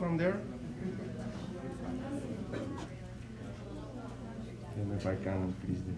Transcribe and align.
from 0.00 0.16
there? 0.16 0.40
If 4.96 5.06
I 5.06 5.14
can 5.16 5.54
increase 5.62 5.82
the, 5.82 5.92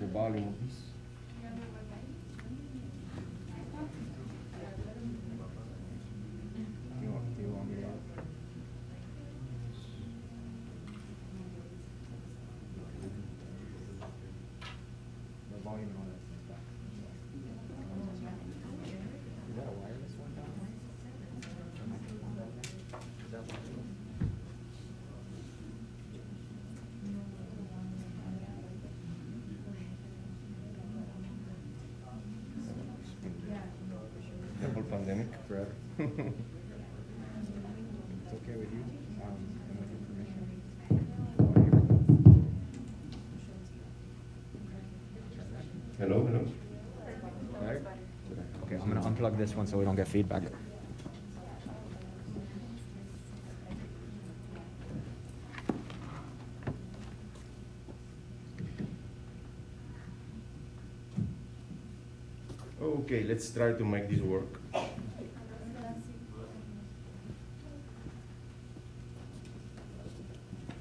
the 0.00 0.06
volume 0.12 0.48
of 0.48 0.54
this. 0.66 0.76
You 7.00 7.08
want, 7.10 7.24
you 7.40 7.46
want 7.46 7.68
me 7.68 7.74
to? 7.76 7.80
The 15.52 15.58
volume 15.62 15.88
and 15.88 15.96
all 15.98 16.06
that 16.10 16.20
stuff. 16.44 16.62
Is 19.50 19.54
that 19.56 19.66
a 19.66 19.74
wireless 19.78 20.14
one 20.18 20.32
down 20.34 20.52
there? 20.58 20.74
Is 23.26 23.32
that 23.32 23.42
wireless? 23.42 23.62
Double 34.62 34.82
pandemic. 34.84 35.26
Forever. 35.48 35.74
It's 35.98 36.12
okay 38.32 38.56
with 38.56 38.72
you, 38.72 38.84
um, 39.20 39.36
and 39.68 39.76
with 39.80 39.90
your 39.90 40.00
permission? 40.06 40.44
Hello, 45.98 46.18
hello. 46.26 46.42
Right? 47.60 47.82
Okay, 48.64 48.76
I'm 48.76 48.88
gonna 48.88 49.04
this 49.36 49.54
one 49.54 49.66
so 49.66 49.78
we 49.78 49.84
don't 49.84 49.96
get 49.96 50.08
feedback. 50.08 50.42
Okay, 62.80 63.24
let's 63.24 63.50
try 63.50 63.72
to 63.72 63.84
make 63.84 64.08
this 64.08 64.20
work. 64.20 64.60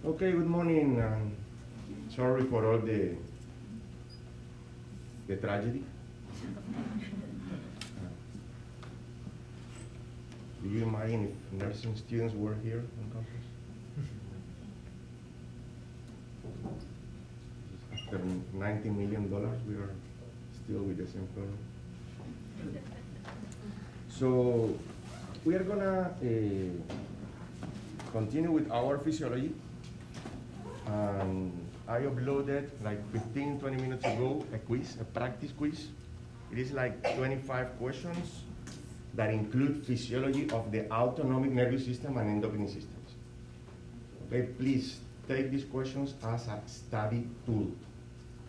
Okay, 0.04 0.32
good 0.32 0.48
morning. 0.48 1.02
Um, 1.02 1.36
sorry 2.16 2.44
for 2.44 2.66
all 2.66 2.80
the 2.80 3.16
the 5.28 5.36
tragedy. 5.38 5.84
Do 10.62 10.70
you 10.70 10.84
imagine 10.84 11.36
students 11.96 12.34
were 12.36 12.56
here 12.64 12.84
on 13.00 13.12
campus? 13.12 13.46
After 17.94 18.20
ninety 18.54 18.90
million 18.90 19.30
dollars, 19.30 19.60
we 19.68 19.76
are 19.76 19.94
still 20.54 20.84
with 20.84 20.98
the 20.98 21.08
same 21.08 21.28
problem. 21.36 21.58
So 24.10 24.76
we 25.46 25.56
are 25.56 25.64
gonna 25.64 26.14
uh, 26.22 26.96
continue 28.12 28.52
with 28.52 28.72
our 28.72 28.98
physiology. 29.00 29.54
And 30.86 31.52
I 31.88 32.02
uploaded 32.02 32.70
like 32.84 33.00
15, 33.12 33.60
20 33.60 33.78
minutes 33.78 34.06
ago 34.06 34.46
a 34.54 34.58
quiz, 34.60 34.98
a 35.00 35.04
practice 35.04 35.52
quiz. 35.58 35.88
It 36.52 36.60
is 36.60 36.72
like 36.72 37.02
25 37.16 37.78
questions 37.80 38.44
that 39.16 39.30
include 39.30 39.86
physiology 39.86 40.50
of 40.52 40.72
the 40.72 40.90
autonomic 40.92 41.52
nervous 41.52 41.86
system 41.86 42.18
and 42.18 42.30
endocrine 42.30 42.68
systems. 42.68 43.16
Okay, 44.28 44.44
please 44.58 45.00
take 45.28 45.52
these 45.52 45.66
questions 45.66 46.16
as 46.24 46.48
a 46.48 46.62
study 46.66 47.28
tool, 47.46 47.72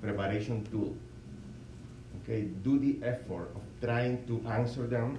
preparation 0.00 0.64
tool. 0.70 0.96
Okay, 2.22 2.42
do 2.62 2.78
the 2.78 3.05
effort 3.05 3.51
of 3.55 3.62
trying 3.80 4.24
to 4.27 4.40
answer 4.48 4.86
them 4.86 5.18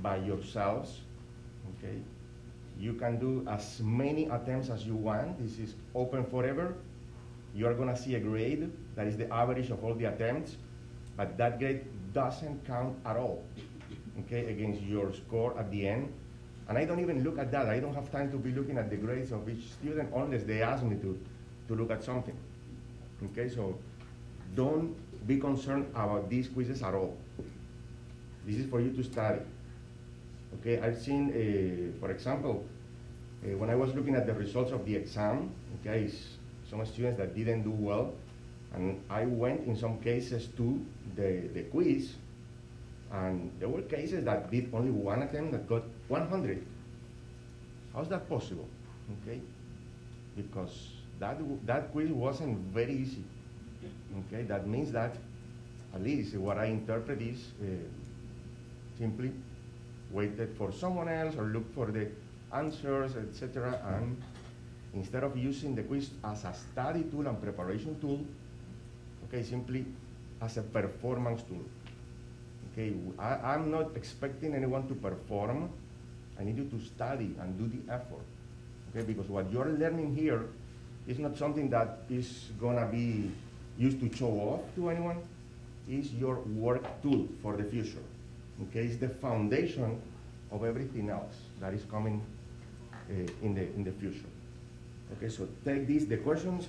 by 0.00 0.16
yourselves. 0.16 1.00
Okay, 1.76 1.98
you 2.78 2.94
can 2.94 3.18
do 3.18 3.44
as 3.48 3.80
many 3.80 4.24
attempts 4.26 4.70
as 4.70 4.86
you 4.86 4.94
want. 4.94 5.38
This 5.38 5.58
is 5.58 5.74
open 5.94 6.24
forever. 6.24 6.74
You 7.54 7.66
are 7.66 7.74
gonna 7.74 7.96
see 7.96 8.14
a 8.14 8.20
grade 8.20 8.70
that 8.94 9.06
is 9.06 9.16
the 9.16 9.32
average 9.32 9.70
of 9.70 9.84
all 9.84 9.94
the 9.94 10.06
attempts, 10.06 10.56
but 11.16 11.36
that 11.36 11.58
grade 11.58 11.84
doesn't 12.12 12.64
count 12.66 12.96
at 13.04 13.16
all. 13.16 13.44
Okay, 14.20 14.46
against 14.46 14.80
your 14.82 15.12
score 15.12 15.56
at 15.58 15.70
the 15.70 15.86
end. 15.88 16.12
And 16.68 16.78
I 16.78 16.84
don't 16.84 17.00
even 17.00 17.22
look 17.22 17.38
at 17.38 17.52
that. 17.52 17.66
I 17.68 17.78
don't 17.78 17.94
have 17.94 18.10
time 18.10 18.30
to 18.32 18.38
be 18.38 18.50
looking 18.50 18.78
at 18.78 18.90
the 18.90 18.96
grades 18.96 19.30
of 19.30 19.48
each 19.48 19.70
student 19.72 20.10
unless 20.14 20.42
they 20.42 20.62
ask 20.62 20.82
me 20.82 20.96
to, 20.96 21.18
to 21.68 21.74
look 21.74 21.90
at 21.90 22.02
something. 22.02 22.36
Okay, 23.30 23.48
so 23.48 23.78
don't 24.54 24.94
be 25.26 25.38
concerned 25.38 25.86
about 25.94 26.28
these 26.28 26.48
quizzes 26.48 26.82
at 26.82 26.94
all. 26.94 27.16
This 28.46 28.56
is 28.56 28.70
for 28.70 28.80
you 28.80 28.90
to 28.92 29.04
study. 29.04 29.40
Okay, 30.60 30.80
I've 30.80 30.98
seen, 31.00 31.30
uh, 31.30 32.00
for 32.00 32.10
example, 32.10 32.64
uh, 33.44 33.56
when 33.58 33.70
I 33.70 33.74
was 33.74 33.94
looking 33.94 34.14
at 34.14 34.26
the 34.26 34.34
results 34.34 34.72
of 34.72 34.84
the 34.86 34.96
exam, 34.96 35.50
okay, 35.80 36.10
some 36.68 36.84
students 36.86 37.18
that 37.18 37.34
didn't 37.34 37.62
do 37.62 37.70
well, 37.70 38.14
and 38.74 39.02
I 39.10 39.24
went 39.24 39.66
in 39.66 39.76
some 39.76 39.98
cases 39.98 40.48
to 40.56 40.84
the, 41.14 41.48
the 41.54 41.62
quiz, 41.64 42.14
and 43.16 43.50
there 43.58 43.68
were 43.68 43.82
cases 43.82 44.24
that 44.24 44.50
did 44.50 44.68
only 44.74 44.90
one 44.90 45.22
attempt 45.22 45.52
that 45.52 45.68
got 45.68 45.82
100. 46.08 46.66
How's 47.94 48.08
that 48.08 48.28
possible? 48.28 48.68
Okay, 49.22 49.40
because 50.36 50.90
that, 51.18 51.38
that 51.66 51.92
quiz 51.92 52.10
wasn't 52.10 52.58
very 52.74 52.92
easy. 52.92 53.24
Okay, 54.18 54.42
that 54.42 54.66
means 54.66 54.92
that, 54.92 55.16
at 55.94 56.02
least 56.02 56.34
what 56.36 56.58
I 56.58 56.66
interpret 56.66 57.22
is 57.22 57.52
uh, 57.62 57.66
simply 58.98 59.32
waited 60.10 60.54
for 60.58 60.72
someone 60.72 61.08
else 61.08 61.36
or 61.36 61.44
looked 61.44 61.74
for 61.74 61.86
the 61.86 62.08
answers, 62.52 63.16
etc. 63.16 63.80
And 63.96 64.20
instead 64.94 65.24
of 65.24 65.36
using 65.36 65.74
the 65.74 65.82
quiz 65.82 66.10
as 66.24 66.44
a 66.44 66.52
study 66.52 67.04
tool 67.04 67.26
and 67.26 67.40
preparation 67.40 67.98
tool, 68.00 68.24
okay, 69.24 69.42
simply 69.42 69.86
as 70.42 70.58
a 70.58 70.62
performance 70.62 71.42
tool. 71.42 71.64
Okay, 72.76 72.92
I, 73.18 73.54
I'm 73.54 73.70
not 73.70 73.96
expecting 73.96 74.54
anyone 74.54 74.86
to 74.88 74.94
perform. 74.94 75.70
I 76.38 76.44
need 76.44 76.58
you 76.58 76.64
to 76.64 76.78
study 76.84 77.34
and 77.40 77.56
do 77.56 77.72
the 77.72 77.90
effort. 77.90 78.26
Okay, 78.90 79.02
because 79.02 79.30
what 79.30 79.50
you're 79.50 79.70
learning 79.70 80.14
here 80.14 80.44
is 81.06 81.18
not 81.18 81.38
something 81.38 81.70
that 81.70 82.00
is 82.10 82.50
gonna 82.60 82.86
be 82.86 83.30
used 83.78 83.98
to 84.00 84.14
show 84.14 84.28
off 84.28 84.60
to 84.74 84.90
anyone. 84.90 85.22
It's 85.88 86.10
your 86.12 86.40
work 86.40 86.84
tool 87.00 87.26
for 87.42 87.56
the 87.56 87.64
future. 87.64 88.04
Okay, 88.64 88.80
it's 88.80 88.98
the 88.98 89.08
foundation 89.08 89.98
of 90.52 90.62
everything 90.62 91.08
else 91.08 91.34
that 91.60 91.72
is 91.72 91.82
coming 91.90 92.20
uh, 93.10 93.14
in 93.42 93.54
the 93.54 93.62
in 93.72 93.84
the 93.84 93.92
future. 93.92 94.28
Okay, 95.16 95.30
so 95.30 95.48
take 95.64 95.86
this. 95.86 96.04
The 96.04 96.18
questions 96.18 96.68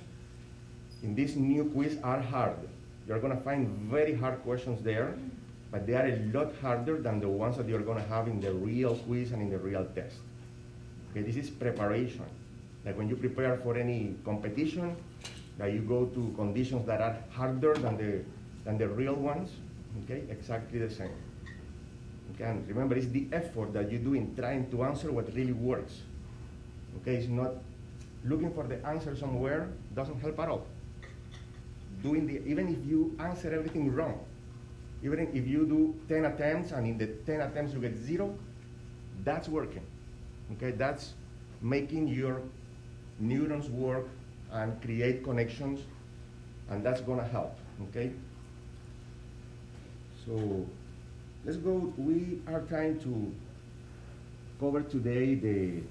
in 1.02 1.14
this 1.14 1.36
new 1.36 1.66
quiz 1.66 1.98
are 2.02 2.20
hard. 2.20 2.56
You're 3.06 3.20
gonna 3.20 3.40
find 3.40 3.68
very 3.90 4.14
hard 4.14 4.42
questions 4.42 4.82
there, 4.82 5.18
but 5.70 5.86
they 5.86 5.94
are 5.94 6.06
a 6.06 6.16
lot 6.32 6.54
harder 6.60 6.98
than 6.98 7.20
the 7.20 7.28
ones 7.28 7.56
that 7.56 7.68
you're 7.68 7.80
gonna 7.80 8.08
have 8.08 8.28
in 8.28 8.40
the 8.40 8.52
real 8.52 8.96
quiz 8.96 9.32
and 9.32 9.42
in 9.42 9.50
the 9.50 9.58
real 9.58 9.84
test. 9.94 10.16
Okay, 11.10 11.22
this 11.22 11.36
is 11.36 11.50
preparation. 11.50 12.24
Like 12.84 12.96
when 12.96 13.08
you 13.08 13.16
prepare 13.16 13.56
for 13.58 13.76
any 13.76 14.14
competition, 14.24 14.96
that 15.58 15.72
you 15.72 15.80
go 15.80 16.06
to 16.06 16.32
conditions 16.36 16.86
that 16.86 17.00
are 17.00 17.18
harder 17.30 17.74
than 17.74 17.96
the 17.98 18.24
than 18.64 18.78
the 18.78 18.88
real 18.88 19.14
ones. 19.14 19.50
Okay, 20.04 20.22
exactly 20.30 20.78
the 20.78 20.90
same. 20.90 21.12
Okay, 22.34 22.44
and 22.44 22.66
remember, 22.68 22.94
it's 22.94 23.08
the 23.08 23.26
effort 23.32 23.72
that 23.72 23.90
you 23.90 23.98
do 23.98 24.14
in 24.14 24.34
trying 24.36 24.70
to 24.70 24.84
answer 24.84 25.10
what 25.10 25.34
really 25.34 25.52
works. 25.52 26.02
Okay, 27.02 27.16
it's 27.16 27.28
not 27.28 27.54
looking 28.24 28.52
for 28.54 28.64
the 28.64 28.78
answer 28.86 29.16
somewhere 29.16 29.68
doesn't 29.94 30.20
help 30.20 30.38
at 30.38 30.48
all. 30.48 30.66
Doing 32.02 32.26
the 32.26 32.38
even 32.46 32.68
if 32.68 32.78
you 32.86 33.16
answer 33.18 33.52
everything 33.52 33.92
wrong, 33.92 34.20
even 35.02 35.28
if 35.32 35.46
you 35.46 35.66
do 35.66 35.94
10 36.08 36.24
attempts 36.24 36.72
and 36.72 36.86
in 36.86 36.98
the 36.98 37.06
10 37.06 37.40
attempts 37.40 37.72
you 37.72 37.80
get 37.80 37.96
zero, 37.96 38.36
that's 39.24 39.48
working. 39.48 39.84
Okay, 40.52 40.72
that's 40.72 41.14
making 41.60 42.08
your 42.08 42.40
neurons 43.18 43.68
work 43.68 44.06
and 44.52 44.80
create 44.82 45.22
connections, 45.22 45.80
and 46.70 46.84
that's 46.84 47.00
gonna 47.00 47.24
help. 47.24 47.56
Okay. 47.88 48.12
So 50.24 50.66
let's 51.44 51.58
go. 51.58 51.92
We 51.96 52.40
are 52.48 52.60
trying 52.62 52.98
to 53.00 53.32
cover 54.58 54.82
today 54.82 55.34
the 55.34 55.82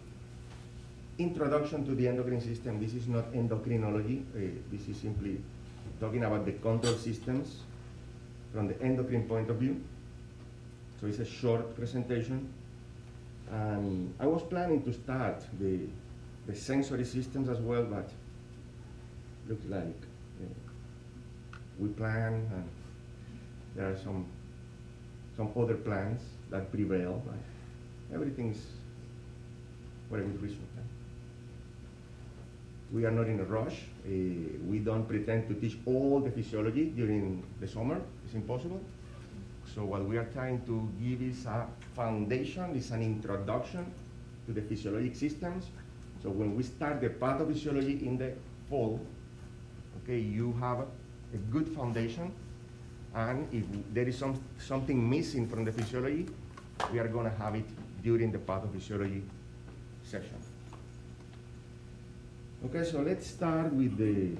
introduction 1.17 1.85
to 1.85 1.95
the 1.95 2.07
endocrine 2.07 2.41
system. 2.41 2.79
This 2.79 2.93
is 2.93 3.07
not 3.07 3.31
endocrinology. 3.33 4.23
Uh, 4.35 4.59
this 4.71 4.87
is 4.87 4.97
simply 4.97 5.39
talking 5.99 6.23
about 6.23 6.45
the 6.45 6.51
control 6.53 6.95
systems 6.95 7.61
from 8.53 8.67
the 8.67 8.81
endocrine 8.81 9.27
point 9.27 9.49
of 9.49 9.57
view. 9.57 9.81
So 10.99 11.07
it's 11.07 11.19
a 11.19 11.25
short 11.25 11.75
presentation. 11.75 12.51
And 13.51 14.13
I 14.19 14.27
was 14.27 14.43
planning 14.43 14.83
to 14.83 14.93
start 14.93 15.43
the, 15.59 15.79
the 16.47 16.55
sensory 16.55 17.05
systems 17.05 17.49
as 17.49 17.59
well, 17.59 17.83
but 17.83 18.09
looks 19.47 19.65
like 19.69 20.01
uh, 20.41 21.57
we 21.79 21.89
plan 21.89 22.33
and 22.33 22.69
there 23.75 23.89
are 23.91 23.97
some, 23.97 24.25
some 25.37 25.49
other 25.55 25.75
plans 25.75 26.21
that 26.49 26.71
prevail, 26.71 27.21
everything's 28.13 28.65
for 30.09 30.17
a 30.17 30.21
good 30.21 30.41
reason. 30.41 30.76
We 32.91 33.05
are 33.05 33.11
not 33.11 33.27
in 33.27 33.39
a 33.39 33.43
rush. 33.43 33.81
Uh, 34.05 34.09
we 34.65 34.79
don't 34.79 35.05
pretend 35.07 35.49
to 35.49 35.53
teach 35.55 35.77
all 35.85 36.21
the 36.21 36.31
physiology 36.31 36.85
during 36.85 37.43
the 37.59 37.67
summer. 37.67 38.01
It's 38.25 38.33
impossible. 38.33 38.81
So 39.75 39.83
what 39.83 40.05
we 40.05 40.17
are 40.17 40.29
trying 40.33 40.65
to 40.65 40.89
give 41.01 41.21
is 41.21 41.45
a 41.45 41.67
foundation, 41.95 42.75
is 42.75 42.91
an 42.91 43.01
introduction 43.01 43.91
to 44.45 44.53
the 44.53 44.61
physiologic 44.61 45.15
systems. 45.15 45.65
So 46.23 46.29
when 46.29 46.55
we 46.55 46.63
start 46.63 47.01
the 47.01 47.09
pathophysiology 47.09 48.01
in 48.01 48.17
the 48.17 48.31
fall, 48.69 48.99
okay, 50.03 50.19
you 50.19 50.53
have 50.59 50.79
a 50.79 51.37
good 51.51 51.67
foundation, 51.67 52.31
and 53.13 53.47
if 53.53 53.65
there 53.93 54.07
is 54.07 54.17
some, 54.17 54.41
something 54.57 55.09
missing 55.09 55.47
from 55.47 55.65
the 55.65 55.71
physiology, 55.71 56.25
we 56.91 56.99
are 56.99 57.07
gonna 57.07 57.33
have 57.37 57.55
it 57.55 57.65
during 58.01 58.31
the 58.31 58.39
pathophysiology 58.39 59.21
session. 60.03 60.37
Okay, 62.65 62.83
so 62.83 63.01
let's 63.01 63.27
start 63.27 63.71
with 63.71 63.97
the 63.97 64.33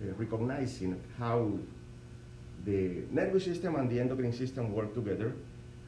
uh, 0.00 0.14
recognizing 0.16 0.98
how 1.18 1.52
the 2.64 3.04
nervous 3.10 3.44
system 3.44 3.76
and 3.76 3.90
the 3.90 4.00
endocrine 4.00 4.32
system 4.32 4.72
work 4.72 4.94
together. 4.94 5.34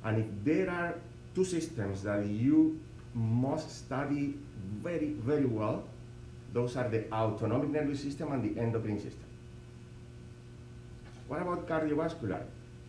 And 0.04 0.18
if 0.18 0.26
there 0.44 0.70
are 0.70 0.94
two 1.34 1.44
systems 1.44 2.02
that 2.02 2.26
you 2.26 2.78
must 3.14 3.70
study 3.70 4.34
very, 4.82 5.16
very 5.24 5.46
well, 5.46 5.84
those 6.52 6.76
are 6.76 6.88
the 6.88 7.10
autonomic 7.12 7.70
nervous 7.70 8.02
system 8.02 8.32
and 8.32 8.44
the 8.44 8.60
endocrine 8.60 9.00
system. 9.00 9.24
What 11.28 11.40
about 11.40 11.66
cardiovascular? 11.66 12.42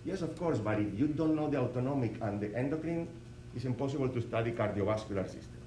Yes, 0.04 0.22
of 0.22 0.38
course, 0.38 0.60
but 0.60 0.80
if 0.80 1.00
you 1.00 1.08
don't 1.08 1.36
know 1.36 1.50
the 1.50 1.58
autonomic 1.58 2.22
and 2.22 2.42
the 2.42 2.54
endocrine, 2.56 3.08
it's 3.56 3.64
impossible 3.64 4.10
to 4.10 4.22
study 4.22 4.52
cardiovascular 4.52 5.26
system. 5.26 5.64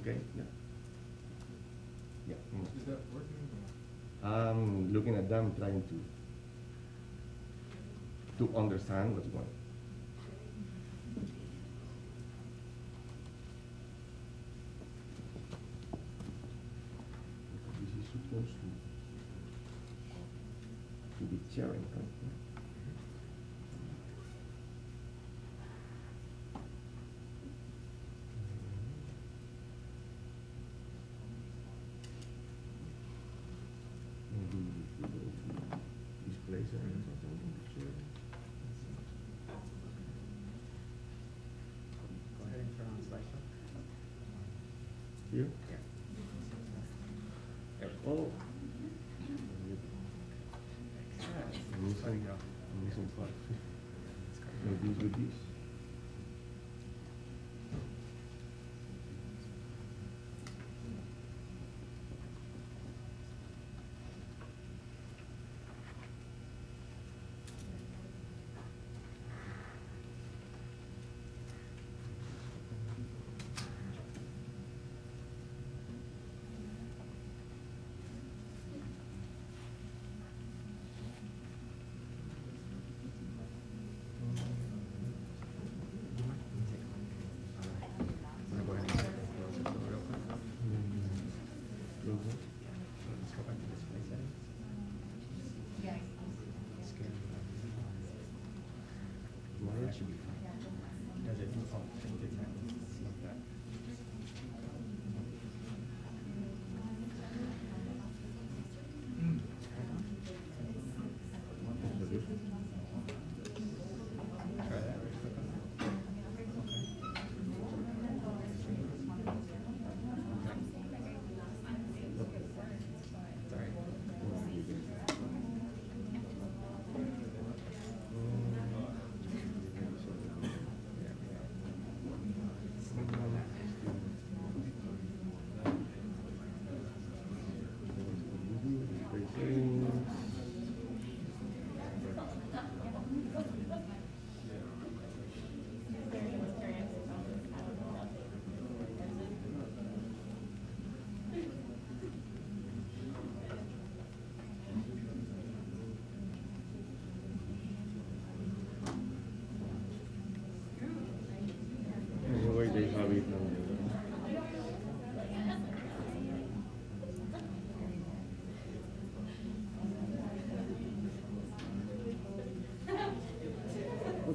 Okay? 0.00 0.16
Yeah. 0.36 0.44
Yeah. 2.28 2.34
mm. 2.54 2.66
Is 2.78 2.84
that 2.86 2.98
working? 3.12 3.36
I'm 4.22 4.92
looking 4.92 5.16
at 5.16 5.28
them, 5.28 5.54
trying 5.58 5.82
to 5.82 6.00
to 8.38 8.56
understand 8.56 9.14
what's 9.14 9.28
going. 9.28 9.44
on. 9.44 9.50
This 17.80 17.90
is 18.04 18.10
supposed 18.12 18.54
to 18.60 18.68
to 21.18 21.24
be 21.30 21.38
sharing, 21.54 21.84
right? 21.94 22.08
Maybe 34.32 34.58
if 34.80 34.88
we 34.98 35.04
go 35.08 35.18
to 35.18 36.28
display 36.28 36.62
settings 36.70 37.04
or 37.08 37.16
something, 37.20 37.52
share. 37.74 37.96
Go 42.38 42.44
ahead 42.46 42.60
and 42.60 42.70
turn 42.76 42.88
on 42.88 43.00
slideshow. 43.08 43.42
Here? 45.32 45.48
Yeah. 45.70 45.76
There 47.80 47.88
we 47.88 47.94
go. 48.01 48.01
Oh. 48.12 48.30
I'm 51.72 51.88
missing, 51.88 52.02
There 52.02 52.12
you 52.12 52.20
go. 52.20 52.34
I'm 55.16 55.51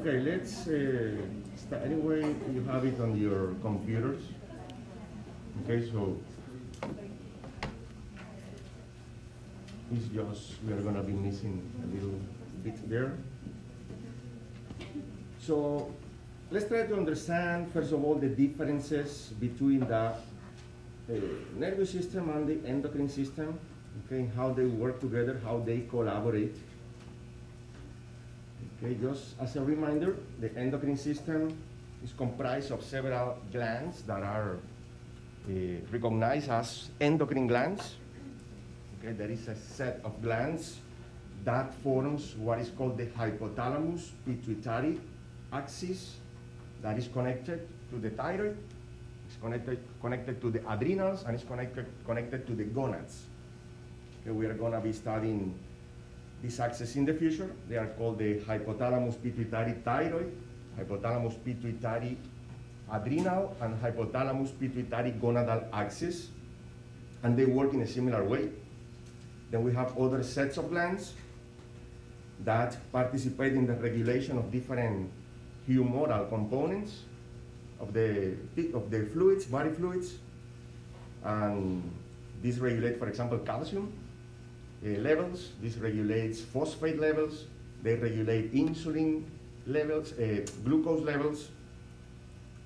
Okay, 0.07 0.21
let's, 0.21 0.69
uh, 0.69 1.17
start, 1.57 1.83
anyway, 1.83 2.33
you 2.53 2.63
have 2.63 2.85
it 2.85 2.97
on 3.01 3.17
your 3.17 3.55
computers. 3.61 4.23
Okay, 5.59 5.83
so 5.91 6.15
it's 9.91 10.07
just, 10.07 10.63
we 10.63 10.71
are 10.71 10.79
gonna 10.79 11.03
be 11.03 11.11
missing 11.11 11.59
a 11.83 11.87
little 11.93 12.17
bit 12.63 12.89
there. 12.89 13.17
So 15.41 15.91
let's 16.51 16.69
try 16.69 16.83
to 16.83 16.95
understand, 16.95 17.69
first 17.73 17.91
of 17.91 18.01
all, 18.01 18.15
the 18.15 18.29
differences 18.29 19.33
between 19.41 19.81
the 19.81 20.05
uh, 20.05 20.15
nervous 21.57 21.91
system 21.91 22.29
and 22.29 22.47
the 22.47 22.65
endocrine 22.65 23.09
system, 23.09 23.59
okay, 24.05 24.29
how 24.37 24.53
they 24.53 24.67
work 24.67 25.01
together, 25.01 25.41
how 25.43 25.59
they 25.59 25.81
collaborate. 25.81 26.55
Okay, 28.87 28.95
just 29.01 29.35
as 29.41 29.57
a 29.57 29.61
reminder, 29.61 30.15
the 30.39 30.47
endocrine 30.55 30.95
system 30.95 31.51
is 32.01 32.13
comprised 32.13 32.71
of 32.71 32.81
several 32.81 33.37
glands 33.51 34.01
that 34.03 34.23
are 34.23 34.59
uh, 35.49 35.51
recognized 35.91 36.49
as 36.49 36.87
endocrine 37.01 37.47
glands. 37.47 37.97
Okay, 38.97 39.11
there 39.11 39.29
is 39.29 39.45
a 39.49 39.57
set 39.57 39.99
of 40.05 40.21
glands 40.21 40.77
that 41.43 41.73
forms 41.83 42.35
what 42.37 42.59
is 42.59 42.69
called 42.69 42.97
the 42.97 43.07
hypothalamus 43.07 44.11
pituitary 44.25 45.01
axis 45.51 46.15
that 46.81 46.97
is 46.97 47.09
connected 47.09 47.67
to 47.91 47.99
the 47.99 48.11
thyroid, 48.11 48.55
it's 49.27 49.35
connected, 49.41 49.79
connected 49.99 50.39
to 50.39 50.49
the 50.49 50.63
adrenals, 50.71 51.25
and 51.27 51.35
it's 51.35 51.43
connected, 51.43 51.87
connected 52.05 52.47
to 52.47 52.53
the 52.53 52.63
gonads. 52.63 53.23
Okay, 54.21 54.31
we 54.31 54.45
are 54.45 54.53
gonna 54.53 54.79
be 54.79 54.93
studying 54.93 55.59
these 56.41 56.59
axes 56.59 56.95
in 56.95 57.05
the 57.05 57.13
future. 57.13 57.49
They 57.67 57.77
are 57.77 57.87
called 57.97 58.19
the 58.19 58.39
hypothalamus 58.39 59.21
pituitary 59.21 59.73
thyroid, 59.83 60.31
hypothalamus 60.79 61.43
pituitary 61.43 62.17
adrenal, 62.91 63.55
and 63.61 63.81
hypothalamus 63.81 64.51
pituitary 64.59 65.11
gonadal 65.13 65.67
axis, 65.73 66.29
and 67.23 67.37
they 67.37 67.45
work 67.45 67.73
in 67.73 67.81
a 67.81 67.87
similar 67.87 68.23
way. 68.23 68.49
Then 69.51 69.63
we 69.63 69.73
have 69.73 69.97
other 69.97 70.23
sets 70.23 70.57
of 70.57 70.69
glands 70.69 71.13
that 72.43 72.77
participate 72.91 73.53
in 73.53 73.65
the 73.65 73.73
regulation 73.73 74.37
of 74.37 74.51
different 74.51 75.09
humoral 75.67 76.29
components 76.29 77.01
of 77.79 77.93
the, 77.93 78.35
of 78.73 78.89
the 78.89 79.05
fluids, 79.13 79.45
body 79.45 79.71
fluids. 79.71 80.15
And 81.23 81.91
this 82.41 82.57
regulate, 82.57 82.99
for 82.99 83.07
example, 83.07 83.39
calcium 83.39 83.91
levels. 84.83 85.49
This 85.61 85.77
regulates 85.77 86.41
phosphate 86.41 86.99
levels. 86.99 87.45
They 87.83 87.95
regulate 87.95 88.53
insulin 88.53 89.23
levels, 89.65 90.13
uh, 90.13 90.45
glucose 90.63 91.01
levels. 91.01 91.49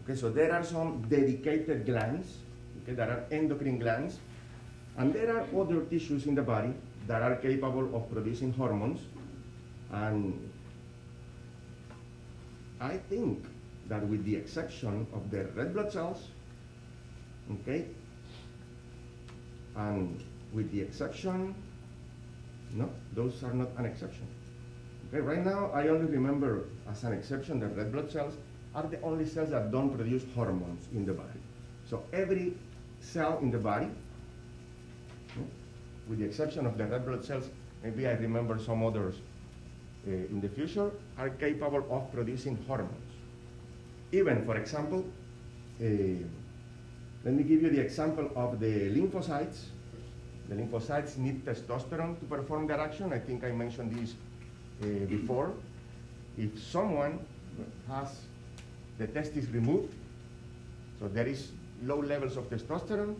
Okay, 0.03 0.15
so 0.15 0.29
there 0.29 0.53
are 0.53 0.63
some 0.63 1.03
dedicated 1.09 1.85
glands, 1.85 2.37
okay, 2.83 2.93
that 2.93 3.09
are 3.09 3.25
endocrine 3.31 3.79
glands. 3.79 4.19
And 4.97 5.13
there 5.13 5.35
are 5.35 5.47
other 5.59 5.81
tissues 5.85 6.25
in 6.25 6.35
the 6.35 6.41
body 6.41 6.73
that 7.07 7.21
are 7.21 7.35
capable 7.35 7.95
of 7.95 8.11
producing 8.11 8.53
hormones. 8.53 8.99
And 9.91 10.49
I 12.79 12.97
think 12.97 13.45
that 13.87 14.07
with 14.07 14.23
the 14.25 14.35
exception 14.35 15.07
of 15.13 15.29
the 15.31 15.45
red 15.55 15.73
blood 15.73 15.91
cells, 15.91 16.27
okay, 17.51 17.85
and 19.75 20.23
with 20.53 20.71
the 20.71 20.81
exception, 20.81 21.55
no, 22.73 22.89
those 23.13 23.43
are 23.43 23.53
not 23.53 23.69
an 23.77 23.85
exception. 23.85 24.27
Okay, 25.09 25.21
right 25.21 25.43
now 25.43 25.71
I 25.73 25.89
only 25.89 26.05
remember 26.05 26.65
as 26.89 27.03
an 27.03 27.13
exception 27.13 27.59
that 27.59 27.75
red 27.75 27.91
blood 27.91 28.11
cells 28.11 28.33
are 28.73 28.83
the 28.83 29.01
only 29.01 29.25
cells 29.25 29.49
that 29.49 29.71
don't 29.71 29.95
produce 29.95 30.23
hormones 30.33 30.87
in 30.93 31.05
the 31.05 31.13
body. 31.13 31.39
So 31.89 32.03
every 32.13 32.53
cell 33.01 33.39
in 33.41 33.51
the 33.51 33.57
body, 33.57 33.89
with 36.07 36.19
the 36.19 36.25
exception 36.25 36.65
of 36.65 36.77
the 36.77 36.85
red 36.85 37.05
blood 37.05 37.25
cells, 37.25 37.49
maybe 37.83 38.07
I 38.07 38.13
remember 38.13 38.57
some 38.59 38.85
others 38.85 39.15
uh, 40.07 40.11
in 40.11 40.39
the 40.39 40.49
future, 40.49 40.91
are 41.17 41.29
capable 41.29 41.85
of 41.89 42.11
producing 42.13 42.57
hormones. 42.67 43.11
Even, 44.13 44.45
for 44.45 44.55
example, 44.57 45.05
uh, 45.81 45.85
let 47.23 47.33
me 47.33 47.43
give 47.43 47.61
you 47.61 47.69
the 47.69 47.81
example 47.81 48.29
of 48.35 48.59
the 48.59 48.89
lymphocytes. 48.89 49.65
The 50.51 50.57
lymphocytes 50.57 51.17
need 51.17 51.45
testosterone 51.45 52.19
to 52.19 52.25
perform 52.25 52.67
their 52.67 52.81
action. 52.81 53.13
I 53.13 53.19
think 53.19 53.45
I 53.45 53.51
mentioned 53.51 53.95
this 53.95 54.15
uh, 54.83 55.05
before. 55.05 55.53
If 56.37 56.61
someone 56.61 57.25
has 57.87 58.09
the 58.97 59.07
testes 59.07 59.47
removed, 59.47 59.93
so 60.99 61.07
there 61.07 61.25
is 61.25 61.51
low 61.83 62.01
levels 62.01 62.35
of 62.35 62.49
testosterone, 62.49 63.15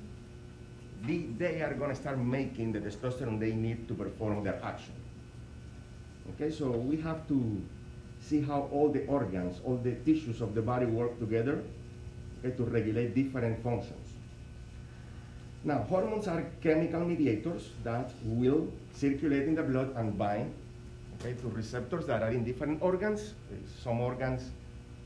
they, 1.08 1.20
they 1.38 1.62
are 1.62 1.74
going 1.74 1.92
to 1.92 1.96
start 1.96 2.20
making 2.20 2.74
the 2.74 2.82
testosterone 2.82 3.40
they 3.40 3.54
need 3.54 3.88
to 3.88 3.94
perform 3.94 4.44
their 4.44 4.62
action. 4.62 4.94
Okay, 6.32 6.52
so 6.52 6.70
we 6.70 6.98
have 6.98 7.26
to 7.30 7.62
see 8.20 8.42
how 8.42 8.68
all 8.74 8.90
the 8.90 9.06
organs, 9.06 9.62
all 9.64 9.78
the 9.78 9.94
tissues 10.04 10.42
of 10.42 10.54
the 10.54 10.62
body 10.62 10.86
work 10.86 11.18
together 11.18 11.64
okay, 12.44 12.54
to 12.58 12.64
regulate 12.66 13.16
different 13.16 13.64
functions. 13.64 14.01
Now, 15.64 15.84
hormones 15.84 16.28
are 16.28 16.44
chemical 16.62 17.02
mediators 17.02 17.70
that 17.84 18.12
will 18.24 18.68
circulate 18.94 19.48
in 19.48 19.56
the 19.56 19.64
blood 19.64 19.94
and 19.96 20.18
bind 20.18 20.54
okay, 21.20 21.34
to 21.34 21.48
receptors 21.50 22.08
that 22.08 22.24
are 22.24 22.32
in 22.32 22.44
different 22.44 22.82
organs. 22.82 23.34
Uh, 23.52 23.56
some 23.84 24.02
organs, 24.02 24.50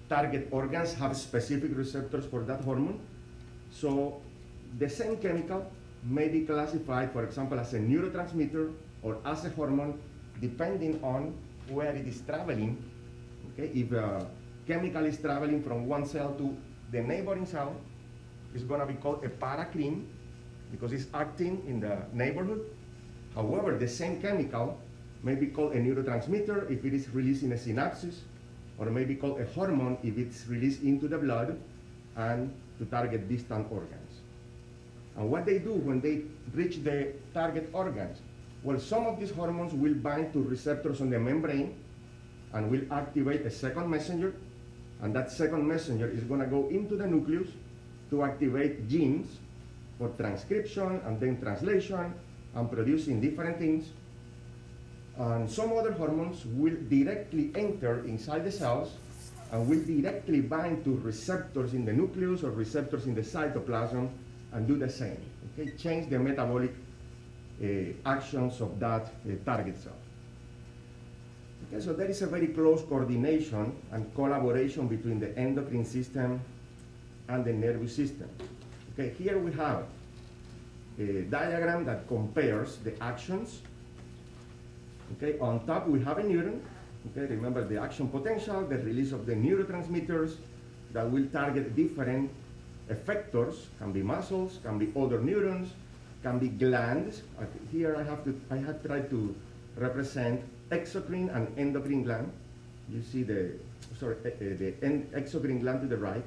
target 0.08 0.48
organs, 0.52 0.94
have 0.94 1.18
specific 1.18 1.76
receptors 1.76 2.26
for 2.26 2.44
that 2.44 2.62
hormone. 2.62 3.00
So 3.72 4.22
the 4.80 4.90
same 4.90 5.18
chemical 5.18 5.70
may 6.04 6.30
be 6.30 6.46
classified, 6.46 7.12
for 7.12 7.26
example, 7.26 7.60
as 7.60 7.74
a 7.74 7.80
neurotransmitter 7.80 8.74
or 9.04 9.18
as 9.26 9.44
a 9.44 9.50
hormone, 9.50 10.00
depending 10.40 11.04
on 11.04 11.36
where 11.68 11.94
it 11.94 12.08
is 12.08 12.22
traveling 12.22 12.78
Okay? 13.56 13.72
If 13.74 13.92
a 13.92 14.28
chemical 14.68 15.06
is 15.06 15.18
traveling 15.18 15.64
from 15.64 15.88
one 15.88 16.06
cell 16.06 16.36
to 16.38 16.56
the 16.92 17.02
neighboring 17.02 17.46
cell, 17.46 17.76
it's 18.54 18.64
going 18.64 18.80
to 18.80 18.86
be 18.86 18.96
called 18.96 19.24
a 19.24 19.30
paracrine 19.30 20.06
because 20.76 20.92
it's 20.92 21.08
acting 21.14 21.64
in 21.68 21.80
the 21.80 21.98
neighborhood. 22.12 22.60
However, 23.34 23.78
the 23.78 23.88
same 23.88 24.22
chemical 24.22 24.78
may 25.24 25.36
be 25.36 25.48
called 25.48 25.72
a 25.72 25.80
neurotransmitter 25.80 26.70
if 26.70 26.84
it 26.84 26.94
is 26.94 27.10
released 27.10 27.44
in 27.44 27.54
a 27.54 27.56
synapses, 27.56 28.20
or 28.78 28.88
may 28.88 29.06
be 29.06 29.16
called 29.16 29.40
a 29.40 29.46
hormone 29.46 29.98
if 30.04 30.18
it's 30.18 30.46
released 30.48 30.84
into 30.84 31.08
the 31.08 31.18
blood 31.18 31.58
and 32.18 32.54
to 32.78 32.86
target 32.86 33.30
distant 33.30 33.72
organs. 33.72 34.20
And 35.16 35.32
what 35.32 35.46
they 35.46 35.60
do 35.60 35.72
when 35.72 36.02
they 36.02 36.24
reach 36.54 36.84
the 36.84 37.14
target 37.34 37.70
organs? 37.72 38.20
Well, 38.62 38.80
some 38.80 39.06
of 39.06 39.18
these 39.18 39.32
hormones 39.32 39.74
will 39.74 39.94
bind 39.94 40.34
to 40.34 40.44
receptors 40.44 41.00
on 41.00 41.10
the 41.10 41.20
membrane 41.20 41.74
and 42.52 42.70
will 42.70 42.84
activate 42.92 43.46
a 43.46 43.52
second 43.52 43.90
messenger, 43.90 44.34
and 45.02 45.16
that 45.16 45.32
second 45.32 45.66
messenger 45.66 46.10
is 46.10 46.24
going 46.24 46.42
to 46.42 46.48
go 46.48 46.68
into 46.68 46.98
the 46.98 47.08
nucleus 47.08 47.48
to 48.10 48.24
activate 48.24 48.90
genes 48.90 49.40
for 49.98 50.10
transcription 50.10 51.02
and 51.06 51.20
then 51.20 51.40
translation 51.42 52.14
and 52.56 52.72
producing 52.72 53.22
different 53.22 53.58
things. 53.58 53.90
And 55.18 55.50
some 55.50 55.72
other 55.74 55.94
hormones 55.94 56.46
will 56.46 56.76
directly 56.90 57.52
enter 57.56 58.04
inside 58.06 58.44
the 58.44 58.52
cells 58.52 58.92
and 59.52 59.68
will 59.70 59.84
directly 59.84 60.42
bind 60.42 60.84
to 60.84 60.98
receptors 60.98 61.74
in 61.74 61.86
the 61.86 61.94
nucleus 61.94 62.44
or 62.44 62.52
receptors 62.52 63.06
in 63.06 63.16
the 63.16 63.22
cytoplasm 63.22 64.10
and 64.52 64.68
do 64.68 64.78
the 64.78 64.90
same. 64.90 65.20
Okay, 65.54 65.72
change 65.78 66.10
the 66.10 66.20
metabolic 66.20 66.74
uh, 67.64 67.66
actions 68.06 68.60
of 68.60 68.78
that 68.80 69.04
uh, 69.04 69.32
target 69.46 69.82
cell. 69.82 69.94
Okay, 71.68 71.84
so 71.84 71.94
there 71.94 72.08
is 72.08 72.22
a 72.22 72.28
very 72.28 72.48
close 72.48 72.82
coordination 72.84 73.76
and 73.92 74.14
collaboration 74.16 74.88
between 74.88 75.20
the 75.20 75.36
endocrine 75.38 75.86
system 75.86 76.42
and 77.30 77.46
the 77.46 77.54
nervous 77.54 77.96
system. 77.96 78.30
Okay, 78.96 79.12
here 79.20 79.38
we 79.38 79.52
have 79.60 79.84
a 80.98 81.28
diagram 81.28 81.84
that 81.84 82.08
compares 82.08 82.78
the 82.78 82.96
actions. 83.04 83.60
Okay, 85.18 85.38
on 85.40 85.68
top 85.68 85.86
we 85.92 86.00
have 86.00 86.18
a 86.18 86.24
neuron. 86.24 86.64
Okay, 87.12 87.28
remember 87.28 87.68
the 87.68 87.76
action 87.76 88.08
potential, 88.08 88.64
the 88.64 88.78
release 88.78 89.12
of 89.12 89.26
the 89.26 89.36
neurotransmitters 89.36 90.40
that 90.94 91.12
will 91.12 91.28
target 91.28 91.76
different 91.76 92.32
effectors, 92.90 93.68
can 93.80 93.92
be 93.92 94.02
muscles, 94.02 94.60
can 94.64 94.80
be 94.80 94.94
other 94.96 95.20
neurons, 95.20 95.74
can 96.24 96.40
be 96.40 96.48
glands. 96.48 97.22
Here 97.74 97.98
I 98.00 98.04
have 98.04 98.24
to 98.24 98.32
I 98.50 98.64
have 98.64 98.80
tried 98.80 99.10
to 99.10 99.36
represent 99.76 100.40
exocrine 100.72 101.36
and 101.36 101.52
endocrine 101.60 102.04
gland. 102.04 102.32
You 102.88 103.04
see 103.04 103.24
the, 103.24 103.60
sorry, 104.00 104.16
uh, 104.24 104.32
the 104.40 104.72
exocrine 105.12 105.60
gland 105.60 105.82
to 105.82 105.88
the 105.88 105.98
right. 105.98 106.24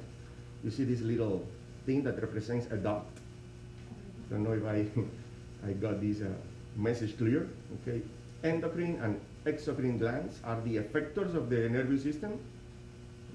You 0.63 0.69
see 0.69 0.83
this 0.83 1.01
little 1.01 1.47
thing 1.89 2.03
that 2.05 2.21
represents 2.21 2.69
a 2.69 2.77
dot. 2.77 3.05
I 3.09 4.33
Don't 4.33 4.43
know 4.45 4.53
if 4.53 4.65
I, 4.75 4.85
I 5.67 5.73
got 5.73 5.99
this 5.99 6.21
uh, 6.21 6.29
message 6.77 7.17
clear. 7.17 7.49
Okay, 7.81 8.01
endocrine 8.43 9.01
and 9.01 9.19
exocrine 9.49 9.97
glands 9.97 10.37
are 10.43 10.61
the 10.61 10.77
effectors 10.77 11.33
of 11.33 11.49
the 11.49 11.67
nervous 11.77 12.03
system. 12.03 12.37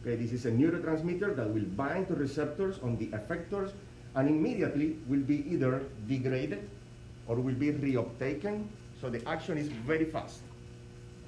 Okay, 0.01 0.15
this 0.15 0.33
is 0.33 0.47
a 0.47 0.53
neurotransmitter 0.53 1.35
that 1.35 1.49
will 1.49 1.69
bind 1.83 2.07
to 2.09 2.15
receptors 2.15 2.79
on 2.83 2.97
the 2.99 3.09
effectors 3.19 3.73
and 4.15 4.29
immediately 4.29 4.99
will 5.09 5.25
be 5.33 5.39
either 5.51 5.83
degraded 6.07 6.69
or 7.27 7.37
will 7.37 7.59
be 7.65 7.73
reuptaken. 7.73 8.67
So 9.01 9.11
the 9.11 9.27
action 9.29 9.59
is 9.59 9.67
very 9.91 10.05
fast. 10.05 10.39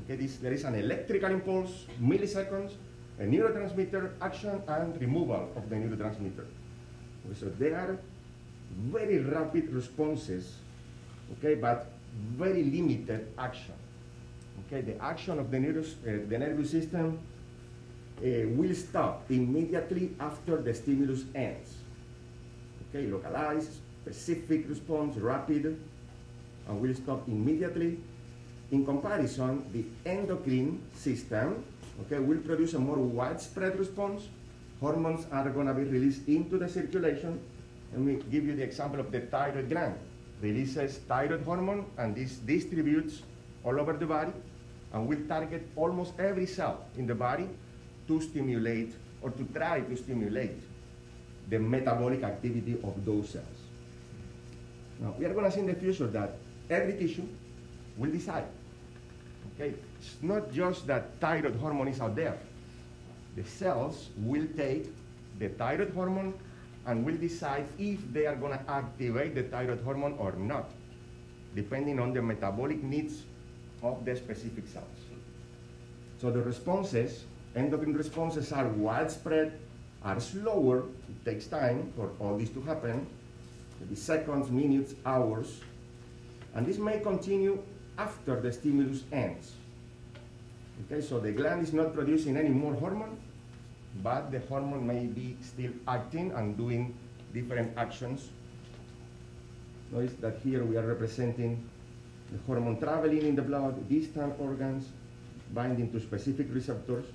Okay, 0.05 0.15
this, 0.15 0.37
there 0.37 0.53
is 0.53 0.63
an 0.63 0.77
electrical 0.77 1.31
impulse, 1.31 1.87
milliseconds, 2.01 2.77
a 3.19 3.25
neurotransmitter 3.25 4.13
action, 4.21 4.63
and 4.69 5.01
removal 5.01 5.51
of 5.57 5.69
the 5.69 5.75
neurotransmitter. 5.75 6.47
So 7.35 7.47
there 7.59 7.77
are 7.77 7.99
very 8.91 9.19
rapid 9.19 9.73
responses, 9.73 10.55
okay, 11.39 11.55
but 11.55 11.91
very 12.37 12.63
limited 12.63 13.33
action. 13.39 13.75
Okay, 14.67 14.81
the 14.81 15.03
action 15.03 15.39
of 15.39 15.51
the, 15.51 15.59
neuros, 15.59 15.93
uh, 16.03 16.27
the 16.29 16.39
nervous 16.39 16.71
system 16.71 17.19
uh, 18.19 18.49
will 18.49 18.75
stop 18.75 19.25
immediately 19.31 20.15
after 20.19 20.61
the 20.63 20.73
stimulus 20.73 21.25
ends. 21.35 21.75
Okay, 22.89 23.07
localized, 23.07 23.71
specific 24.03 24.69
response, 24.69 25.17
rapid, 25.17 25.79
and 26.69 26.81
will 26.81 26.95
stop 26.95 27.29
immediately 27.29 27.99
in 28.71 28.85
comparison, 28.85 29.65
the 29.73 29.85
endocrine 30.09 30.83
system 30.95 31.65
okay, 32.03 32.19
will 32.19 32.39
produce 32.39 32.75
a 32.75 32.79
more 32.79 32.97
widespread 32.97 33.79
response 33.79 34.29
hormones 34.81 35.27
are 35.33 35.49
going 35.51 35.67
to 35.67 35.75
be 35.75 35.85
released 35.85 36.27
into 36.29 36.59
the 36.59 36.69
circulation. 36.69 37.41
Let 37.93 38.01
me 38.01 38.23
give 38.31 38.45
you 38.45 38.57
the 38.57 38.63
example 38.63 39.01
of 39.01 39.11
the 39.11 39.21
thyroid 39.21 39.71
gland. 39.71 39.95
Releases 40.43 40.99
thyroid 41.09 41.43
hormone, 41.45 41.87
and 41.97 42.15
this 42.15 42.37
distributes 42.37 43.23
all 43.65 43.81
over 43.81 43.95
the 43.95 44.07
body 44.07 44.33
and 44.93 45.09
will 45.09 45.21
target 45.29 45.67
almost 45.77 46.13
every 46.19 46.47
cell 46.47 46.85
in 46.97 47.07
the 47.07 47.15
body 47.15 47.49
to 48.09 48.21
stimulate 48.21 48.95
or 49.23 49.31
to 49.31 49.45
try 49.55 49.81
to 49.81 49.97
stimulate 49.97 50.61
the 51.49 51.59
metabolic 51.59 52.23
activity 52.23 52.77
of 52.85 53.05
those 53.05 53.31
cells. 53.31 53.59
Now, 55.01 55.15
we 55.19 55.25
are 55.25 55.33
going 55.33 55.45
to 55.45 55.51
see 55.51 55.61
in 55.61 55.67
the 55.67 55.75
future 55.75 56.07
that 56.09 56.37
every 56.71 56.95
tissue 56.95 57.27
will 57.97 58.11
decide. 58.11 58.47
Okay? 59.55 59.75
It's 59.99 60.17
not 60.23 60.53
just 60.53 60.87
that 60.87 61.19
thyroid 61.21 61.57
hormone 61.57 61.89
is 61.89 62.01
out 62.01 62.15
there. 62.17 62.39
The 63.37 63.45
cells 63.45 64.09
will 64.17 64.47
take 64.57 64.87
the 65.39 65.51
thyroid 65.51 65.93
hormone 65.93 66.35
and 66.87 67.05
will 67.05 67.17
decide 67.17 67.67
if 67.79 68.01
they 68.13 68.27
are 68.27 68.35
going 68.35 68.59
to 68.59 68.71
activate 68.71 69.35
the 69.35 69.43
thyroid 69.43 69.83
hormone 69.83 70.15
or 70.19 70.33
not, 70.33 70.71
depending 71.55 72.01
on 72.01 72.15
the 72.15 72.23
metabolic 72.23 72.83
needs 72.83 73.25
of 73.83 74.05
the 74.05 74.17
specific 74.17 74.67
cells. 74.67 74.99
So 76.19 76.31
the 76.31 76.41
responses, 76.41 77.25
endocrine 77.55 77.93
responses 77.93 78.53
are 78.53 78.69
widespread, 78.69 79.59
are 80.03 80.19
slower, 80.19 80.85
it 81.09 81.25
takes 81.25 81.47
time 81.47 81.93
for 81.95 82.13
all 82.19 82.39
this 82.39 82.49
to 82.51 82.63
happen, 82.63 83.07
maybe 83.81 83.97
seconds, 83.97 84.51
minutes, 84.51 84.95
hours, 85.05 85.61
and 86.55 86.65
this 86.65 86.79
may 86.79 87.01
continue 87.01 87.63
after 87.99 88.41
the 88.41 88.51
stimulus 88.51 89.03
ends. 89.13 89.53
Okay, 90.85 91.03
so 91.03 91.21
the 91.21 91.33
gland 91.33 91.63
is 91.63 91.73
not 91.73 91.93
producing 91.93 92.37
any 92.37 92.51
more 92.51 92.75
hormone, 92.75 93.19
but 94.03 94.31
the 94.31 94.41
hormone 94.49 94.87
may 94.87 95.07
be 95.07 95.37
still 95.41 95.73
acting 95.89 96.33
and 96.33 96.57
doing 96.57 96.95
different 97.33 97.77
actions. 97.77 98.31
Notice 99.93 100.15
that 100.21 100.39
here 100.43 100.65
we 100.65 100.77
are 100.77 100.87
representing 100.87 101.69
the 102.33 102.39
hormone 102.47 102.81
traveling 102.81 103.23
in 103.23 103.37
the 103.37 103.43
blood, 103.43 103.89
distant 103.89 104.35
organs, 104.41 104.89
binding 105.55 105.93
to 105.93 106.01
specific 106.01 106.49
receptors. 106.51 107.07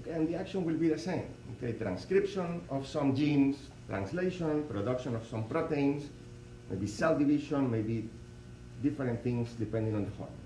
Okay, 0.00 0.10
and 0.10 0.28
the 0.28 0.34
action 0.34 0.64
will 0.64 0.74
be 0.74 0.88
the 0.88 0.98
same. 0.98 1.26
Okay, 1.56 1.72
transcription 1.72 2.62
of 2.68 2.86
some 2.86 3.14
genes, 3.14 3.56
translation, 3.88 4.64
production 4.64 5.14
of 5.14 5.26
some 5.26 5.44
proteins, 5.44 6.10
maybe 6.68 6.86
cell 6.86 7.16
division, 7.16 7.70
maybe 7.70 8.08
different 8.82 9.22
things 9.22 9.50
depending 9.58 9.94
on 9.94 10.04
the 10.04 10.10
hormone. 10.18 10.45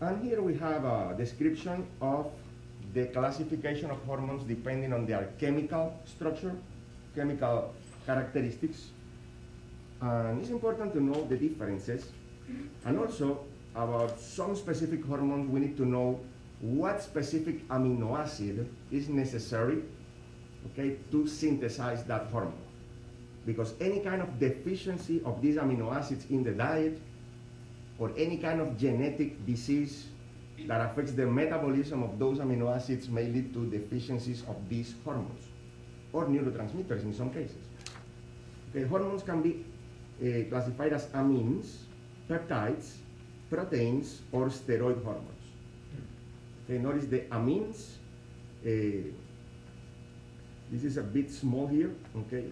And 0.00 0.22
here 0.22 0.40
we 0.40 0.54
have 0.58 0.84
a 0.84 1.14
description 1.18 1.86
of 2.00 2.30
the 2.94 3.06
classification 3.06 3.90
of 3.90 3.98
hormones 4.04 4.44
depending 4.44 4.92
on 4.92 5.06
their 5.06 5.30
chemical 5.38 5.98
structure, 6.04 6.54
chemical 7.14 7.74
characteristics. 8.06 8.90
And 10.00 10.40
it's 10.40 10.50
important 10.50 10.92
to 10.94 11.02
know 11.02 11.24
the 11.24 11.36
differences. 11.36 12.12
And 12.84 12.98
also, 12.98 13.44
about 13.74 14.18
some 14.20 14.54
specific 14.54 15.04
hormones, 15.04 15.50
we 15.50 15.60
need 15.60 15.76
to 15.76 15.84
know 15.84 16.20
what 16.60 17.02
specific 17.02 17.66
amino 17.68 18.18
acid 18.18 18.68
is 18.90 19.08
necessary 19.08 19.82
okay, 20.66 20.96
to 21.10 21.26
synthesize 21.26 22.04
that 22.04 22.26
hormone. 22.30 22.54
Because 23.46 23.74
any 23.80 24.00
kind 24.00 24.22
of 24.22 24.38
deficiency 24.38 25.22
of 25.24 25.42
these 25.42 25.56
amino 25.56 25.94
acids 25.94 26.26
in 26.30 26.42
the 26.42 26.52
diet 26.52 27.00
or 27.98 28.12
any 28.16 28.38
kind 28.38 28.60
of 28.60 28.76
genetic 28.78 29.44
disease 29.44 30.06
that 30.66 30.80
affects 30.80 31.12
the 31.12 31.26
metabolism 31.26 32.02
of 32.02 32.18
those 32.18 32.38
amino 32.38 32.74
acids 32.74 33.08
may 33.08 33.26
lead 33.26 33.52
to 33.52 33.66
deficiencies 33.70 34.42
of 34.48 34.56
these 34.68 34.94
hormones 35.04 35.44
or 36.12 36.26
neurotransmitters 36.26 37.02
in 37.02 37.12
some 37.12 37.30
cases. 37.30 37.56
Okay, 38.70 38.84
hormones 38.86 39.22
can 39.22 39.42
be 39.42 39.64
uh, 40.20 40.48
classified 40.48 40.92
as 40.92 41.06
amines, 41.08 41.76
peptides, 42.28 42.94
proteins, 43.50 44.20
or 44.32 44.46
steroid 44.46 45.02
hormones. 45.04 45.44
Okay, 46.64 46.78
notice 46.78 47.06
the 47.06 47.20
amines. 47.30 47.96
Uh, 48.64 49.08
this 50.70 50.84
is 50.84 50.98
a 50.98 51.02
bit 51.02 51.30
small 51.30 51.66
here. 51.66 51.94
Okay, 52.16 52.44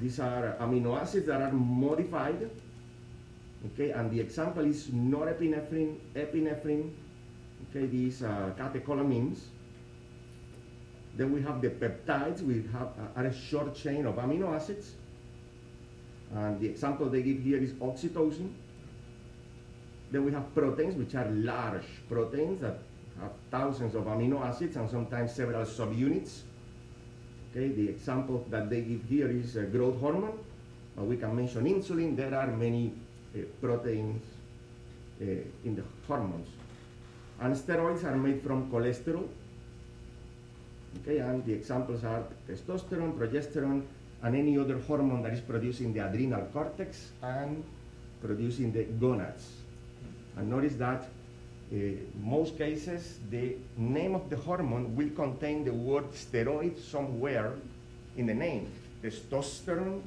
these 0.00 0.18
are 0.18 0.56
amino 0.60 1.00
acids 1.00 1.26
that 1.26 1.40
are 1.40 1.52
modified. 1.52 2.50
Okay, 3.66 3.90
and 3.90 4.10
the 4.10 4.20
example 4.20 4.64
is 4.64 4.86
norepinephrine, 4.88 5.98
epinephrine. 6.14 6.92
Okay, 7.70 7.86
these 7.86 8.22
uh, 8.22 8.52
catecholamines. 8.56 9.38
Then 11.16 11.32
we 11.32 11.42
have 11.42 11.60
the 11.60 11.70
peptides, 11.70 12.42
we 12.42 12.64
have 12.72 12.92
uh, 13.16 13.20
a 13.28 13.32
short 13.32 13.74
chain 13.74 14.06
of 14.06 14.14
amino 14.16 14.54
acids. 14.54 14.92
And 16.32 16.60
the 16.60 16.66
example 16.66 17.08
they 17.08 17.22
give 17.22 17.40
here 17.40 17.58
is 17.58 17.72
oxytocin. 17.72 18.52
Then 20.12 20.24
we 20.24 20.32
have 20.32 20.54
proteins, 20.54 20.94
which 20.94 21.14
are 21.16 21.28
large 21.30 21.84
proteins 22.08 22.60
that 22.60 22.78
have 23.20 23.32
thousands 23.50 23.96
of 23.96 24.04
amino 24.04 24.40
acids 24.44 24.76
and 24.76 24.88
sometimes 24.88 25.34
several 25.34 25.64
subunits. 25.64 26.42
Okay, 27.50 27.68
the 27.68 27.88
example 27.88 28.46
that 28.50 28.70
they 28.70 28.82
give 28.82 29.02
here 29.08 29.28
is 29.28 29.54
growth 29.72 29.98
hormone. 29.98 30.38
Uh, 30.96 31.02
we 31.02 31.16
can 31.16 31.34
mention 31.34 31.64
insulin. 31.64 32.16
There 32.16 32.34
are 32.34 32.46
many 32.46 32.92
proteins 33.60 34.22
uh, 35.20 35.24
in 35.64 35.76
the 35.76 35.82
hormones. 36.06 36.48
And 37.40 37.54
steroids 37.54 38.04
are 38.04 38.16
made 38.16 38.42
from 38.42 38.70
cholesterol. 38.70 39.28
Okay, 41.00 41.18
and 41.18 41.44
the 41.44 41.52
examples 41.52 42.02
are 42.04 42.24
testosterone, 42.48 43.16
progesterone, 43.18 43.82
and 44.22 44.34
any 44.34 44.58
other 44.58 44.78
hormone 44.80 45.22
that 45.22 45.32
is 45.32 45.40
produced 45.40 45.80
in 45.80 45.92
the 45.92 46.00
adrenal 46.00 46.42
cortex 46.52 47.10
and 47.22 47.62
produced 48.20 48.58
in 48.58 48.72
the 48.72 48.84
gonads. 48.84 49.52
And 50.36 50.50
notice 50.50 50.74
that 50.76 51.08
in 51.70 52.08
uh, 52.24 52.26
most 52.26 52.56
cases, 52.56 53.18
the 53.30 53.56
name 53.76 54.14
of 54.14 54.30
the 54.30 54.36
hormone 54.36 54.96
will 54.96 55.10
contain 55.10 55.64
the 55.64 55.72
word 55.72 56.10
steroid 56.12 56.78
somewhere 56.78 57.52
in 58.16 58.26
the 58.26 58.34
name. 58.34 58.72
Testosterone, 59.02 60.00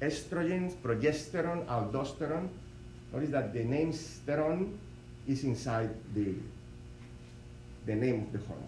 estrogens, 0.00 0.74
progesterone, 0.76 1.66
aldosterone. 1.66 2.48
Notice 3.12 3.30
that 3.30 3.52
the 3.52 3.64
name 3.64 3.92
sterone 3.92 4.76
is 5.26 5.44
inside 5.44 5.90
the, 6.14 6.34
the 7.86 7.94
name 7.94 8.22
of 8.22 8.32
the 8.32 8.38
hormone. 8.46 8.66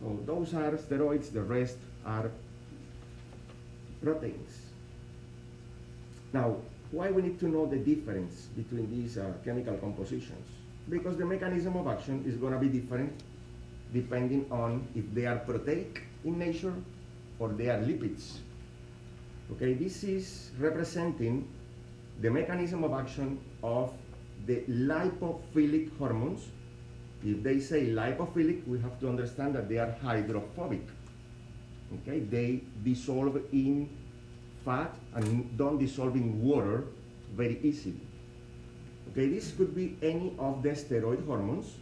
So 0.00 0.18
those 0.26 0.54
are 0.54 0.72
steroids, 0.72 1.32
the 1.32 1.42
rest 1.42 1.76
are 2.04 2.30
proteins. 4.02 4.58
Now, 6.32 6.56
why 6.90 7.10
we 7.10 7.22
need 7.22 7.38
to 7.40 7.48
know 7.48 7.66
the 7.66 7.76
difference 7.76 8.48
between 8.56 8.90
these 8.90 9.18
uh, 9.18 9.32
chemical 9.44 9.76
compositions? 9.76 10.46
Because 10.88 11.16
the 11.16 11.24
mechanism 11.24 11.76
of 11.76 11.86
action 11.86 12.24
is 12.26 12.36
going 12.36 12.52
to 12.52 12.58
be 12.58 12.68
different 12.68 13.12
depending 13.92 14.46
on 14.50 14.86
if 14.94 15.04
they 15.14 15.26
are 15.26 15.36
proteic 15.36 16.00
in 16.24 16.38
nature 16.38 16.74
or 17.38 17.48
they 17.48 17.68
are 17.68 17.78
lipids. 17.78 18.38
Okay, 19.52 19.74
this 19.74 20.02
is 20.04 20.50
representing 20.58 21.46
the 22.22 22.30
mechanism 22.30 22.84
of 22.84 22.92
action 22.92 23.38
of 23.62 23.92
the 24.46 24.62
lipophilic 24.68 25.96
hormones. 25.98 26.46
If 27.24 27.42
they 27.42 27.58
say 27.58 27.86
lipophilic, 27.86 28.66
we 28.66 28.78
have 28.80 28.98
to 29.00 29.08
understand 29.08 29.54
that 29.56 29.68
they 29.68 29.78
are 29.78 29.94
hydrophobic. 30.02 30.86
Okay, 31.94 32.20
they 32.20 32.62
dissolve 32.84 33.36
in 33.52 33.88
fat 34.64 34.94
and 35.14 35.56
don't 35.58 35.78
dissolve 35.78 36.14
in 36.14 36.42
water 36.42 36.84
very 37.34 37.58
easily. 37.62 38.00
Okay, 39.10 39.28
this 39.28 39.52
could 39.56 39.74
be 39.74 39.96
any 40.02 40.32
of 40.38 40.62
the 40.62 40.70
steroid 40.70 41.26
hormones. 41.26 41.74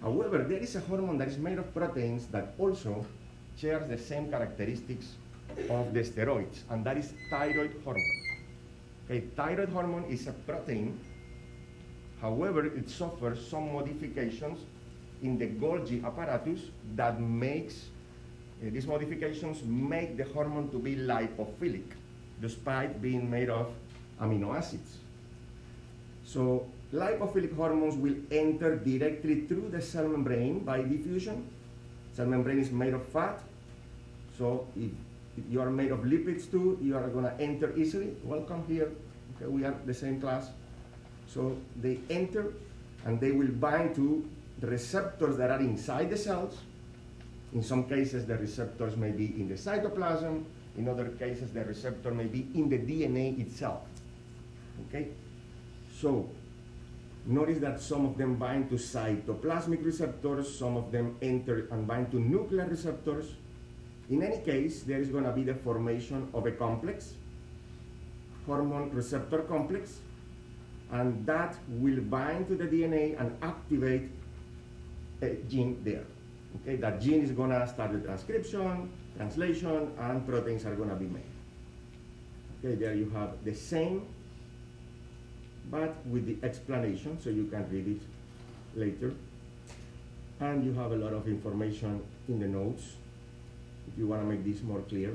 However, 0.00 0.38
there 0.38 0.58
is 0.58 0.76
a 0.76 0.80
hormone 0.80 1.18
that 1.18 1.28
is 1.28 1.38
made 1.38 1.58
of 1.58 1.74
proteins 1.74 2.26
that 2.28 2.54
also 2.58 3.04
shares 3.56 3.88
the 3.88 3.98
same 3.98 4.30
characteristics 4.30 5.14
of 5.70 5.92
the 5.92 6.00
steroids, 6.00 6.62
and 6.70 6.84
that 6.84 6.96
is 6.96 7.12
thyroid 7.30 7.74
hormone. 7.84 8.25
Okay, 9.06 9.22
thyroid 9.36 9.68
hormone 9.68 10.04
is 10.10 10.26
a 10.26 10.32
protein. 10.32 10.98
However, 12.20 12.66
it 12.66 12.90
suffers 12.90 13.46
some 13.46 13.72
modifications 13.72 14.58
in 15.22 15.38
the 15.38 15.46
Golgi 15.46 16.04
apparatus 16.04 16.60
that 16.96 17.20
makes 17.20 17.86
uh, 18.60 18.70
these 18.70 18.86
modifications 18.86 19.62
make 19.62 20.16
the 20.16 20.24
hormone 20.24 20.70
to 20.70 20.78
be 20.78 20.96
lipophilic, 20.96 21.84
despite 22.40 23.00
being 23.00 23.30
made 23.30 23.48
of 23.48 23.72
amino 24.20 24.56
acids. 24.56 24.96
So 26.24 26.66
lipophilic 26.92 27.54
hormones 27.54 27.94
will 27.94 28.16
enter 28.32 28.74
directly 28.76 29.42
through 29.42 29.68
the 29.70 29.80
cell 29.80 30.08
membrane 30.08 30.60
by 30.60 30.82
diffusion. 30.82 31.48
Cell 32.12 32.26
membrane 32.26 32.58
is 32.58 32.72
made 32.72 32.94
of 32.94 33.06
fat, 33.08 33.38
so 34.36 34.66
if, 34.74 34.90
you 35.48 35.60
are 35.60 35.70
made 35.70 35.92
of 35.92 36.00
lipids 36.00 36.50
too, 36.50 36.78
you 36.82 36.96
are 36.96 37.08
going 37.08 37.24
to 37.24 37.40
enter 37.40 37.76
easily. 37.76 38.16
Welcome 38.24 38.64
here. 38.66 38.92
Okay, 39.36 39.46
we 39.46 39.64
are 39.64 39.74
the 39.84 39.94
same 39.94 40.20
class. 40.20 40.50
So 41.26 41.56
they 41.76 42.00
enter 42.10 42.54
and 43.04 43.20
they 43.20 43.32
will 43.32 43.48
bind 43.48 43.94
to 43.96 44.28
receptors 44.60 45.36
that 45.36 45.50
are 45.50 45.60
inside 45.60 46.10
the 46.10 46.16
cells. 46.16 46.58
In 47.52 47.62
some 47.62 47.84
cases, 47.84 48.26
the 48.26 48.36
receptors 48.36 48.96
may 48.96 49.10
be 49.10 49.26
in 49.26 49.48
the 49.48 49.54
cytoplasm. 49.54 50.44
In 50.76 50.88
other 50.88 51.08
cases, 51.08 51.52
the 51.52 51.64
receptor 51.64 52.10
may 52.10 52.26
be 52.26 52.48
in 52.54 52.68
the 52.68 52.78
DNA 52.78 53.38
itself. 53.40 53.80
Okay? 54.88 55.08
So, 56.00 56.28
notice 57.24 57.58
that 57.60 57.80
some 57.80 58.04
of 58.04 58.18
them 58.18 58.36
bind 58.36 58.68
to 58.70 58.76
cytoplasmic 58.76 59.84
receptors, 59.84 60.58
some 60.58 60.76
of 60.76 60.92
them 60.92 61.16
enter 61.22 61.68
and 61.70 61.86
bind 61.86 62.10
to 62.10 62.20
nuclear 62.20 62.66
receptors. 62.66 63.32
In 64.08 64.22
any 64.22 64.38
case, 64.38 64.82
there 64.82 65.00
is 65.00 65.08
going 65.08 65.24
to 65.24 65.32
be 65.32 65.42
the 65.42 65.54
formation 65.54 66.28
of 66.32 66.46
a 66.46 66.52
complex, 66.52 67.14
hormone 68.46 68.90
receptor 68.90 69.38
complex, 69.38 69.98
and 70.92 71.26
that 71.26 71.56
will 71.68 72.00
bind 72.02 72.46
to 72.48 72.54
the 72.54 72.64
DNA 72.64 73.20
and 73.20 73.36
activate 73.42 74.08
a 75.22 75.34
gene 75.48 75.80
there. 75.82 76.04
Okay, 76.62 76.76
that 76.76 77.00
gene 77.00 77.22
is 77.22 77.32
going 77.32 77.50
to 77.50 77.66
start 77.66 77.92
the 77.92 77.98
transcription, 77.98 78.90
translation, 79.16 79.90
and 79.98 80.26
proteins 80.26 80.64
are 80.64 80.76
going 80.76 80.88
to 80.88 80.94
be 80.94 81.06
made. 81.06 81.22
Okay, 82.58 82.76
there 82.76 82.94
you 82.94 83.10
have 83.10 83.44
the 83.44 83.54
same, 83.54 84.06
but 85.68 85.96
with 86.06 86.26
the 86.26 86.46
explanation, 86.46 87.18
so 87.20 87.30
you 87.30 87.46
can 87.46 87.68
read 87.70 87.88
it 87.88 88.02
later. 88.78 89.12
And 90.38 90.64
you 90.64 90.72
have 90.74 90.92
a 90.92 90.96
lot 90.96 91.12
of 91.12 91.26
information 91.26 92.02
in 92.28 92.38
the 92.38 92.46
notes 92.46 92.84
you 93.96 94.06
want 94.06 94.22
to 94.22 94.26
make 94.26 94.44
this 94.44 94.62
more 94.62 94.80
clear. 94.80 95.14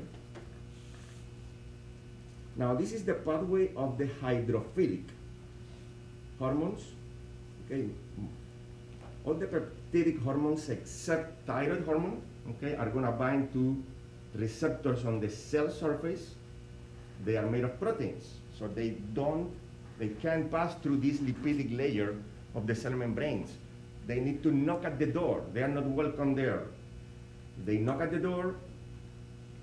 Now, 2.56 2.74
this 2.74 2.92
is 2.92 3.04
the 3.04 3.14
pathway 3.14 3.70
of 3.76 3.96
the 3.96 4.06
hydrophilic 4.06 5.04
hormones. 6.38 6.82
Okay, 7.64 7.88
all 9.24 9.34
the 9.34 9.46
peptidic 9.46 10.20
hormones 10.22 10.68
except 10.68 11.46
thyroid 11.46 11.84
hormone, 11.84 12.20
okay, 12.50 12.74
are 12.74 12.90
going 12.90 13.04
to 13.04 13.12
bind 13.12 13.52
to 13.52 13.82
receptors 14.34 15.04
on 15.04 15.20
the 15.20 15.30
cell 15.30 15.70
surface. 15.70 16.34
They 17.24 17.36
are 17.36 17.46
made 17.46 17.64
of 17.64 17.78
proteins, 17.80 18.34
so 18.58 18.66
they 18.66 18.90
don't, 19.14 19.50
they 19.98 20.08
can't 20.08 20.50
pass 20.50 20.74
through 20.82 20.98
this 20.98 21.18
lipidic 21.18 21.76
layer 21.76 22.16
of 22.54 22.66
the 22.66 22.74
cell 22.74 22.92
membranes. 22.92 23.52
They 24.06 24.18
need 24.18 24.42
to 24.42 24.50
knock 24.50 24.84
at 24.84 24.98
the 24.98 25.06
door. 25.06 25.44
They 25.52 25.62
are 25.62 25.68
not 25.68 25.84
welcome 25.84 26.34
there. 26.34 26.64
They 27.64 27.76
knock 27.76 28.02
at 28.02 28.10
the 28.10 28.18
door. 28.18 28.56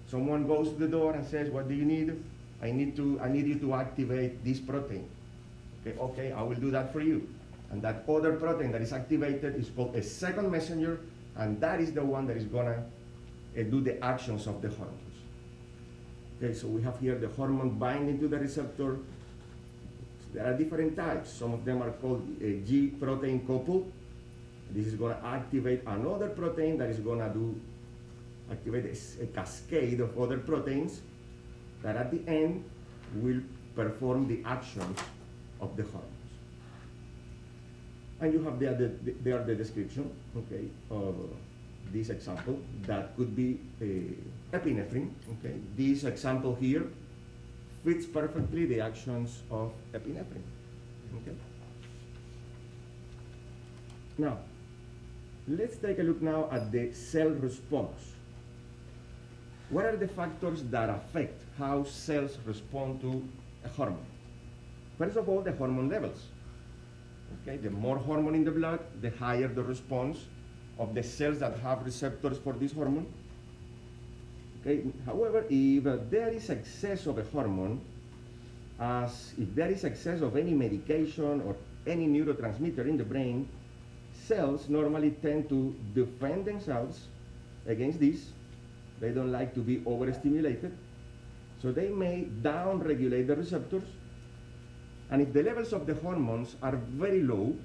Someone 0.09 0.47
goes 0.47 0.69
to 0.69 0.75
the 0.75 0.87
door 0.87 1.13
and 1.13 1.25
says, 1.25 1.51
"What 1.51 1.69
do 1.69 1.75
you 1.75 1.85
need? 1.85 2.17
I 2.61 2.71
need 2.71 2.95
to, 2.97 3.19
I 3.21 3.29
need 3.29 3.45
you 3.45 3.59
to 3.59 3.73
activate 3.75 4.43
this 4.43 4.59
protein." 4.59 5.07
Okay, 5.81 5.97
okay, 5.99 6.31
I 6.31 6.41
will 6.41 6.57
do 6.57 6.71
that 6.71 6.91
for 6.91 6.99
you. 6.99 7.29
And 7.71 7.81
that 7.83 8.03
other 8.09 8.33
protein 8.33 8.71
that 8.71 8.81
is 8.81 8.91
activated 8.91 9.55
is 9.55 9.69
called 9.69 9.95
a 9.95 10.01
second 10.01 10.51
messenger, 10.51 10.99
and 11.37 11.61
that 11.61 11.79
is 11.79 11.93
the 11.93 12.03
one 12.03 12.25
that 12.25 12.37
is 12.37 12.45
gonna 12.45 12.83
uh, 13.57 13.63
do 13.63 13.81
the 13.81 14.03
actions 14.03 14.47
of 14.47 14.61
the 14.63 14.69
hormones. 14.69 14.97
Okay, 16.37 16.53
so 16.53 16.67
we 16.67 16.81
have 16.81 16.99
here 16.99 17.15
the 17.15 17.27
hormone 17.27 17.77
binding 17.77 18.19
to 18.19 18.27
the 18.27 18.39
receptor. 18.39 18.97
There 20.33 20.45
are 20.45 20.57
different 20.57 20.95
types. 20.95 21.31
Some 21.31 21.53
of 21.53 21.65
them 21.65 21.81
are 21.83 21.91
called 21.91 22.25
uh, 22.41 22.65
G 22.65 22.87
protein 22.99 23.45
coupled. 23.45 23.91
This 24.71 24.87
is 24.87 24.95
gonna 24.95 25.21
activate 25.23 25.83
another 25.85 26.29
protein 26.29 26.77
that 26.77 26.89
is 26.89 26.99
gonna 26.99 27.29
do 27.29 27.59
activate 28.51 28.85
a, 28.85 29.23
a 29.23 29.27
cascade 29.27 29.99
of 29.99 30.19
other 30.19 30.37
proteins 30.37 31.01
that 31.81 31.95
at 31.95 32.11
the 32.11 32.21
end 32.27 32.63
will 33.15 33.41
perform 33.75 34.27
the 34.27 34.41
actions 34.45 34.99
of 35.61 35.75
the 35.77 35.83
hormones. 35.83 36.05
And 38.21 38.33
you 38.33 38.43
have 38.43 38.59
there 38.59 38.73
the, 38.73 38.87
the, 38.87 39.11
there 39.23 39.43
the 39.43 39.55
description, 39.55 40.11
okay, 40.35 40.65
of 40.91 41.15
this 41.91 42.09
example 42.09 42.59
that 42.83 43.15
could 43.15 43.35
be 43.35 43.59
uh, 43.81 44.57
epinephrine. 44.57 45.11
Okay, 45.39 45.55
this 45.77 46.03
example 46.03 46.55
here 46.55 46.85
fits 47.83 48.05
perfectly 48.05 48.65
the 48.65 48.81
actions 48.81 49.41
of 49.49 49.71
epinephrine. 49.93 50.43
Okay. 51.21 51.35
Now, 54.17 54.39
let's 55.47 55.77
take 55.77 55.99
a 55.99 56.03
look 56.03 56.21
now 56.21 56.49
at 56.51 56.71
the 56.71 56.91
cell 56.93 57.29
response. 57.29 58.18
What 59.69 59.85
are 59.85 59.95
the 59.95 60.07
factors 60.07 60.63
that 60.71 60.89
affect 60.89 61.43
how 61.57 61.83
cells 61.83 62.37
respond 62.45 63.01
to 63.01 63.23
a 63.63 63.69
hormone? 63.69 64.05
First 64.97 65.15
of 65.15 65.29
all, 65.29 65.41
the 65.41 65.51
hormone 65.51 65.89
levels. 65.89 66.25
Okay, 67.41 67.57
the 67.57 67.69
more 67.69 67.97
hormone 67.97 68.33
in 68.33 68.43
the 68.43 68.51
blood, 68.51 68.79
the 69.01 69.11
higher 69.11 69.47
the 69.47 69.61
response 69.61 70.25
of 70.79 70.95
the 70.95 71.03
cells 71.03 71.39
that 71.39 71.59
have 71.59 71.85
receptors 71.85 72.39
for 72.39 72.53
this 72.53 72.71
hormone. 72.71 73.05
Okay, 74.61 74.83
however, 75.05 75.45
if 75.49 75.85
uh, 75.85 75.97
there 76.09 76.29
is 76.29 76.49
excess 76.49 77.05
of 77.05 77.19
a 77.19 77.23
hormone, 77.23 77.79
as 78.79 79.33
if 79.37 79.53
there 79.53 79.69
is 79.69 79.83
excess 79.83 80.21
of 80.21 80.35
any 80.35 80.53
medication 80.53 81.41
or 81.45 81.55
any 81.85 82.07
neurotransmitter 82.07 82.87
in 82.87 82.97
the 82.97 83.03
brain, 83.03 83.47
cells 84.13 84.67
normally 84.67 85.11
tend 85.21 85.47
to 85.49 85.75
defend 85.93 86.45
themselves 86.45 87.07
against 87.67 87.99
this. 87.99 88.31
They 88.99 89.11
don't 89.11 89.31
like 89.31 89.53
to 89.55 89.61
be 89.61 89.81
overstimulated. 89.85 90.77
So 91.61 91.71
they 91.71 91.89
may 91.89 92.27
downregulate 92.41 93.27
the 93.27 93.35
receptors 93.35 93.83
and 95.11 95.21
if 95.21 95.33
the 95.33 95.43
levels 95.43 95.73
of 95.73 95.87
the 95.87 95.95
hormones 95.95 96.55
are 96.61 96.75
very 96.75 97.23
low, 97.23 97.55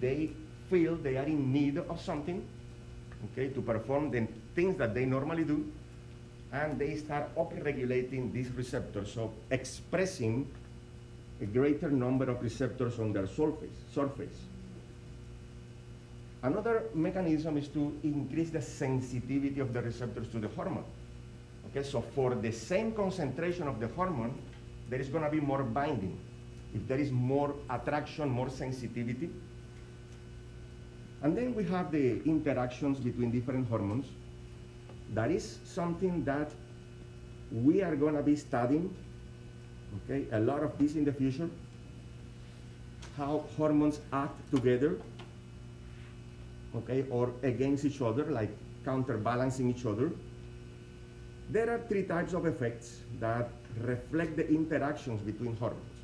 they 0.00 0.30
feel 0.68 0.96
they 0.96 1.16
are 1.16 1.24
in 1.24 1.52
need 1.52 1.78
of 1.78 2.00
something, 2.00 2.46
okay, 3.32 3.48
to 3.48 3.62
perform 3.62 4.10
the 4.10 4.26
things 4.54 4.76
that 4.76 4.94
they 4.94 5.06
normally 5.06 5.44
do, 5.44 5.72
and 6.52 6.78
they 6.78 6.96
start 6.96 7.34
upregulating 7.36 8.32
these 8.32 8.50
receptors, 8.50 9.12
so 9.12 9.32
expressing 9.50 10.50
a 11.40 11.46
greater 11.46 11.90
number 11.90 12.30
of 12.30 12.42
receptors 12.42 12.98
on 12.98 13.12
their 13.12 13.26
surface. 13.26 13.76
surface. 13.92 14.36
Another 16.44 16.84
mechanism 16.94 17.56
is 17.56 17.68
to 17.68 17.98
increase 18.02 18.50
the 18.50 18.60
sensitivity 18.60 19.60
of 19.60 19.72
the 19.72 19.80
receptors 19.80 20.28
to 20.28 20.38
the 20.38 20.48
hormone. 20.48 20.84
Okay, 21.70 21.82
so 21.82 22.02
for 22.02 22.34
the 22.34 22.52
same 22.52 22.92
concentration 22.92 23.66
of 23.66 23.80
the 23.80 23.88
hormone, 23.88 24.38
there 24.90 25.00
is 25.00 25.08
going 25.08 25.24
to 25.24 25.30
be 25.30 25.40
more 25.40 25.62
binding 25.62 26.18
if 26.74 26.86
there 26.86 26.98
is 26.98 27.10
more 27.10 27.54
attraction, 27.70 28.28
more 28.28 28.50
sensitivity. 28.50 29.30
And 31.22 31.34
then 31.34 31.54
we 31.54 31.64
have 31.64 31.90
the 31.90 32.22
interactions 32.24 32.98
between 32.98 33.30
different 33.30 33.66
hormones. 33.68 34.04
That 35.14 35.30
is 35.30 35.60
something 35.64 36.24
that 36.24 36.52
we 37.50 37.82
are 37.82 37.96
going 37.96 38.16
to 38.16 38.22
be 38.22 38.36
studying, 38.36 38.94
okay, 40.04 40.26
a 40.32 40.40
lot 40.40 40.62
of 40.62 40.76
this 40.78 40.94
in 40.94 41.06
the 41.06 41.12
future, 41.12 41.48
how 43.16 43.44
hormones 43.56 44.00
act 44.12 44.34
together, 44.50 44.98
okay, 46.76 47.04
or 47.10 47.32
against 47.42 47.84
each 47.84 48.00
other, 48.00 48.24
like 48.24 48.50
counterbalancing 48.84 49.70
each 49.70 49.86
other. 49.86 50.12
There 51.50 51.70
are 51.70 51.78
three 51.88 52.04
types 52.04 52.32
of 52.32 52.46
effects 52.46 53.00
that 53.20 53.50
reflect 53.80 54.36
the 54.36 54.48
interactions 54.48 55.20
between 55.20 55.56
hormones. 55.56 55.98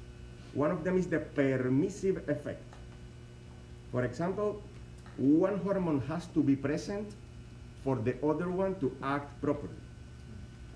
One 0.54 0.70
of 0.70 0.84
them 0.84 0.96
is 0.96 1.06
the 1.06 1.20
permissive 1.20 2.28
effect. 2.28 2.62
For 3.92 4.04
example, 4.04 4.62
one 5.16 5.58
hormone 5.58 6.00
has 6.02 6.26
to 6.28 6.42
be 6.42 6.56
present 6.56 7.12
for 7.82 7.96
the 7.96 8.14
other 8.26 8.50
one 8.50 8.78
to 8.80 8.94
act 9.02 9.40
properly. 9.40 9.80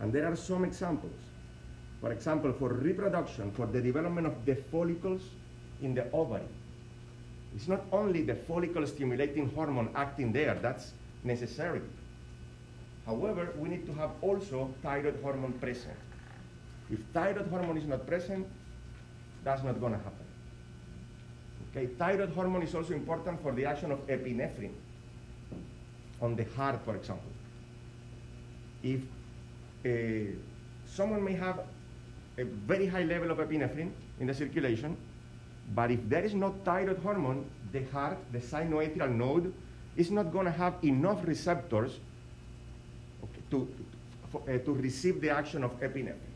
And 0.00 0.12
there 0.12 0.26
are 0.26 0.37
some 0.37 0.64
examples. 0.64 1.16
For 2.00 2.12
example, 2.12 2.52
for 2.52 2.72
reproduction, 2.72 3.50
for 3.52 3.66
the 3.66 3.80
development 3.80 4.26
of 4.26 4.44
the 4.44 4.57
follicles 4.57 5.22
in 5.83 5.94
the 5.94 6.11
ovary. 6.12 6.44
It's 7.54 7.68
not 7.68 7.84
only 7.92 8.22
the 8.22 8.34
follicle 8.34 8.86
stimulating 8.86 9.50
hormone 9.50 9.90
acting 9.94 10.32
there, 10.32 10.54
that's 10.54 10.92
necessary. 11.22 11.82
However, 13.06 13.52
we 13.58 13.68
need 13.68 13.86
to 13.86 13.92
have 13.94 14.10
also 14.22 14.74
thyroid 14.82 15.20
hormone 15.22 15.52
present. 15.54 15.96
If 16.90 16.98
thyroid 17.12 17.46
hormone 17.48 17.78
is 17.78 17.86
not 17.86 18.06
present, 18.06 18.46
that's 19.44 19.62
not 19.62 19.78
going 19.80 19.92
to 19.92 19.98
happen. 19.98 20.26
Okay, 21.70 21.86
thyroid 21.86 22.30
hormone 22.30 22.62
is 22.62 22.74
also 22.74 22.94
important 22.94 23.40
for 23.42 23.52
the 23.52 23.66
action 23.66 23.92
of 23.92 24.06
epinephrine 24.06 24.72
on 26.20 26.34
the 26.34 26.44
heart, 26.56 26.80
for 26.84 26.96
example. 26.96 27.30
If 28.82 29.00
uh, 29.84 30.32
someone 30.86 31.22
may 31.24 31.34
have 31.34 31.60
a 32.38 32.44
very 32.44 32.86
high 32.86 33.04
level 33.04 33.30
of 33.30 33.38
epinephrine 33.38 33.90
in 34.18 34.26
the 34.26 34.34
circulation, 34.34 34.96
but 35.72 35.90
if 35.90 36.09
there 36.09 36.24
is 36.24 36.35
no 36.35 36.55
thyroid 36.64 36.98
hormone, 36.98 37.44
the 37.72 37.85
heart, 37.92 38.18
the 38.33 38.38
sinoatrial 38.38 39.14
node, 39.14 39.53
is 39.96 40.11
not 40.11 40.33
going 40.33 40.44
to 40.44 40.53
have 40.53 40.74
enough 40.83 41.27
receptors 41.27 41.98
okay, 43.22 43.40
to, 43.50 43.68
to, 44.33 44.38
uh, 44.38 44.59
to 44.59 44.74
receive 44.74 45.20
the 45.20 45.31
action 45.31 45.64
of 45.64 45.79
epinephrine. 45.81 46.35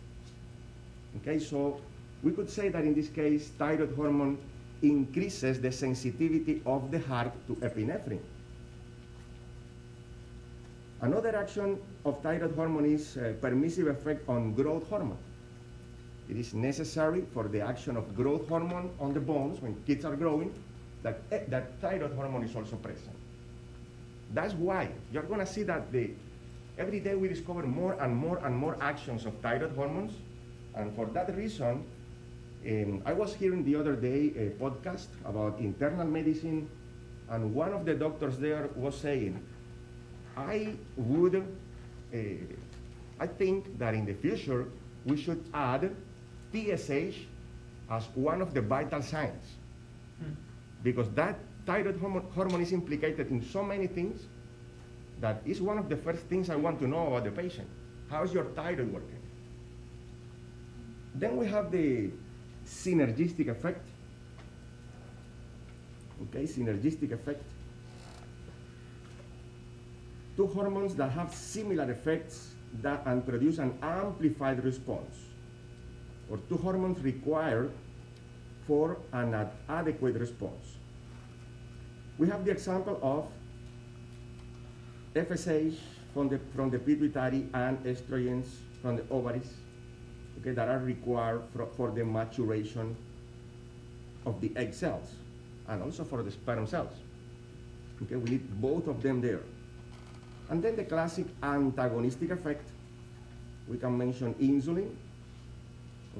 Okay, 1.16 1.38
so 1.38 1.80
we 2.22 2.32
could 2.32 2.48
say 2.48 2.68
that 2.68 2.84
in 2.84 2.94
this 2.94 3.08
case, 3.08 3.48
thyroid 3.58 3.94
hormone 3.94 4.38
increases 4.82 5.60
the 5.60 5.72
sensitivity 5.72 6.62
of 6.64 6.90
the 6.90 7.00
heart 7.00 7.32
to 7.48 7.54
epinephrine. 7.56 8.20
Another 11.00 11.36
action 11.36 11.78
of 12.04 12.20
thyroid 12.22 12.54
hormone 12.54 12.86
is 12.86 13.16
a 13.16 13.34
permissive 13.40 13.86
effect 13.88 14.28
on 14.28 14.54
growth 14.54 14.88
hormone. 14.88 15.18
It 16.28 16.36
is 16.36 16.52
necessary 16.52 17.22
for 17.32 17.48
the 17.48 17.60
action 17.60 17.96
of 17.96 18.14
growth 18.14 18.48
hormone 18.48 18.90
on 19.00 19.14
the 19.14 19.20
bones 19.20 19.62
when 19.62 19.74
kids 19.86 20.04
are 20.04 20.14
growing 20.14 20.52
that, 21.02 21.22
eh, 21.32 21.40
that 21.48 21.80
thyroid 21.80 22.12
hormone 22.14 22.44
is 22.44 22.54
also 22.54 22.76
present. 22.76 23.16
That's 24.34 24.52
why 24.52 24.90
you're 25.10 25.22
going 25.22 25.40
to 25.40 25.46
see 25.46 25.62
that 25.62 25.90
the, 25.90 26.10
every 26.76 27.00
day 27.00 27.14
we 27.14 27.28
discover 27.28 27.62
more 27.62 27.94
and 28.00 28.14
more 28.14 28.38
and 28.44 28.54
more 28.54 28.76
actions 28.80 29.24
of 29.24 29.34
thyroid 29.40 29.74
hormones. 29.74 30.12
And 30.74 30.94
for 30.94 31.06
that 31.06 31.34
reason, 31.34 31.84
um, 32.66 33.02
I 33.06 33.12
was 33.14 33.34
hearing 33.34 33.64
the 33.64 33.76
other 33.76 33.96
day 33.96 34.32
a 34.36 34.50
podcast 34.62 35.06
about 35.24 35.58
internal 35.58 36.06
medicine, 36.06 36.68
and 37.30 37.54
one 37.54 37.72
of 37.72 37.86
the 37.86 37.94
doctors 37.94 38.36
there 38.36 38.68
was 38.76 38.96
saying, 38.96 39.42
I 40.36 40.74
would, 40.96 41.36
uh, 41.36 42.18
I 43.18 43.26
think 43.26 43.78
that 43.78 43.94
in 43.94 44.04
the 44.04 44.14
future 44.14 44.66
we 45.06 45.16
should 45.16 45.42
add 45.54 45.90
TSH 46.52 47.26
as 47.90 48.04
one 48.14 48.40
of 48.42 48.54
the 48.54 48.60
vital 48.60 49.02
signs. 49.02 49.44
Hmm. 50.20 50.32
Because 50.82 51.10
that 51.10 51.38
thyroid 51.66 52.00
hormone, 52.34 52.62
is 52.62 52.72
implicated 52.72 53.30
in 53.30 53.42
so 53.42 53.62
many 53.62 53.86
things 53.86 54.26
that 55.20 55.42
is 55.44 55.60
one 55.60 55.76
of 55.76 55.88
the 55.88 55.96
first 55.96 56.22
things 56.24 56.48
I 56.48 56.56
want 56.56 56.80
to 56.80 56.86
know 56.86 57.08
about 57.08 57.24
the 57.24 57.30
patient. 57.30 57.68
How 58.08 58.22
is 58.22 58.32
your 58.32 58.44
thyroid 58.44 58.90
working? 58.92 59.22
Then 61.14 61.36
we 61.36 61.46
have 61.46 61.70
the 61.70 62.10
synergistic 62.64 63.48
effect. 63.48 63.86
Okay, 66.22 66.44
synergistic 66.44 67.12
effect. 67.12 67.42
Two 70.36 70.46
hormones 70.46 70.94
that 70.94 71.10
have 71.10 71.34
similar 71.34 71.90
effects 71.90 72.54
that 72.80 73.02
and 73.06 73.26
produce 73.26 73.58
an 73.58 73.76
amplified 73.82 74.64
response, 74.64 75.16
or 76.30 76.38
two 76.48 76.56
hormones 76.56 77.00
required 77.02 77.70
for 78.66 78.98
an 79.12 79.34
ad 79.34 79.50
adequate 79.68 80.14
response. 80.16 80.76
We 82.18 82.28
have 82.28 82.44
the 82.44 82.50
example 82.50 82.98
of 83.02 83.26
FSH 85.14 85.76
from 86.12 86.28
the, 86.28 86.38
from 86.54 86.70
the 86.70 86.78
pituitary 86.78 87.46
and 87.54 87.78
estrogens 87.84 88.48
from 88.82 88.96
the 88.96 89.04
ovaries 89.10 89.54
okay, 90.40 90.52
that 90.52 90.68
are 90.68 90.78
required 90.78 91.42
for, 91.52 91.66
for 91.66 91.90
the 91.90 92.04
maturation 92.04 92.96
of 94.26 94.40
the 94.40 94.52
egg 94.56 94.74
cells 94.74 95.14
and 95.68 95.82
also 95.82 96.04
for 96.04 96.22
the 96.22 96.30
sperm 96.30 96.66
cells. 96.66 96.92
Okay, 98.02 98.16
we 98.16 98.30
need 98.30 98.60
both 98.60 98.86
of 98.86 99.02
them 99.02 99.20
there. 99.20 99.40
And 100.50 100.62
then 100.62 100.76
the 100.76 100.84
classic 100.84 101.26
antagonistic 101.42 102.30
effect, 102.30 102.68
we 103.66 103.76
can 103.76 103.96
mention 103.96 104.34
insulin, 104.34 104.94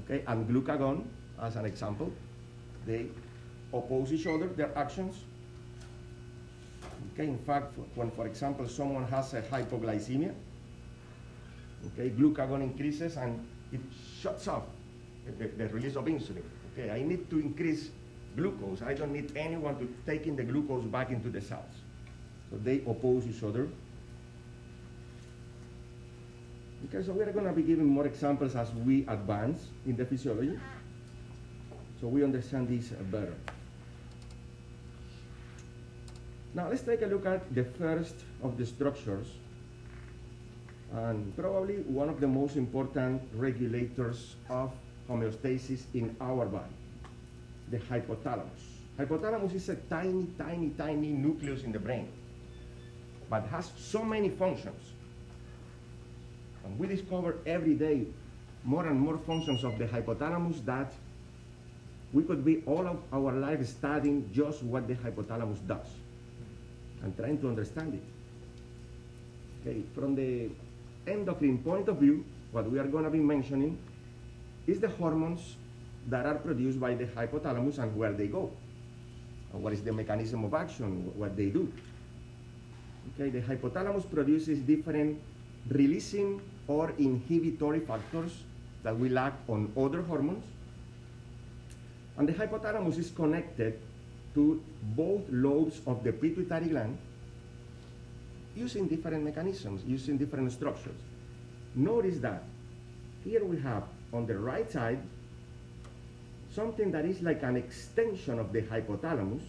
okay, 0.05 0.23
and 0.27 0.49
glucagon 0.49 1.05
as 1.41 1.57
an 1.57 1.65
example. 1.65 2.13
They 2.87 3.07
oppose 3.73 4.13
each 4.13 4.27
other, 4.27 4.47
their 4.49 4.77
actions. 4.77 5.17
Okay, 7.13 7.27
in 7.27 7.39
fact, 7.39 7.75
when, 7.95 8.11
for 8.11 8.27
example, 8.27 8.69
someone 8.69 9.05
has 9.07 9.35
a 9.35 9.43
hypoglycemia, 9.43 10.35
okay, 11.87 12.11
glucagon 12.11 12.63
increases 12.63 13.17
and 13.17 13.47
it 13.73 13.81
shuts 14.21 14.49
off 14.49 14.65
the, 15.39 15.49
the, 15.49 15.69
release 15.69 15.97
of 15.97 16.05
insulin. 16.07 16.43
Okay, 16.73 16.91
I 16.91 17.03
need 17.03 17.29
to 17.31 17.39
increase 17.39 17.91
glucose. 18.37 18.83
I 18.83 18.95
don't 18.95 19.13
need 19.13 19.37
anyone 19.37 19.79
to 19.79 19.89
take 20.07 20.27
in 20.27 20.37
the 20.37 20.45
glucose 20.45 20.85
back 20.85 21.11
into 21.11 21.29
the 21.29 21.41
cells. 21.41 21.75
So 22.51 22.57
they 22.59 22.79
oppose 22.87 23.27
each 23.27 23.43
other. 23.43 23.69
Okay, 26.87 27.05
so 27.05 27.13
we're 27.13 27.33
going 27.33 27.45
to 27.45 27.53
be 27.53 27.63
giving 27.63 27.87
more 27.87 28.07
examples 28.07 28.55
as 28.55 28.73
we 28.87 29.05
advance 29.09 29.67
in 29.85 29.97
the 29.97 30.05
physiology. 30.05 30.59
So 32.01 32.07
we 32.07 32.23
understand 32.23 32.69
this 32.69 32.89
better. 33.11 33.35
Now 36.55 36.69
let's 36.69 36.83
take 36.83 37.03
a 37.03 37.07
look 37.07 37.27
at 37.27 37.55
the 37.55 37.65
first 37.65 38.15
of 38.43 38.57
the 38.57 38.65
structures 38.65 39.27
and 40.93 41.37
probably 41.37 41.77
one 41.83 42.09
of 42.09 42.21
the 42.21 42.27
most 42.27 42.57
important 42.57 43.23
regulators 43.35 44.37
of 44.49 44.73
homeostasis 45.11 45.83
in 45.95 46.17
our 46.21 46.47
body, 46.47 46.73
the 47.71 47.79
hypothalamus. 47.79 48.65
Hypothalamus 48.99 49.55
is 49.55 49.69
a 49.69 49.77
tiny, 49.77 50.27
tiny, 50.39 50.71
tiny 50.71 51.09
nucleus 51.09 51.63
in 51.65 51.73
the 51.73 51.79
brain, 51.79 52.09
but 53.29 53.45
has 53.49 53.71
so 53.77 54.03
many 54.03 54.31
functions. 54.31 54.95
And 56.69 56.79
we 56.79 56.87
discover 56.87 57.37
every 57.47 57.75
day 57.75 58.07
more 58.65 58.87
and 58.87 59.01
more 59.01 59.17
functions 59.19 59.65
of 59.65 59.79
the 59.79 59.87
hypothalamus 59.87 60.65
that 60.67 60.93
we 62.13 62.23
could 62.23 62.45
be 62.45 62.63
all 62.67 62.87
of 62.87 62.99
our 63.13 63.33
life 63.33 63.67
studying 63.67 64.31
just 64.33 64.63
what 64.63 64.87
the 64.87 64.95
hypothalamus 64.95 65.67
does 65.67 65.87
and 67.03 67.17
trying 67.17 67.39
to 67.41 67.49
understand 67.49 67.95
it. 67.95 68.03
Okay, 69.61 69.83
from 69.95 70.15
the 70.15 70.51
endocrine 71.07 71.59
point 71.59 71.89
of 71.89 71.97
view, 71.97 72.25
what 72.53 72.71
we 72.71 72.79
are 72.79 72.87
going 72.87 73.05
to 73.05 73.11
be 73.11 73.19
mentioning 73.19 73.79
is 74.67 74.81
the 74.81 74.89
hormones 74.89 75.57
that 76.09 76.27
are 76.27 76.37
produced 76.37 76.79
by 76.81 76.95
the 76.95 77.05
hypothalamus 77.07 77.79
and 77.79 77.95
where 77.97 78.13
they 78.13 78.27
go. 78.27 78.51
And 79.53 79.63
what 79.63 79.73
is 79.73 79.83
the 79.83 79.93
mechanism 79.93 80.45
of 80.45 80.53
action, 80.55 81.11
what 81.17 81.37
they 81.37 81.47
do. 81.47 81.73
Okay, 83.15 83.31
the 83.31 83.41
hypothalamus 83.41 84.11
produces 84.11 84.59
different 84.61 85.19
releasing 85.71 86.41
or 86.69 86.93
inhibitory 86.99 87.81
factors 87.81 88.45
that 88.83 88.97
we 88.97 89.09
lack 89.09 89.33
on 89.49 89.73
other 89.77 90.03
hormones. 90.03 90.45
And 92.17 92.29
the 92.29 92.33
hypothalamus 92.33 92.99
is 92.99 93.11
connected 93.11 93.79
to 94.35 94.63
both 94.97 95.23
lobes 95.31 95.81
of 95.87 96.05
the 96.05 96.13
pituitary 96.13 96.69
gland 96.69 96.99
using 98.55 98.87
different 98.87 99.25
mechanisms, 99.25 99.83
using 99.87 100.19
different 100.19 100.53
structures. 100.53 101.01
Notice 101.75 102.19
that 102.21 102.45
here 103.25 103.45
we 103.45 103.59
have 103.61 103.85
on 104.13 104.27
the 104.27 104.39
right 104.39 104.71
side 104.71 105.01
something 106.55 106.91
that 106.91 107.05
is 107.05 107.23
like 107.23 107.43
an 107.43 107.57
extension 107.57 108.39
of 108.39 108.53
the 108.53 108.63
hypothalamus. 108.63 109.43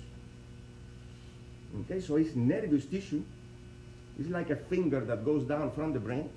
Okay, 1.81 1.99
so 1.99 2.15
it's 2.17 2.35
nervous 2.35 2.85
tissue. 2.85 3.23
It's 4.19 4.29
like 4.29 4.49
a 4.49 4.55
finger 4.55 4.99
that 5.01 5.25
goes 5.25 5.43
down 5.43 5.71
from 5.71 5.93
the 5.93 5.99
brain. 5.99 6.29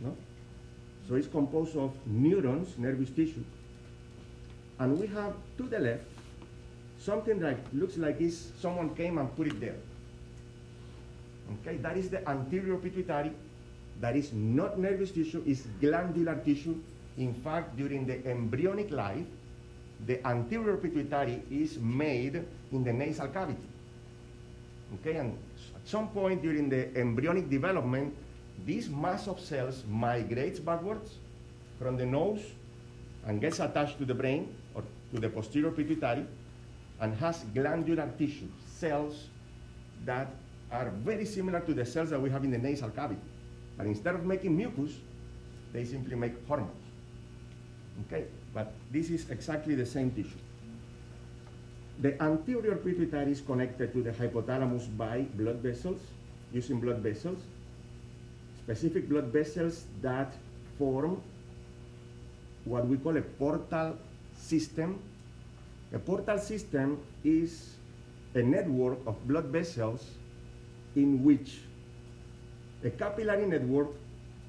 No? 0.00 0.16
So 1.08 1.14
it's 1.14 1.28
composed 1.28 1.76
of 1.76 1.94
neurons, 2.06 2.76
nervous 2.78 3.10
tissue. 3.10 3.44
And 4.78 4.98
we 4.98 5.06
have 5.08 5.34
to 5.56 5.62
the 5.64 5.78
left 5.78 6.04
something 6.98 7.38
that 7.38 7.56
looks 7.72 7.96
like 7.96 8.20
is 8.20 8.52
someone 8.60 8.94
came 8.94 9.18
and 9.18 9.34
put 9.36 9.46
it 9.46 9.60
there. 9.60 9.76
Okay, 11.60 11.76
that 11.78 11.96
is 11.96 12.10
the 12.10 12.26
anterior 12.28 12.76
pituitary. 12.76 13.32
That 14.00 14.14
is 14.14 14.32
not 14.32 14.78
nervous 14.78 15.10
tissue, 15.10 15.42
it's 15.46 15.62
glandular 15.80 16.36
tissue. 16.44 16.76
In 17.16 17.34
fact, 17.34 17.76
during 17.76 18.06
the 18.06 18.24
embryonic 18.26 18.90
life, 18.90 19.26
the 20.06 20.24
anterior 20.26 20.76
pituitary 20.76 21.42
is 21.50 21.78
made 21.78 22.44
in 22.70 22.84
the 22.84 22.92
nasal 22.92 23.26
cavity. 23.28 23.66
Okay, 25.00 25.16
and 25.16 25.36
at 25.74 25.84
some 25.84 26.08
point 26.08 26.42
during 26.42 26.68
the 26.68 26.94
embryonic 26.96 27.50
development, 27.50 28.14
this 28.66 28.88
mass 28.88 29.28
of 29.28 29.40
cells 29.40 29.84
migrates 29.88 30.58
backwards 30.58 31.14
from 31.78 31.96
the 31.96 32.06
nose 32.06 32.40
and 33.26 33.40
gets 33.40 33.60
attached 33.60 33.98
to 33.98 34.04
the 34.04 34.14
brain 34.14 34.54
or 34.74 34.82
to 35.14 35.20
the 35.20 35.28
posterior 35.28 35.70
pituitary 35.70 36.26
and 37.00 37.14
has 37.16 37.44
glandular 37.54 38.10
tissue, 38.18 38.48
cells 38.66 39.28
that 40.04 40.28
are 40.70 40.90
very 41.04 41.24
similar 41.24 41.60
to 41.60 41.72
the 41.74 41.84
cells 41.84 42.10
that 42.10 42.20
we 42.20 42.30
have 42.30 42.44
in 42.44 42.50
the 42.50 42.58
nasal 42.58 42.90
cavity. 42.90 43.20
But 43.76 43.86
instead 43.86 44.14
of 44.14 44.24
making 44.24 44.56
mucus, 44.56 44.92
they 45.72 45.84
simply 45.84 46.16
make 46.16 46.32
hormones. 46.46 46.72
Okay, 48.06 48.26
but 48.54 48.72
this 48.90 49.10
is 49.10 49.28
exactly 49.30 49.74
the 49.74 49.86
same 49.86 50.10
tissue. 50.10 50.38
The 52.00 52.20
anterior 52.22 52.76
pituitary 52.76 53.32
is 53.32 53.40
connected 53.40 53.92
to 53.92 54.02
the 54.02 54.10
hypothalamus 54.10 54.86
by 54.96 55.22
blood 55.34 55.56
vessels, 55.56 56.00
using 56.52 56.80
blood 56.80 56.98
vessels, 56.98 57.40
specific 58.68 59.08
blood 59.08 59.32
vessels 59.32 59.88
that 60.04 60.36
form 60.76 61.16
what 62.68 62.84
we 62.84 62.98
call 62.98 63.16
a 63.16 63.24
portal 63.40 63.96
system. 64.36 65.00
A 65.94 65.98
portal 65.98 66.36
system 66.36 67.00
is 67.24 67.80
a 68.34 68.42
network 68.44 69.00
of 69.06 69.16
blood 69.26 69.46
vessels 69.46 70.04
in 70.96 71.24
which 71.24 71.64
a 72.84 72.90
capillary 72.90 73.46
network, 73.46 73.88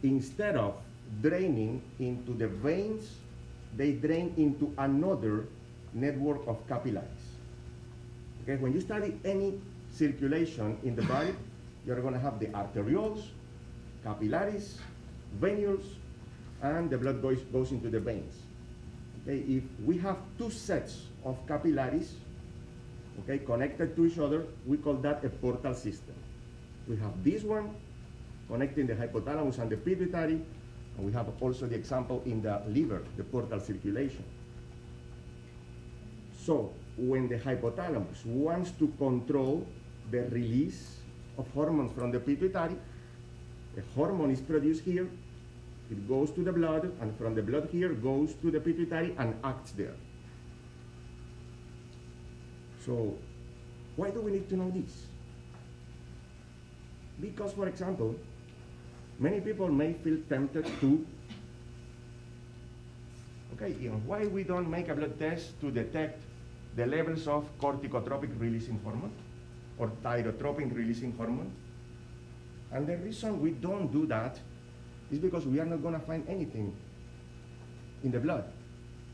instead 0.04 0.58
of 0.58 0.76
draining 1.22 1.82
into 2.00 2.34
the 2.34 2.50
veins, 2.60 3.24
they 3.78 3.94
drain 3.94 4.34
into 4.36 4.68
another 4.80 5.48
network 5.94 6.46
of 6.46 6.60
capillaries. 6.68 7.24
Okay, 8.44 8.60
when 8.60 8.74
you 8.74 8.82
study 8.82 9.16
any 9.24 9.62
circulation 9.96 10.78
in 10.84 10.94
the 10.94 11.04
body, 11.04 11.32
you're 11.88 12.02
going 12.02 12.14
to 12.14 12.20
have 12.20 12.38
the 12.38 12.48
arterioles, 12.48 13.24
capillaries, 14.10 14.80
venules, 15.40 15.86
and 16.62 16.90
the 16.90 16.98
blood 16.98 17.22
goes, 17.22 17.42
goes 17.54 17.72
into 17.72 17.90
the 17.90 18.00
veins. 18.00 18.42
Okay, 19.22 19.40
if 19.48 19.64
we 19.86 19.98
have 19.98 20.18
two 20.38 20.50
sets 20.50 21.04
of 21.24 21.38
capillaries, 21.48 22.16
okay, 23.22 23.38
connected 23.40 23.96
to 23.96 24.06
each 24.06 24.18
other, 24.18 24.46
we 24.66 24.78
call 24.78 24.96
that 24.96 25.24
a 25.24 25.30
portal 25.30 25.76
system. 25.76 26.16
We 26.88 26.98
have 26.98 27.24
this 27.24 27.44
one 27.44 27.76
connecting 28.48 28.88
the 28.88 28.96
hypothalamus 28.96 29.60
and 29.60 29.70
the 29.70 29.78
pituitary, 29.78 30.42
and 30.98 31.06
we 31.06 31.12
have 31.12 31.28
also 31.40 31.68
the 31.68 31.76
example 31.76 32.24
in 32.26 32.42
the 32.42 32.62
liver, 32.68 33.04
the 33.16 33.24
portal 33.24 33.60
circulation. 33.60 34.24
So 36.46 36.74
when 36.98 37.28
the 37.30 37.38
hypothalamus 37.38 38.26
wants 38.26 38.72
to 38.80 38.88
control 38.98 39.68
the 40.10 40.24
release 40.30 40.98
of 41.38 41.48
hormones 41.54 41.92
from 41.92 42.12
the 42.12 42.20
pituitary, 42.20 42.76
a 43.78 43.82
hormone 43.96 44.32
is 44.32 44.42
produced 44.42 44.84
here, 44.84 45.08
it 45.92 46.08
goes 46.08 46.32
to 46.32 46.42
the 46.42 46.52
blood, 46.52 46.92
and 47.02 47.18
from 47.18 47.36
the 47.36 47.42
blood 47.42 47.70
here 47.72 47.90
goes 47.90 48.34
to 48.36 48.52
the 48.52 48.60
pituitary 48.60 49.16
and 49.18 49.34
acts 49.44 49.72
there. 49.72 49.96
So 52.86 53.18
why 53.96 54.12
do 54.12 54.22
we 54.22 54.32
need 54.32 54.50
to 54.50 54.56
know 54.56 54.72
this? 54.72 55.08
Because, 57.20 57.54
for 57.54 57.68
example, 57.68 58.16
many 59.20 59.42
people 59.42 59.68
may 59.68 59.94
feel 59.94 60.18
tempted 60.30 60.66
to, 60.80 61.06
okay, 63.54 63.76
you 63.80 63.90
why 64.06 64.26
we 64.26 64.44
don't 64.44 64.70
make 64.70 64.88
a 64.90 64.96
blood 64.96 65.20
test 65.20 65.60
to 65.62 65.72
detect 65.72 66.22
the 66.76 66.86
levels 66.86 67.28
of 67.28 67.50
corticotropic 67.60 68.40
releasing 68.40 68.80
hormone 68.84 69.12
or 69.78 69.92
thyrotropin 70.04 70.74
releasing 70.74 71.12
hormone? 71.18 71.52
And 72.72 72.88
the 72.88 72.98
reason 72.98 73.42
we 73.42 73.52
don't 73.52 73.92
do 73.92 74.06
that 74.08 74.40
is 75.12 75.20
because 75.20 75.46
we 75.46 75.60
are 75.60 75.66
not 75.66 75.82
going 75.82 75.96
to 75.96 76.06
find 76.06 76.28
anything 76.28 76.76
in 78.04 78.12
the 78.12 78.20
blood, 78.20 78.46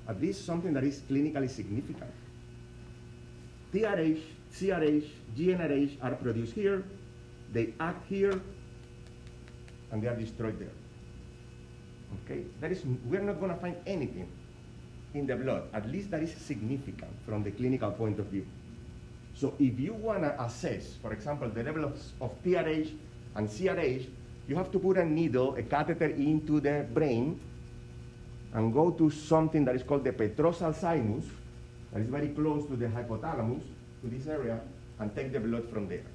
at 0.07 0.21
least 0.21 0.45
something 0.45 0.73
that 0.73 0.83
is 0.83 1.01
clinically 1.09 1.49
significant. 1.49 2.11
TRH, 3.73 4.21
CRH, 4.53 5.07
GnRH 5.37 5.97
are 6.01 6.15
produced 6.15 6.53
here, 6.53 6.83
they 7.51 7.73
act 7.79 8.07
here, 8.07 8.39
and 9.91 10.01
they 10.01 10.07
are 10.07 10.15
destroyed 10.15 10.59
there. 10.59 10.75
Okay, 12.23 12.43
that 12.61 12.71
is, 12.71 12.83
we're 13.05 13.21
not 13.21 13.39
going 13.39 13.51
to 13.53 13.57
find 13.57 13.75
anything 13.85 14.29
in 15.13 15.25
the 15.25 15.35
blood, 15.35 15.63
at 15.73 15.89
least 15.89 16.11
that 16.11 16.21
is 16.21 16.33
significant 16.35 17.11
from 17.25 17.43
the 17.43 17.51
clinical 17.51 17.91
point 17.91 18.19
of 18.19 18.27
view. 18.27 18.45
So 19.33 19.53
if 19.59 19.79
you 19.79 19.93
want 19.93 20.23
to 20.23 20.41
assess, 20.43 20.95
for 21.01 21.13
example, 21.13 21.49
the 21.49 21.63
level 21.63 21.85
of, 21.85 22.01
of 22.21 22.31
TRH 22.43 22.91
and 23.35 23.47
CRH, 23.47 24.07
you 24.47 24.55
have 24.55 24.71
to 24.71 24.79
put 24.79 24.97
a 24.97 25.05
needle, 25.05 25.55
a 25.55 25.63
catheter 25.63 26.07
into 26.07 26.59
the 26.59 26.85
brain 26.93 27.39
and 28.53 28.73
go 28.73 28.91
to 28.91 29.09
something 29.09 29.65
that 29.65 29.75
is 29.75 29.83
called 29.83 30.03
the 30.03 30.11
petrosal 30.11 30.73
sinus, 30.73 31.25
that 31.91 32.01
is 32.01 32.07
very 32.07 32.29
close 32.29 32.65
to 32.67 32.75
the 32.75 32.85
hypothalamus, 32.85 33.63
to 34.01 34.09
this 34.09 34.27
area, 34.27 34.59
and 34.99 35.13
take 35.15 35.33
the 35.33 35.39
blood 35.39 35.67
from 35.69 35.87
there. 35.87 36.05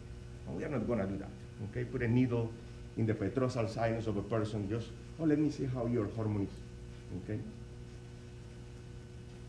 And 0.46 0.56
we 0.56 0.64
are 0.64 0.68
not 0.68 0.86
going 0.86 1.00
to 1.00 1.06
do 1.06 1.18
that. 1.18 1.28
Okay, 1.70 1.84
put 1.84 2.02
a 2.02 2.08
needle 2.08 2.50
in 2.96 3.06
the 3.06 3.14
petrosal 3.14 3.68
sinus 3.68 4.06
of 4.06 4.16
a 4.16 4.22
person, 4.22 4.68
just, 4.70 4.88
oh, 5.20 5.24
let 5.24 5.38
me 5.38 5.50
see 5.50 5.66
how 5.66 5.86
your 5.86 6.06
hormone 6.16 6.48
is. 6.48 7.24
Okay? 7.24 7.40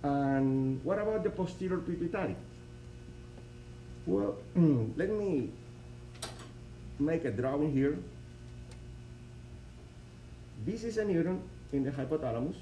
And 0.04 0.84
what 0.84 1.00
about 1.00 1.24
the 1.24 1.30
posterior 1.30 1.78
pituitary? 1.78 2.36
Well, 4.06 4.36
let 4.56 5.10
me 5.10 5.52
make 7.02 7.26
a 7.26 7.32
drawing 7.32 7.74
here. 7.74 7.98
This 10.66 10.84
is 10.84 10.98
a 10.98 11.04
neuron 11.04 11.40
in 11.74 11.84
the 11.84 11.92
hypothalamus. 11.92 12.56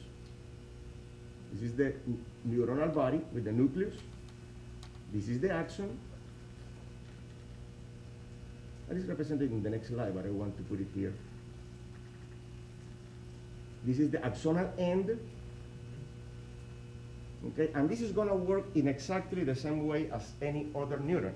This 1.53 1.71
is 1.71 1.75
the 1.75 1.93
neuronal 2.47 2.93
body 2.93 3.21
with 3.33 3.45
the 3.45 3.51
nucleus. 3.51 3.95
This 5.13 5.27
is 5.27 5.39
the 5.39 5.51
axon. 5.51 5.97
That 8.87 8.97
is 8.97 9.05
represented 9.05 9.51
in 9.51 9.61
the 9.61 9.69
next 9.69 9.89
slide, 9.89 10.15
but 10.15 10.25
I 10.25 10.29
want 10.29 10.57
to 10.57 10.63
put 10.63 10.79
it 10.79 10.87
here. 10.95 11.13
This 13.83 13.99
is 13.99 14.09
the 14.09 14.17
axonal 14.19 14.71
end. 14.77 15.19
Okay, 17.47 17.71
and 17.73 17.89
this 17.89 18.01
is 18.01 18.11
going 18.11 18.27
to 18.27 18.35
work 18.35 18.65
in 18.75 18.87
exactly 18.87 19.43
the 19.43 19.55
same 19.55 19.87
way 19.87 20.09
as 20.11 20.31
any 20.41 20.67
other 20.75 20.97
neuron. 20.97 21.33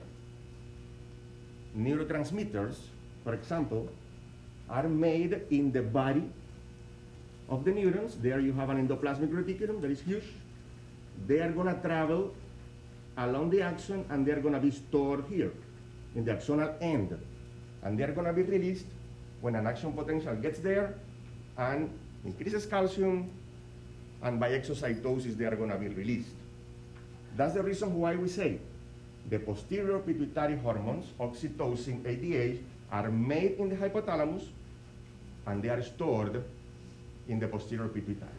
Neurotransmitters, 1.78 2.76
for 3.24 3.34
example, 3.34 3.90
are 4.70 4.88
made 4.88 5.42
in 5.50 5.72
the 5.72 5.82
body 5.82 6.24
of 7.50 7.64
the 7.66 7.72
neurons. 7.72 8.18
There 8.18 8.40
you 8.40 8.54
have 8.54 8.70
an 8.70 8.88
endoplasmic 8.88 9.30
reticulum 9.30 9.82
that 9.82 9.92
is 9.92 10.02
huge. 10.02 10.24
They 11.28 11.40
are 11.40 11.52
going 11.52 11.74
to 11.74 11.82
travel 11.82 12.34
along 13.18 13.52
the 13.52 13.62
axon 13.62 14.06
and 14.10 14.26
they're 14.26 14.40
going 14.40 14.56
to 14.56 14.60
be 14.60 14.72
stored 14.72 15.26
here 15.30 15.52
in 16.16 16.26
the 16.26 16.34
axonal 16.34 16.74
end. 16.82 17.18
And 17.84 18.00
they're 18.00 18.12
going 18.12 18.28
to 18.28 18.34
be 18.34 18.44
released 18.44 18.86
when 19.42 19.56
an 19.56 19.68
action 19.68 19.94
potential 19.94 20.36
gets 20.36 20.60
there 20.60 20.96
and 21.58 21.90
increases 22.26 22.66
calcium, 22.66 23.30
and 24.22 24.40
by 24.40 24.50
exocytosis 24.52 25.38
they 25.38 25.46
are 25.46 25.56
going 25.56 25.70
to 25.70 25.78
be 25.78 25.90
released. 25.90 26.30
That's 27.36 27.54
the 27.54 27.64
reason 27.64 27.94
why 27.96 28.16
we 28.16 28.30
say 28.30 28.60
the 29.30 29.40
posterior 29.40 30.00
pituitary 30.00 30.58
hormones, 30.58 31.06
oxytocin, 31.20 32.04
ADH, 32.04 32.60
are 32.94 33.10
made 33.10 33.58
in 33.58 33.70
the 33.70 33.76
hypothalamus 33.76 34.46
and 35.48 35.62
they 35.64 35.70
are 35.70 35.82
stored 35.82 36.44
in 37.28 37.40
the 37.40 37.48
posterior 37.48 37.88
pituitary. 37.88 38.30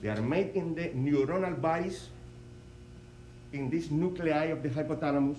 They 0.00 0.08
are 0.08 0.22
made 0.22 0.56
in 0.56 0.74
the 0.74 0.88
neuronal 0.90 1.60
bodies 1.60 2.08
in 3.52 3.68
this 3.70 3.90
nuclei 3.90 4.46
of 4.46 4.62
the 4.62 4.70
hypothalamus. 4.70 5.36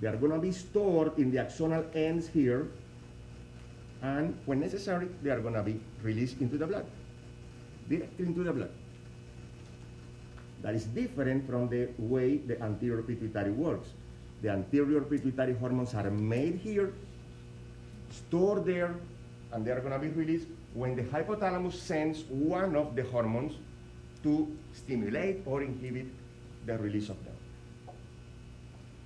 They 0.00 0.08
are 0.08 0.16
going 0.16 0.32
to 0.32 0.38
be 0.38 0.52
stored 0.52 1.18
in 1.18 1.30
the 1.30 1.38
axonal 1.38 1.84
ends 1.94 2.26
here, 2.28 2.68
and 4.02 4.36
when 4.46 4.60
necessary, 4.60 5.08
they 5.22 5.30
are 5.30 5.40
going 5.40 5.54
to 5.54 5.62
be 5.62 5.80
released 6.02 6.40
into 6.40 6.58
the 6.58 6.66
blood, 6.66 6.86
directly 7.88 8.26
into 8.26 8.42
the 8.42 8.52
blood. 8.52 8.70
That 10.62 10.74
is 10.74 10.86
different 10.86 11.46
from 11.46 11.68
the 11.68 11.90
way 11.98 12.38
the 12.38 12.60
anterior 12.62 13.02
pituitary 13.02 13.50
works. 13.50 13.88
The 14.42 14.50
anterior 14.50 15.00
pituitary 15.02 15.54
hormones 15.54 15.94
are 15.94 16.10
made 16.10 16.56
here, 16.56 16.92
stored 18.14 18.64
there, 18.64 18.94
and 19.52 19.64
they 19.64 19.70
are 19.70 19.80
going 19.80 19.92
to 19.92 19.98
be 19.98 20.08
released 20.08 20.48
when 20.74 20.96
the 20.96 21.02
hypothalamus 21.02 21.74
sends 21.74 22.24
one 22.28 22.76
of 22.76 22.96
the 22.96 23.04
hormones 23.04 23.54
to 24.22 24.48
stimulate 24.72 25.42
or 25.46 25.62
inhibit 25.62 26.06
the 26.66 26.78
release 26.78 27.08
of 27.08 27.22
them. 27.24 27.34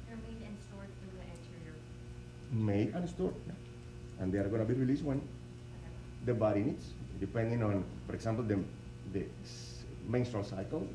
They're 0.07 0.17
made 0.17 0.47
and 0.47 0.57
stored 0.69 0.91
in 1.03 1.11
the 1.19 1.25
anterior. 1.35 1.77
Made 2.53 2.95
and 2.95 3.09
stored, 3.09 3.35
yeah. 3.47 4.23
and 4.23 4.33
they 4.33 4.39
are 4.39 4.49
going 4.49 4.67
to 4.67 4.73
be 4.73 4.79
released 4.79 5.03
when 5.03 5.21
the 6.25 6.35
body 6.35 6.61
needs, 6.61 6.93
depending 7.21 7.63
on, 7.63 7.85
for 8.07 8.15
example, 8.15 8.45
the, 8.45 8.59
the 9.13 9.25
menstrual 10.07 10.45
cycle, 10.45 10.87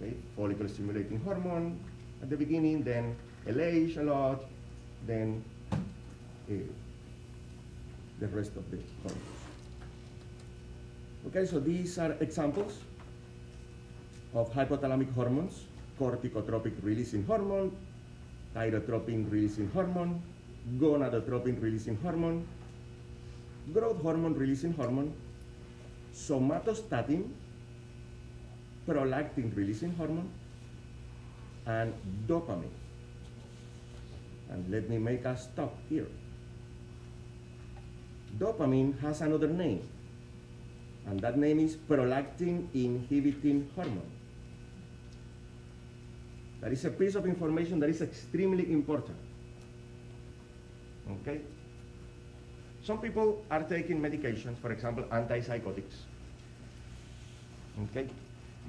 okay, 0.00 0.14
follicle 0.36 0.68
stimulating 0.68 1.20
hormone 1.20 1.78
at 2.22 2.30
the 2.30 2.36
beginning, 2.36 2.82
then 2.82 3.16
LH 3.46 3.98
a 3.98 4.02
lot, 4.02 4.44
then 5.06 5.44
uh, 5.72 6.54
the 8.20 8.28
rest 8.28 8.56
of 8.56 8.70
the 8.70 8.78
hormones. 9.02 9.40
Okay, 11.26 11.46
so 11.46 11.58
these 11.58 11.98
are 11.98 12.12
examples 12.20 12.78
of 14.34 14.52
hypothalamic 14.52 15.12
hormones, 15.14 15.64
corticotropic 15.98 16.72
releasing 16.82 17.24
hormone, 17.24 17.74
thyrotropin 18.54 19.30
releasing 19.30 19.70
hormone, 19.70 20.22
gonadotropin 20.78 21.60
releasing 21.60 21.96
hormone, 21.96 22.46
growth 23.72 24.00
hormone 24.02 24.34
releasing 24.34 24.72
hormone, 24.74 25.12
somatostatin, 26.14 27.30
prolactin 28.86 29.54
releasing 29.56 29.94
hormone, 29.94 30.30
and 31.66 31.92
dopamine. 32.26 32.76
And 34.50 34.70
let 34.70 34.88
me 34.90 34.98
make 34.98 35.24
a 35.24 35.36
stop 35.36 35.74
here. 35.88 36.06
Dopamine 38.38 38.98
has 39.00 39.20
another 39.20 39.48
name, 39.48 39.86
and 41.06 41.20
that 41.20 41.38
name 41.38 41.60
is 41.60 41.76
prolactin 41.76 42.66
inhibiting 42.74 43.70
hormone. 43.74 44.10
That 46.60 46.72
is 46.72 46.84
a 46.84 46.90
piece 46.90 47.14
of 47.14 47.26
information 47.26 47.78
that 47.80 47.90
is 47.90 48.00
extremely 48.00 48.72
important. 48.72 49.18
Okay? 51.20 51.40
Some 52.82 52.98
people 52.98 53.44
are 53.50 53.62
taking 53.62 54.00
medications, 54.00 54.58
for 54.58 54.72
example, 54.72 55.04
antipsychotics, 55.04 56.04
okay, 57.84 58.08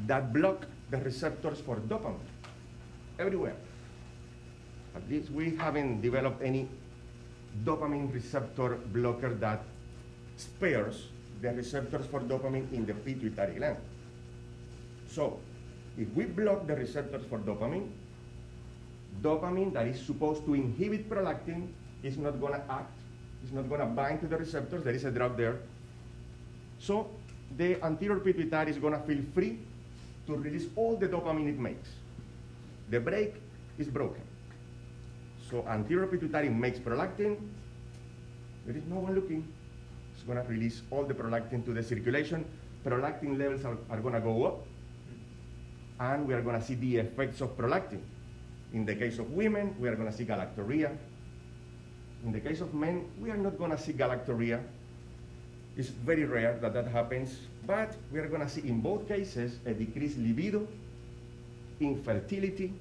that 0.07 0.31
block 0.31 0.65
the 0.89 0.97
receptors 0.97 1.59
for 1.59 1.77
dopamine 1.77 2.19
everywhere. 3.19 3.55
At 4.95 5.09
least 5.09 5.31
we 5.31 5.55
haven't 5.55 6.01
developed 6.01 6.41
any 6.41 6.69
dopamine 7.63 8.13
receptor 8.13 8.75
blocker 8.91 9.33
that 9.35 9.63
spares 10.35 11.07
the 11.41 11.51
receptors 11.51 12.05
for 12.07 12.19
dopamine 12.19 12.71
in 12.73 12.85
the 12.85 12.93
pituitary 12.93 13.55
gland. 13.55 13.77
So, 15.07 15.39
if 15.97 16.11
we 16.13 16.25
block 16.25 16.67
the 16.67 16.75
receptors 16.75 17.23
for 17.29 17.39
dopamine, 17.39 17.89
dopamine 19.21 19.71
that 19.73 19.87
is 19.87 19.99
supposed 19.99 20.45
to 20.45 20.53
inhibit 20.53 21.09
prolactin 21.09 21.67
is 22.03 22.17
not 22.17 22.39
going 22.41 22.53
to 22.53 22.63
act, 22.71 22.91
is 23.45 23.53
not 23.53 23.69
going 23.69 23.79
to 23.79 23.87
bind 23.87 24.19
to 24.21 24.27
the 24.27 24.37
receptors. 24.37 24.83
There 24.83 24.93
is 24.93 25.05
a 25.05 25.11
drug 25.11 25.37
there. 25.37 25.59
So, 26.79 27.09
the 27.57 27.81
anterior 27.83 28.19
pituitary 28.19 28.71
is 28.71 28.77
going 28.77 28.93
to 28.93 28.99
feel 29.07 29.23
free 29.33 29.59
to 30.27 30.35
release 30.35 30.67
all 30.75 30.97
the 30.97 31.07
dopamine 31.07 31.49
it 31.49 31.59
makes. 31.59 31.89
The 32.89 32.99
brake 32.99 33.35
is 33.77 33.87
broken. 33.87 34.24
So 35.49 35.63
anterior 35.67 36.07
pituitary 36.07 36.49
makes 36.49 36.79
prolactin. 36.79 37.37
There 38.65 38.75
is 38.75 38.83
no 38.89 38.97
one 38.97 39.13
looking. 39.13 39.47
It's 40.13 40.23
going 40.23 40.41
to 40.41 40.49
release 40.49 40.81
all 40.89 41.03
the 41.03 41.13
prolactin 41.13 41.63
to 41.65 41.73
the 41.73 41.83
circulation. 41.83 42.45
Prolactin 42.83 43.37
levels 43.37 43.63
are, 43.63 43.77
are 43.91 43.99
going 43.99 44.15
to 44.15 44.21
go 44.21 44.45
up. 44.45 44.65
And 45.99 46.27
we 46.27 46.33
are 46.33 46.41
going 46.41 46.59
to 46.59 46.65
see 46.65 46.75
the 46.75 46.97
effects 46.97 47.41
of 47.41 47.55
prolactin. 47.55 48.01
In 48.73 48.85
the 48.85 48.95
case 48.95 49.19
of 49.19 49.31
women, 49.31 49.75
we 49.79 49.87
are 49.87 49.95
going 49.95 50.09
to 50.09 50.17
see 50.17 50.25
galactorrhea. 50.25 50.97
In 52.25 52.31
the 52.31 52.39
case 52.39 52.61
of 52.61 52.73
men, 52.73 53.05
we 53.21 53.29
are 53.29 53.37
not 53.37 53.57
going 53.57 53.71
to 53.71 53.77
see 53.77 53.93
galactorrhea. 53.93 54.61
It's 55.77 55.89
very 55.89 56.23
rare 56.23 56.57
that 56.61 56.73
that 56.73 56.87
happens, 56.87 57.37
but 57.67 57.95
we 58.11 58.19
are 58.19 58.27
going 58.27 58.41
to 58.41 58.49
see 58.49 58.61
in 58.61 58.81
both 58.81 59.07
cases 59.07 59.59
a 59.65 59.73
decreased 59.73 60.17
libido, 60.17 60.67
infertility, 61.79 62.73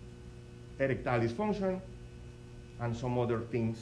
erectile 0.78 1.20
dysfunction, 1.20 1.80
and 2.80 2.96
some 2.96 3.18
other 3.18 3.40
things 3.40 3.78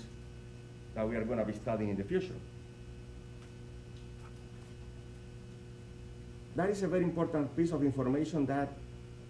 that 0.94 1.08
we 1.08 1.16
are 1.16 1.24
going 1.24 1.38
to 1.38 1.44
be 1.44 1.54
studying 1.54 1.90
in 1.90 1.96
the 1.96 2.04
future. 2.04 2.34
That 6.54 6.68
is 6.68 6.82
a 6.82 6.88
very 6.88 7.04
important 7.04 7.56
piece 7.56 7.72
of 7.72 7.82
information 7.82 8.44
that 8.46 8.68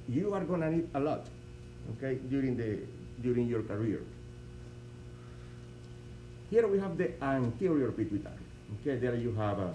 you 0.08 0.34
are 0.34 0.42
going 0.42 0.60
to 0.60 0.70
need 0.70 0.88
a 0.94 1.00
lot, 1.00 1.26
okay, 1.96 2.18
during, 2.28 2.56
the, 2.56 2.80
during 3.22 3.46
your 3.46 3.62
career. 3.62 4.02
Here 6.50 6.66
we 6.66 6.78
have 6.80 6.98
the 6.98 7.12
anterior 7.22 7.92
pituitary. 7.92 8.34
Okay, 8.80 8.96
there 8.96 9.14
you 9.14 9.32
have 9.34 9.58
uh, 9.60 9.68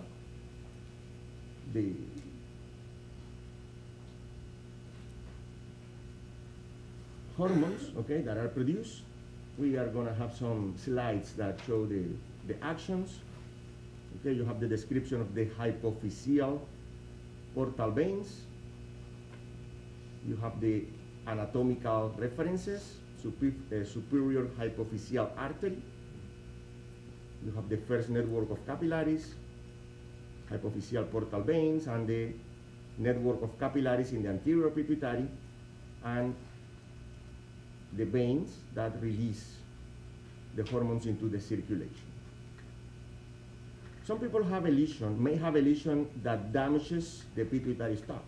the 1.74 1.94
hormones, 7.38 7.92
okay, 7.98 8.22
that 8.22 8.38
are 8.38 8.50
produced. 8.50 9.07
We 9.58 9.76
are 9.76 9.88
going 9.88 10.06
to 10.06 10.14
have 10.14 10.36
some 10.36 10.76
slides 10.78 11.34
that 11.34 11.60
show 11.66 11.86
the, 11.88 12.04
the 12.48 12.64
actions. 12.64 13.20
Okay, 14.20 14.34
you 14.34 14.46
have 14.46 14.60
the 14.60 14.68
description 14.68 15.20
of 15.20 15.34
the 15.34 15.46
hypophyseal 15.46 16.60
portal 17.56 17.92
veins. 17.92 18.42
You 20.28 20.36
have 20.38 20.62
the 20.62 20.86
anatomical 21.26 22.14
references, 22.18 22.98
super, 23.22 23.52
uh, 23.74 23.84
superior 23.84 24.46
hypophyseal 24.60 25.30
artery. 25.38 25.82
You 27.44 27.52
have 27.56 27.68
the 27.68 27.78
first 27.78 28.10
network 28.10 28.52
of 28.52 28.64
capillaries, 28.68 29.34
hypophyseal 30.52 31.12
portal 31.12 31.42
veins, 31.42 31.88
and 31.88 32.08
the 32.08 32.30
network 33.00 33.42
of 33.42 33.60
capillaries 33.60 34.12
in 34.14 34.22
the 34.22 34.30
anterior 34.30 34.70
pituitary, 34.70 35.28
and 36.04 36.36
the 37.94 38.06
veins 38.06 38.58
that 38.74 38.92
release 39.02 39.56
the 40.56 40.64
hormones 40.64 41.06
into 41.06 41.30
the 41.30 41.40
circulation. 41.40 42.08
Some 44.06 44.20
people 44.20 44.44
have 44.44 44.66
a 44.66 44.70
lesion, 44.70 45.22
may 45.22 45.36
have 45.36 45.56
a 45.56 45.62
lesion 45.62 46.10
that 46.24 46.54
damages 46.54 47.24
the 47.36 47.44
pituitary 47.44 47.98
stalk. 47.98 48.24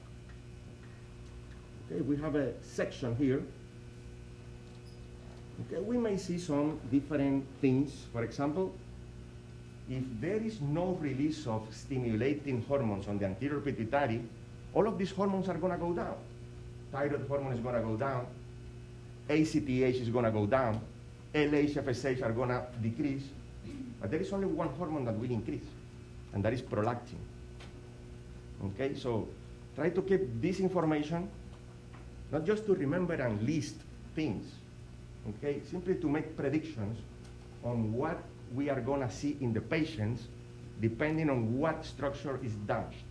Okay, 1.86 2.02
we 2.02 2.18
have 2.18 2.36
a 2.36 2.52
section 2.62 3.16
here. 3.16 3.42
Okay, 5.66 5.82
we 5.82 5.98
may 5.98 6.18
see 6.18 6.38
some 6.38 6.80
different 6.92 7.46
things. 7.62 8.06
For 8.14 8.24
example, 8.24 8.74
if 9.90 10.04
there 10.22 10.38
is 10.38 10.62
no 10.62 10.98
release 11.02 11.48
of 11.48 11.66
stimulating 11.72 12.62
hormones 12.68 13.08
on 13.08 13.18
the 13.18 13.26
anterior 13.26 13.60
pituitary, 13.60 14.22
all 14.74 14.88
of 14.88 14.98
these 14.98 15.12
hormones 15.12 15.50
are 15.50 15.58
going 15.58 15.74
to 15.74 15.80
go 15.80 15.94
down. 15.94 16.16
Thyroid 16.92 17.28
hormone 17.28 17.54
is 17.54 17.60
going 17.60 17.76
to 17.76 17.82
go 17.82 17.96
down. 17.96 18.28
ACTH 19.30 20.02
is 20.02 20.10
going 20.10 20.26
to 20.26 20.32
go 20.32 20.46
down. 20.46 20.82
LH, 21.34 21.76
FSH 21.76 22.24
are 22.24 22.32
going 22.32 22.50
to 22.50 22.66
decrease. 22.82 23.24
But 24.02 24.12
there 24.12 24.20
is 24.20 24.34
only 24.34 24.48
one 24.48 24.70
hormone 24.70 25.06
that 25.06 25.18
will 25.18 25.30
increase, 25.30 25.68
and 26.34 26.44
that 26.44 26.54
is 26.54 26.62
prolactin. 26.62 27.20
Okay, 28.66 28.96
so 28.96 29.28
try 29.76 29.90
to 29.90 30.02
keep 30.02 30.42
this 30.42 30.60
information, 30.60 31.30
not 32.32 32.46
just 32.46 32.66
to 32.66 32.74
remember 32.74 33.14
and 33.14 33.42
list 33.44 33.76
things, 34.16 34.52
okay, 35.30 35.62
simply 35.70 35.96
to 35.96 36.08
make 36.08 36.36
predictions 36.36 36.98
on 37.64 37.94
what 37.94 38.18
we 38.56 38.70
are 38.70 38.82
going 38.82 39.02
to 39.02 39.12
see 39.12 39.38
in 39.42 39.54
the 39.54 39.62
patients 39.62 40.28
depending 40.82 41.30
on 41.30 41.58
what 41.58 41.86
structure 41.86 42.40
is 42.42 42.54
damaged. 42.66 43.04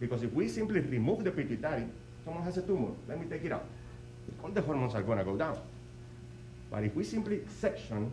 Because 0.00 0.24
if 0.24 0.32
we 0.32 0.48
simply 0.48 0.80
remove 0.80 1.22
the 1.22 1.30
pituitary, 1.30 1.86
someone 2.24 2.42
has 2.42 2.58
a 2.58 2.62
tumor, 2.62 2.90
let 3.08 3.20
me 3.20 3.26
take 3.30 3.44
it 3.44 3.52
out. 3.52 3.64
All 4.42 4.50
the 4.50 4.62
hormones 4.62 4.94
are 4.94 5.02
going 5.02 5.18
to 5.18 5.24
go 5.24 5.36
down. 5.36 5.58
But 6.70 6.84
if 6.84 6.94
we 6.94 7.04
simply 7.04 7.42
section 7.60 8.10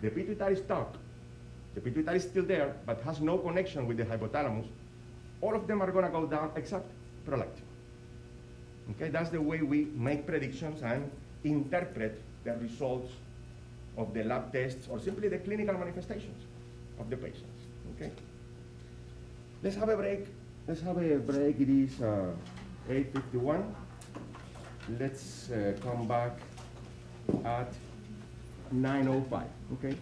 the 0.00 0.10
pituitary 0.10 0.56
stalk, 0.56 0.96
the 1.74 1.80
pituitary 1.80 2.16
is 2.16 2.24
still 2.24 2.44
there, 2.44 2.74
but 2.86 3.00
has 3.02 3.20
no 3.20 3.38
connection 3.38 3.86
with 3.86 3.96
the 3.96 4.04
hypothalamus, 4.04 4.66
all 5.40 5.54
of 5.54 5.66
them 5.66 5.82
are 5.82 5.90
going 5.90 6.04
to 6.04 6.10
go 6.10 6.26
down 6.26 6.50
except 6.56 6.90
prolactin. 7.26 7.68
Okay, 8.92 9.08
that's 9.08 9.30
the 9.30 9.40
way 9.40 9.62
we 9.62 9.86
make 9.94 10.26
predictions 10.26 10.82
and 10.82 11.10
interpret 11.44 12.20
the 12.44 12.56
results 12.56 13.12
of 13.96 14.12
the 14.14 14.24
lab 14.24 14.52
tests 14.52 14.88
or 14.90 14.98
simply 14.98 15.28
the 15.28 15.38
clinical 15.38 15.76
manifestations 15.76 16.44
of 16.98 17.08
the 17.10 17.16
patients. 17.16 17.60
Okay. 17.96 18.10
Let's 19.62 19.76
have 19.76 19.88
a 19.88 19.96
break. 19.96 20.26
Let's 20.66 20.80
have 20.80 20.96
a 20.96 21.18
break. 21.18 21.60
It 21.60 21.68
is 21.68 22.00
uh, 22.00 22.32
8:51. 22.88 23.62
Let's 24.98 25.50
uh, 25.50 25.74
come 25.82 26.08
back 26.08 26.40
at 27.44 27.72
9:05. 28.74 29.44
Okay. 29.74 29.96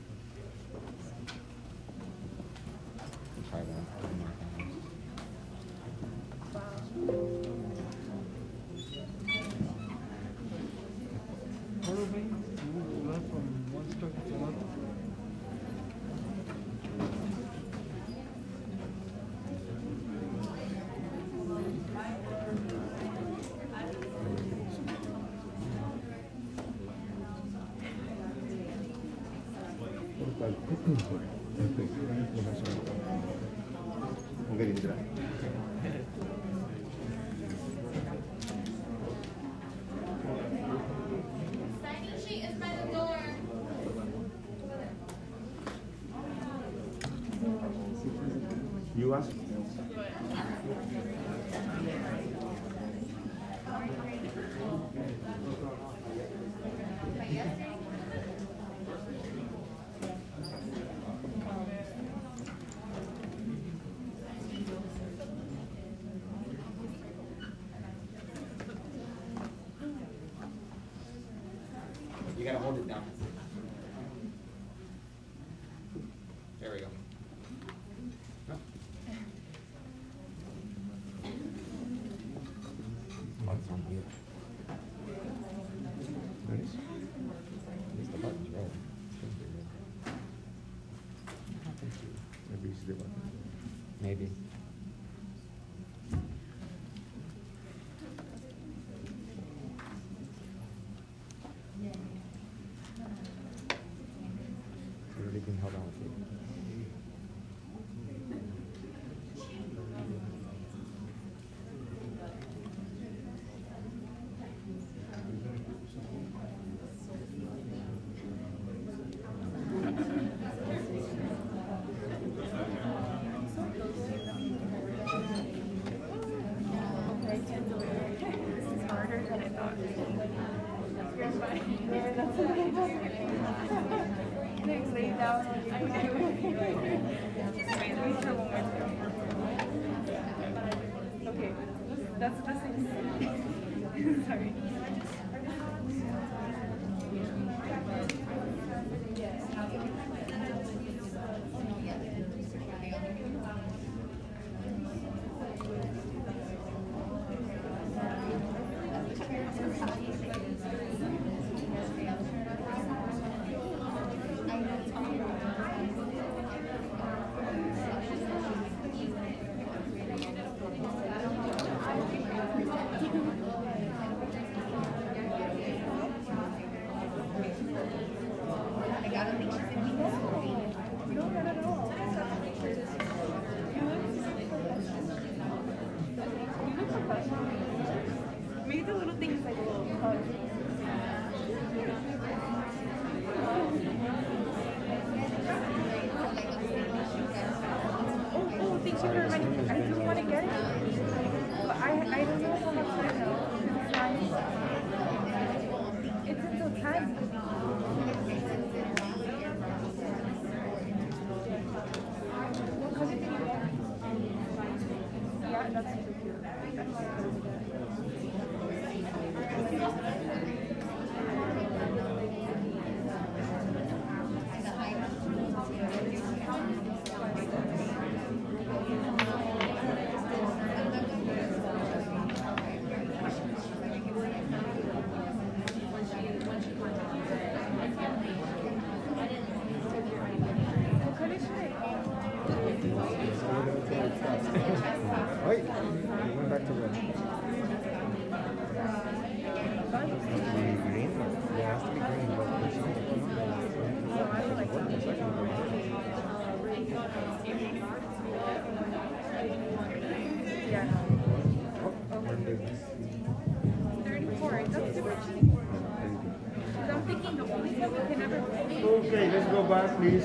Go 269.59 269.65
back, 269.65 269.97
please. 269.97 270.23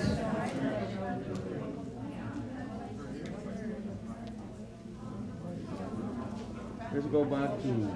Let's 6.94 7.06
go 7.08 7.26
back 7.26 7.50
to. 7.64 7.96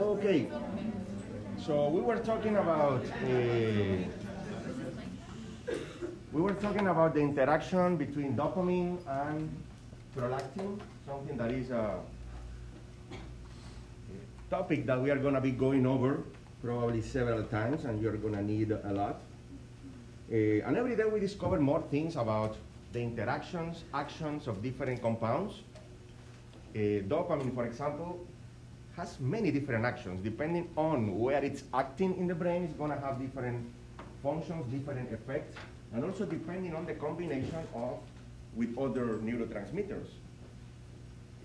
Okay, 0.00 0.50
so 1.64 1.88
we 1.90 2.00
were 2.00 2.16
talking 2.18 2.56
about. 2.56 3.04
Uh, 3.22 4.02
we 6.32 6.42
were 6.42 6.54
talking 6.54 6.88
about 6.88 7.14
the 7.14 7.20
interaction 7.20 7.96
between 7.96 8.36
dopamine 8.36 8.98
and 9.06 9.48
prolactin, 10.16 10.80
something 11.06 11.36
that 11.36 11.52
is 11.52 11.70
a 11.70 12.00
topic 14.50 14.86
that 14.86 15.00
we 15.00 15.10
are 15.10 15.18
going 15.18 15.34
to 15.34 15.40
be 15.40 15.50
going 15.50 15.86
over 15.86 16.22
probably 16.62 17.02
several 17.02 17.42
times, 17.44 17.84
and 17.84 18.00
you're 18.00 18.16
going 18.16 18.34
to 18.34 18.42
need 18.42 18.70
a 18.70 18.92
lot. 18.92 19.20
Uh, 20.30 20.66
and 20.66 20.76
every 20.76 20.96
day 20.96 21.04
we 21.04 21.20
discover 21.20 21.60
more 21.60 21.82
things 21.90 22.16
about 22.16 22.56
the 22.92 23.00
interactions, 23.00 23.84
actions 23.94 24.46
of 24.46 24.62
different 24.62 25.00
compounds. 25.00 25.54
Uh, 26.74 27.04
dopamine, 27.08 27.54
for 27.54 27.64
example, 27.66 28.26
has 28.96 29.20
many 29.20 29.50
different 29.50 29.84
actions. 29.84 30.22
Depending 30.22 30.68
on 30.76 31.18
where 31.18 31.44
it's 31.44 31.64
acting 31.72 32.16
in 32.18 32.26
the 32.26 32.34
brain, 32.34 32.64
it's 32.64 32.74
going 32.74 32.90
to 32.90 32.98
have 32.98 33.20
different 33.20 33.64
functions, 34.22 34.66
different 34.72 35.12
effects, 35.12 35.56
and 35.92 36.04
also 36.04 36.24
depending 36.24 36.74
on 36.74 36.84
the 36.84 36.94
combination 36.94 37.62
of 37.74 37.98
with 38.56 38.76
other 38.76 39.18
neurotransmitters. 39.18 40.08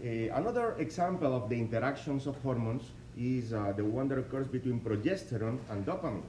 Uh, 0.04 0.28
another 0.36 0.76
example 0.80 1.34
of 1.34 1.48
the 1.48 1.56
interactions 1.56 2.28
of 2.28 2.36
hormones 2.44 2.84
is 3.18 3.54
uh, 3.54 3.72
the 3.78 3.86
one 3.86 4.10
that 4.10 4.18
occurs 4.18 4.48
between 4.48 4.78
progesterone 4.82 5.58
and 5.70 5.86
dopamine. 5.86 6.28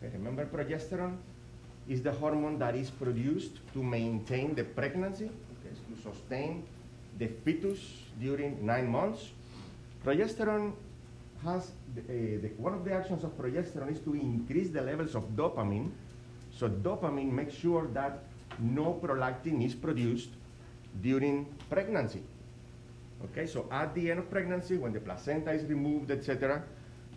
Okay, 0.00 0.16
remember, 0.16 0.46
progesterone 0.46 1.18
is 1.86 2.00
the 2.00 2.10
hormone 2.10 2.58
that 2.58 2.74
is 2.74 2.88
produced 2.88 3.58
to 3.74 3.82
maintain 3.82 4.54
the 4.54 4.64
pregnancy, 4.64 5.26
okay, 5.26 5.76
to 5.90 6.02
sustain 6.02 6.64
the 7.18 7.26
fetus 7.44 7.80
during 8.18 8.64
nine 8.64 8.88
months. 8.88 9.28
Progesterone 10.06 10.72
has, 11.44 11.72
the, 11.94 12.00
uh, 12.00 12.40
the, 12.40 12.48
one 12.56 12.72
of 12.72 12.82
the 12.82 12.94
actions 12.94 13.24
of 13.24 13.36
progesterone 13.36 13.92
is 13.92 14.00
to 14.00 14.14
increase 14.14 14.70
the 14.70 14.80
levels 14.80 15.14
of 15.14 15.24
dopamine. 15.36 15.90
So 16.50 16.66
dopamine 16.66 17.30
makes 17.30 17.52
sure 17.52 17.88
that 17.92 18.24
no 18.58 18.98
prolactin 19.04 19.62
is 19.62 19.74
produced 19.74 20.30
during 21.02 21.44
pregnancy. 21.68 22.22
Okay, 23.30 23.46
so 23.46 23.66
at 23.70 23.94
the 23.94 24.10
end 24.10 24.18
of 24.18 24.30
pregnancy, 24.30 24.76
when 24.76 24.92
the 24.92 25.00
placenta 25.00 25.52
is 25.52 25.64
removed, 25.64 26.10
etc., 26.10 26.62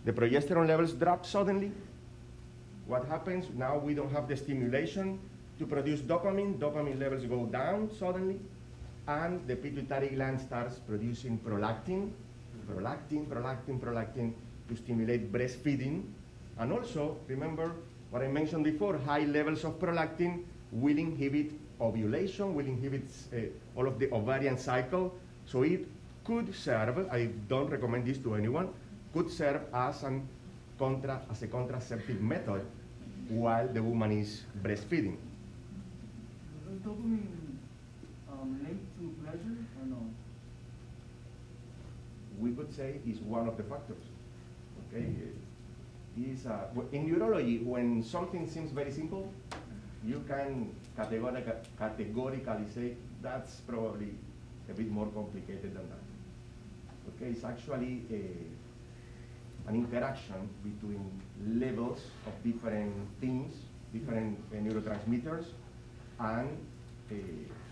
the 0.04 0.12
progesterone 0.12 0.68
levels 0.68 0.92
drop 0.92 1.26
suddenly. 1.26 1.72
What 2.86 3.06
happens? 3.06 3.46
Now 3.56 3.78
we 3.78 3.94
don't 3.94 4.12
have 4.12 4.28
the 4.28 4.36
stimulation 4.36 5.18
to 5.58 5.66
produce 5.66 6.00
dopamine. 6.00 6.58
Dopamine 6.58 7.00
levels 7.00 7.24
go 7.24 7.46
down 7.46 7.90
suddenly, 7.98 8.38
and 9.08 9.46
the 9.48 9.56
pituitary 9.56 10.08
gland 10.10 10.40
starts 10.40 10.78
producing 10.78 11.38
prolactin, 11.38 12.12
prolactin, 12.70 13.26
prolactin, 13.26 13.80
prolactin 13.80 14.32
to 14.68 14.76
stimulate 14.76 15.32
breastfeeding. 15.32 16.04
And 16.58 16.72
also, 16.72 17.18
remember 17.26 17.72
what 18.10 18.22
I 18.22 18.28
mentioned 18.28 18.62
before, 18.62 18.96
high 18.98 19.24
levels 19.24 19.64
of 19.64 19.80
prolactin 19.80 20.44
will 20.70 20.98
inhibit 20.98 21.50
ovulation, 21.80 22.54
will 22.54 22.66
inhibit 22.66 23.04
uh, 23.34 23.38
all 23.74 23.88
of 23.88 23.98
the 23.98 24.10
ovarian 24.12 24.56
cycle. 24.56 25.12
So 25.46 25.62
it 25.62 25.86
could 26.26 26.54
serve, 26.54 27.08
I 27.12 27.26
don't 27.48 27.70
recommend 27.70 28.06
this 28.06 28.18
to 28.18 28.34
anyone, 28.34 28.68
could 29.12 29.30
serve 29.30 29.62
as 29.72 30.02
an 30.02 30.28
contra, 30.78 31.20
as 31.30 31.42
a 31.42 31.46
contraceptive 31.46 32.20
method 32.20 32.66
while 33.28 33.68
the 33.68 33.82
woman 33.82 34.12
is 34.12 34.42
breastfeeding. 34.62 35.16
Does 36.66 36.78
dopamine 36.84 37.56
um, 38.30 38.60
link 38.62 38.80
to 38.98 39.14
pleasure 39.22 39.56
or 39.80 39.86
no? 39.86 40.02
we 42.38 42.50
could 42.52 42.74
say 42.74 42.96
is 43.08 43.18
one 43.20 43.48
of 43.48 43.56
the 43.56 43.62
factors. 43.62 44.02
Okay, 44.92 45.06
is 46.18 46.46
uh, 46.46 46.66
in 46.92 47.06
neurology 47.10 47.58
when 47.58 48.02
something 48.02 48.48
seems 48.48 48.72
very 48.72 48.92
simple, 48.92 49.32
you 50.04 50.22
can 50.28 50.74
categorica- 50.98 51.64
categorically 51.78 52.66
say 52.74 52.94
that's 53.22 53.60
probably 53.60 54.14
a 54.68 54.72
bit 54.74 54.90
more 54.90 55.06
complicated 55.06 55.74
than 55.74 55.88
that. 55.88 56.05
Okay, 57.14 57.30
it's 57.30 57.44
actually 57.44 58.04
a, 58.10 59.68
an 59.68 59.74
interaction 59.76 60.48
between 60.62 61.10
levels 61.60 62.00
of 62.26 62.32
different 62.42 62.92
things, 63.20 63.54
different 63.92 64.38
uh, 64.52 64.56
neurotransmitters, 64.56 65.46
and 66.18 66.48
uh, 67.10 67.14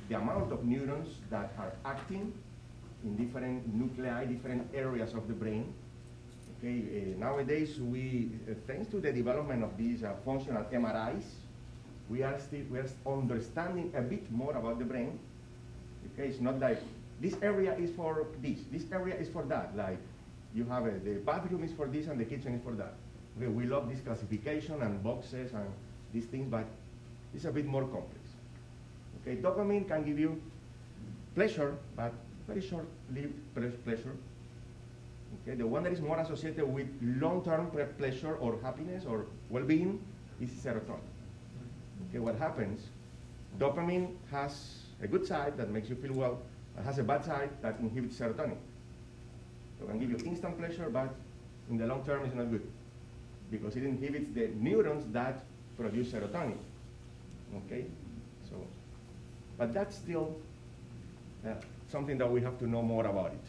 the 0.08 0.16
amount 0.16 0.52
of 0.52 0.64
neurons 0.64 1.08
that 1.30 1.52
are 1.58 1.72
acting 1.84 2.32
in 3.04 3.16
different 3.16 3.66
nuclei, 3.74 4.24
different 4.24 4.68
areas 4.74 5.14
of 5.14 5.26
the 5.28 5.34
brain. 5.34 5.72
Okay, 6.58 7.14
uh, 7.14 7.18
nowadays 7.18 7.78
we, 7.80 8.30
uh, 8.48 8.54
thanks 8.66 8.88
to 8.90 9.00
the 9.00 9.12
development 9.12 9.62
of 9.62 9.76
these 9.76 10.02
uh, 10.02 10.14
functional 10.24 10.64
MRIs, 10.72 11.24
we 12.08 12.22
are 12.22 12.38
still 12.38 12.64
we 12.70 12.78
are 12.78 12.88
understanding 13.06 13.92
a 13.96 14.00
bit 14.00 14.30
more 14.30 14.56
about 14.56 14.78
the 14.78 14.84
brain. 14.84 15.18
Okay, 16.12 16.28
it's 16.28 16.40
not 16.40 16.60
like 16.60 16.80
this 17.20 17.36
area 17.42 17.74
is 17.76 17.90
for 17.94 18.26
this, 18.42 18.58
this 18.72 18.84
area 18.92 19.14
is 19.14 19.28
for 19.28 19.42
that. 19.44 19.76
Like 19.76 19.98
you 20.54 20.64
have 20.64 20.86
a, 20.86 20.92
the 20.98 21.14
bathroom 21.24 21.64
is 21.64 21.72
for 21.72 21.86
this 21.86 22.06
and 22.06 22.18
the 22.18 22.24
kitchen 22.24 22.54
is 22.54 22.62
for 22.62 22.72
that. 22.72 22.94
Okay, 23.36 23.48
we 23.48 23.64
love 23.64 23.88
this 23.88 24.00
classification 24.00 24.82
and 24.82 25.02
boxes 25.02 25.52
and 25.52 25.66
these 26.12 26.26
things, 26.26 26.46
but 26.50 26.66
it's 27.34 27.44
a 27.44 27.50
bit 27.50 27.66
more 27.66 27.82
complex. 27.82 28.20
Okay, 29.22 29.36
dopamine 29.36 29.88
can 29.88 30.04
give 30.04 30.18
you 30.18 30.40
pleasure, 31.34 31.76
but 31.96 32.12
very 32.46 32.60
short-lived 32.60 33.84
pleasure. 33.84 34.14
Okay, 35.42 35.56
the 35.56 35.66
one 35.66 35.82
that 35.82 35.92
is 35.92 36.00
more 36.00 36.18
associated 36.20 36.64
with 36.64 36.86
long-term 37.02 37.70
pleasure 37.98 38.36
or 38.36 38.58
happiness 38.62 39.04
or 39.04 39.26
well-being 39.50 40.00
is 40.40 40.50
serotonin. 40.50 41.00
Okay, 42.08 42.18
what 42.18 42.36
happens? 42.36 42.80
Dopamine 43.58 44.14
has 44.30 44.74
a 45.02 45.08
good 45.08 45.26
side 45.26 45.56
that 45.56 45.70
makes 45.70 45.88
you 45.88 45.96
feel 45.96 46.12
well, 46.12 46.38
and 46.76 46.84
has 46.84 46.98
a 46.98 47.02
bad 47.02 47.24
side 47.24 47.50
that 47.62 47.78
inhibits 47.80 48.18
serotonin. 48.18 48.56
So 49.78 49.84
it 49.84 49.88
can 49.88 49.98
give 49.98 50.10
you 50.10 50.18
instant 50.26 50.58
pleasure, 50.58 50.88
but 50.90 51.14
in 51.70 51.78
the 51.78 51.86
long 51.86 52.04
term 52.04 52.24
it's 52.24 52.34
not 52.34 52.50
good 52.50 52.66
because 53.50 53.76
it 53.76 53.84
inhibits 53.84 54.34
the 54.34 54.48
neurons 54.58 55.04
that 55.12 55.44
produce 55.76 56.08
serotonin. 56.08 56.58
Okay, 57.66 57.84
so, 58.48 58.56
but 59.56 59.72
that's 59.72 59.96
still 59.96 60.36
uh, 61.46 61.50
something 61.88 62.18
that 62.18 62.30
we 62.30 62.40
have 62.40 62.58
to 62.58 62.66
know 62.66 62.82
more 62.82 63.06
about 63.06 63.32
it. 63.32 63.46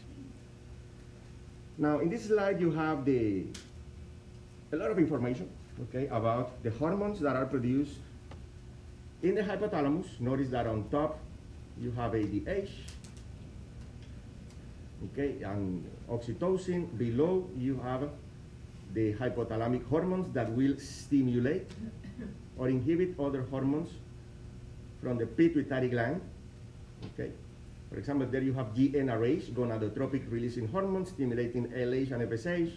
Now, 1.78 1.98
in 1.98 2.08
this 2.08 2.26
slide, 2.26 2.60
you 2.60 2.70
have 2.70 3.04
the 3.04 3.46
a 4.72 4.76
lot 4.76 4.90
of 4.90 4.98
information, 4.98 5.48
okay, 5.84 6.06
about 6.08 6.62
the 6.62 6.70
hormones 6.70 7.20
that 7.20 7.36
are 7.36 7.46
produced 7.46 7.98
in 9.22 9.34
the 9.34 9.42
hypothalamus. 9.42 10.20
Notice 10.20 10.48
that 10.50 10.66
on 10.66 10.88
top 10.90 11.18
you 11.80 11.90
have 11.92 12.12
ADH, 12.12 12.70
okay, 15.04 15.42
and 15.42 15.84
oxytocin. 16.08 16.86
Below 16.98 17.48
you 17.56 17.80
have 17.82 18.10
the 18.94 19.14
hypothalamic 19.14 19.86
hormones 19.88 20.32
that 20.32 20.50
will 20.52 20.76
stimulate 20.78 21.70
or 22.58 22.68
inhibit 22.68 23.18
other 23.20 23.42
hormones 23.50 23.90
from 25.02 25.18
the 25.18 25.26
pituitary 25.26 25.88
gland, 25.88 26.20
okay. 27.12 27.30
For 27.90 27.98
example, 27.98 28.26
there 28.26 28.42
you 28.42 28.52
have 28.54 28.74
GnRH, 28.74 29.52
gonadotropic 29.52 30.30
releasing 30.30 30.66
hormone, 30.68 31.06
stimulating 31.06 31.68
LH 31.68 32.10
and 32.10 32.28
FSH, 32.28 32.72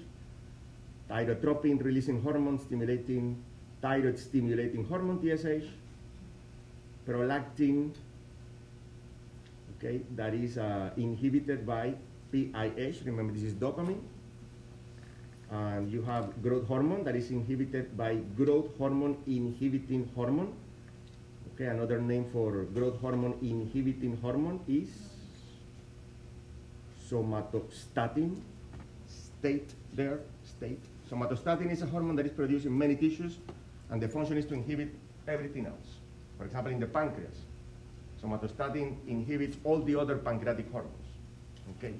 thyrotropin 1.09 1.83
releasing 1.83 2.21
hormone, 2.21 2.59
stimulating 2.59 3.43
thyroid 3.81 4.19
stimulating 4.19 4.85
hormone, 4.85 5.19
TSH, 5.21 5.65
prolactin, 7.07 7.91
okay, 9.77 10.01
that 10.15 10.33
is 10.33 10.57
uh, 10.57 10.91
inhibited 10.97 11.65
by 11.65 11.95
PIH, 12.33 13.05
remember 13.05 13.33
this 13.33 13.43
is 13.43 13.53
dopamine, 13.53 14.01
and 15.51 15.91
you 15.91 16.01
have 16.03 16.41
growth 16.41 16.67
hormone 16.67 17.03
that 17.03 17.15
is 17.15 17.31
inhibited 17.31 17.97
by 17.97 18.15
growth 18.37 18.69
hormone 18.77 19.17
inhibiting 19.25 20.09
hormone, 20.15 20.53
Okay, 21.59 21.67
another 21.67 21.99
name 21.99 22.23
for 22.31 22.63
growth 22.73 23.01
hormone 23.01 23.37
inhibiting 23.41 24.15
hormone 24.21 24.61
is 24.65 24.87
somatostatin. 27.09 28.37
State 29.07 29.73
there, 29.93 30.21
state. 30.45 30.79
Somatostatin 31.11 31.69
is 31.69 31.81
a 31.81 31.85
hormone 31.85 32.15
that 32.15 32.25
is 32.25 32.31
produced 32.31 32.65
in 32.65 32.77
many 32.77 32.95
tissues, 32.95 33.39
and 33.89 34.01
the 34.01 34.07
function 34.07 34.37
is 34.37 34.45
to 34.45 34.53
inhibit 34.53 34.87
everything 35.27 35.65
else. 35.65 35.97
For 36.37 36.45
example, 36.45 36.71
in 36.71 36.79
the 36.79 36.87
pancreas, 36.87 37.39
somatostatin 38.23 38.95
inhibits 39.05 39.57
all 39.65 39.81
the 39.81 39.99
other 39.99 40.15
pancreatic 40.15 40.71
hormones. 40.71 41.07
Okay, 41.77 41.93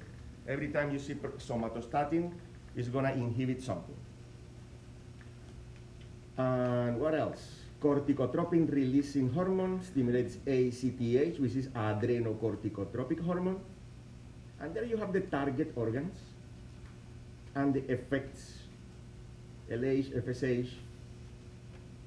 every 0.46 0.68
time 0.68 0.92
you 0.92 0.98
see 0.98 1.14
somatostatin, 1.14 2.32
it's 2.76 2.88
gonna 2.88 3.12
inhibit 3.12 3.62
something. 3.62 3.96
And 6.38 6.98
what 7.00 7.14
else? 7.14 7.56
Corticotropin 7.80 8.70
releasing 8.72 9.30
hormone 9.32 9.82
stimulates 9.82 10.36
ACTH, 10.46 11.38
which 11.40 11.56
is 11.56 11.68
adrenocorticotropic 11.68 13.24
hormone. 13.24 13.60
And 14.60 14.74
there 14.74 14.84
you 14.84 14.96
have 14.98 15.12
the 15.12 15.20
target 15.20 15.72
organs 15.76 16.18
and 17.54 17.72
the 17.74 17.80
effects 17.90 18.58
LH, 19.70 20.12
FSH. 20.24 20.68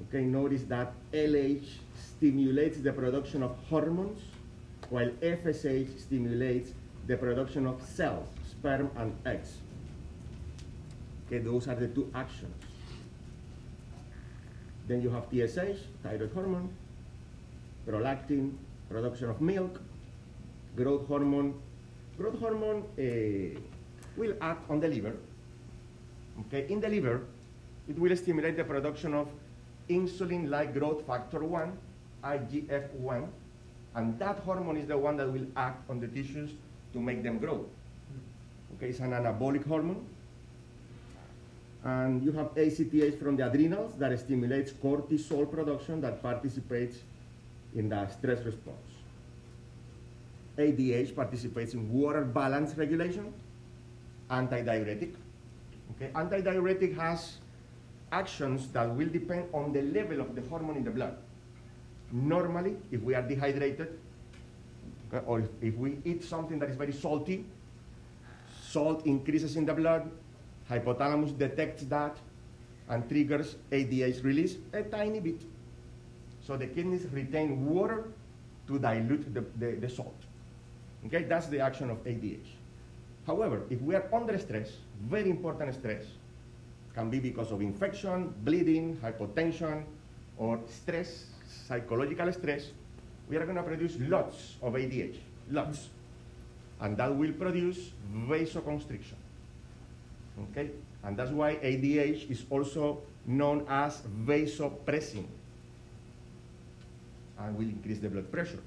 Okay, 0.07 0.23
notice 0.23 0.63
that 0.63 0.93
LH 1.13 1.65
stimulates 1.95 2.77
the 2.81 2.91
production 2.91 3.41
of 3.41 3.55
hormones, 3.69 4.19
while 4.89 5.09
FSH 5.21 5.99
stimulates 5.99 6.73
the 7.07 7.17
production 7.17 7.67
of 7.67 7.81
cells, 7.81 8.27
sperm 8.49 8.89
and 8.95 9.15
eggs. 9.25 9.57
Okay, 11.27 11.39
those 11.39 11.67
are 11.67 11.75
the 11.75 11.87
two 11.87 12.09
actions. 12.15 12.55
Then 14.87 15.01
you 15.01 15.09
have 15.09 15.25
TSH, 15.29 15.79
thyroid 16.03 16.31
hormone, 16.33 16.69
prolactin, 17.87 18.53
production 18.89 19.29
of 19.29 19.41
milk, 19.41 19.81
growth 20.75 21.07
hormone. 21.07 21.59
Growth 22.17 22.39
hormone 22.39 22.83
uh, 22.99 23.59
will 24.17 24.35
act 24.41 24.69
on 24.69 24.79
the 24.79 24.87
liver. 24.87 25.15
Okay, 26.41 26.67
in 26.69 26.79
the 26.79 26.89
liver, 26.89 27.21
it 27.89 27.97
will 27.97 28.15
stimulate 28.15 28.55
the 28.55 28.63
production 28.63 29.13
of 29.13 29.27
insulin-like 29.89 30.73
growth 30.73 31.05
factor 31.05 31.43
1, 31.43 31.77
IGF-1, 32.23 33.27
and 33.95 34.19
that 34.19 34.39
hormone 34.39 34.77
is 34.77 34.87
the 34.87 34.97
one 34.97 35.17
that 35.17 35.31
will 35.31 35.45
act 35.55 35.89
on 35.89 35.99
the 35.99 36.07
tissues 36.07 36.51
to 36.93 36.99
make 36.99 37.23
them 37.23 37.37
grow. 37.39 37.65
Okay, 38.75 38.89
it's 38.89 38.99
an 38.99 39.11
anabolic 39.11 39.65
hormone. 39.67 40.05
And 41.83 42.23
you 42.23 42.31
have 42.31 42.57
ACTH 42.57 43.19
from 43.19 43.35
the 43.35 43.45
adrenals 43.45 43.97
that 43.97 44.17
stimulates 44.17 44.71
cortisol 44.71 45.51
production 45.51 45.99
that 46.01 46.21
participates 46.21 46.99
in 47.75 47.89
the 47.89 48.07
stress 48.07 48.43
response. 48.45 48.77
ADH 50.57 51.15
participates 51.15 51.73
in 51.73 51.91
water 51.91 52.23
balance 52.23 52.77
regulation, 52.77 53.33
antidiuretic. 54.29 55.15
Okay, 55.95 56.09
antidiuretic 56.13 56.95
has 56.95 57.37
actions 58.11 58.67
that 58.69 58.89
will 58.95 59.09
depend 59.09 59.45
on 59.53 59.73
the 59.73 59.81
level 59.81 60.21
of 60.21 60.35
the 60.35 60.41
hormone 60.49 60.77
in 60.77 60.83
the 60.83 60.91
blood. 60.91 61.17
Normally, 62.11 62.77
if 62.91 63.01
we 63.01 63.15
are 63.15 63.23
dehydrated, 63.23 63.99
Uh, 65.13 65.19
or 65.25 65.39
if, 65.41 65.49
if 65.61 65.75
we 65.75 65.97
eat 66.05 66.23
something 66.23 66.57
that 66.59 66.69
is 66.69 66.75
very 66.75 66.91
salty, 66.91 67.45
salt 68.61 69.05
increases 69.05 69.55
in 69.55 69.65
the 69.65 69.73
blood, 69.73 70.09
hypothalamus 70.69 71.37
detects 71.37 71.83
that 71.83 72.17
and 72.89 73.07
triggers 73.07 73.55
ADH 73.71 74.23
release 74.23 74.57
a 74.73 74.81
tiny 74.83 75.19
bit. 75.19 75.41
So 76.45 76.57
the 76.57 76.67
kidneys 76.67 77.05
retain 77.11 77.65
water 77.65 78.05
to 78.67 78.79
dilute 78.79 79.33
the, 79.33 79.45
the, 79.59 79.75
the 79.75 79.89
salt. 79.89 80.15
Okay, 81.05 81.23
that's 81.23 81.47
the 81.47 81.59
action 81.59 81.89
of 81.89 82.03
ADH. 82.05 82.47
However, 83.27 83.61
if 83.69 83.81
we 83.81 83.95
are 83.95 84.05
under 84.13 84.37
stress, 84.37 84.71
very 85.03 85.29
important 85.29 85.73
stress, 85.75 86.03
can 86.93 87.09
be 87.09 87.19
because 87.19 87.51
of 87.51 87.61
infection, 87.61 88.33
bleeding, 88.43 88.97
hypotension, 88.97 89.83
or 90.37 90.59
stress, 90.67 91.25
psychological 91.67 92.31
stress, 92.33 92.71
we 93.33 93.39
are 93.39 93.45
going 93.45 93.57
to 93.57 93.63
produce 93.63 93.97
lots 93.99 94.57
of 94.61 94.73
ADH, 94.73 95.17
lots. 95.49 95.89
And 96.79 96.95
that 96.97 97.15
will 97.15 97.31
produce 97.33 97.89
vasoconstriction. 98.13 99.17
Okay? 100.51 100.69
And 101.03 101.17
that's 101.17 101.31
why 101.31 101.55
ADH 101.55 102.29
is 102.29 102.45
also 102.51 103.01
known 103.25 103.65
as 103.67 104.01
vasopressin 104.23 105.25
and 107.39 107.57
will 107.57 107.65
increase 107.65 107.97
the 107.97 108.09
blood 108.09 108.31
pressure 108.31 108.59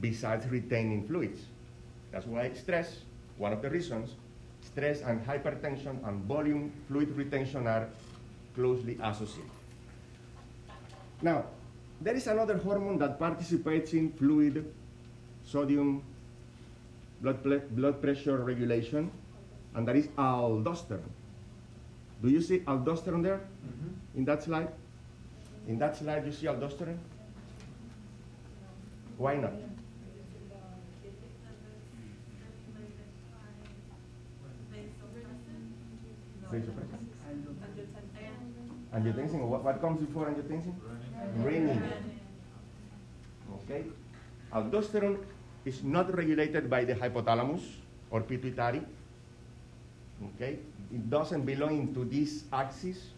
besides 0.00 0.46
retaining 0.48 1.06
fluids. 1.06 1.42
That's 2.12 2.26
why 2.26 2.54
stress, 2.54 3.00
one 3.36 3.52
of 3.52 3.60
the 3.60 3.68
reasons, 3.68 4.14
stress 4.62 5.02
and 5.02 5.24
hypertension 5.26 6.02
and 6.08 6.24
volume 6.24 6.72
fluid 6.88 7.14
retention 7.14 7.66
are 7.66 7.88
closely 8.54 8.96
associated. 9.02 9.50
Now, 11.20 11.44
there 12.00 12.14
is 12.14 12.26
another 12.26 12.58
hormone 12.58 12.98
that 12.98 13.18
participates 13.18 13.92
in 13.92 14.12
fluid, 14.12 14.72
sodium, 15.44 16.02
blood, 17.20 17.42
blood 17.74 18.02
pressure 18.02 18.38
regulation, 18.38 19.10
and 19.74 19.86
that 19.88 19.96
is 19.96 20.08
aldosterone. 20.18 21.12
Do 22.22 22.28
you 22.28 22.40
see 22.40 22.60
aldosterone 22.60 23.22
there 23.22 23.40
mm-hmm. 23.66 24.18
in 24.18 24.24
that 24.24 24.42
slide? 24.42 24.68
In 25.68 25.78
that 25.78 25.96
slide, 25.96 26.24
you 26.26 26.32
see 26.32 26.46
aldosterone? 26.46 26.98
Why 29.16 29.36
not? 29.36 29.52
Vasopressin. 36.52 37.02
Angiotensin, 38.94 39.40
what, 39.48 39.64
what 39.64 39.80
comes 39.80 40.00
before 40.00 40.26
angiotensin? 40.26 40.74
Renin. 41.42 41.82
Okay? 43.62 43.84
Aldosterone 44.52 45.18
is 45.64 45.82
not 45.82 46.14
regulated 46.16 46.70
by 46.70 46.84
the 46.84 46.94
hypothalamus 46.94 47.62
or 48.10 48.20
pituitary. 48.20 48.82
Okay? 50.34 50.58
It 50.92 51.10
doesn't 51.10 51.44
belong 51.44 51.76
into 51.76 52.04
this 52.04 52.44
axis. 52.52 53.10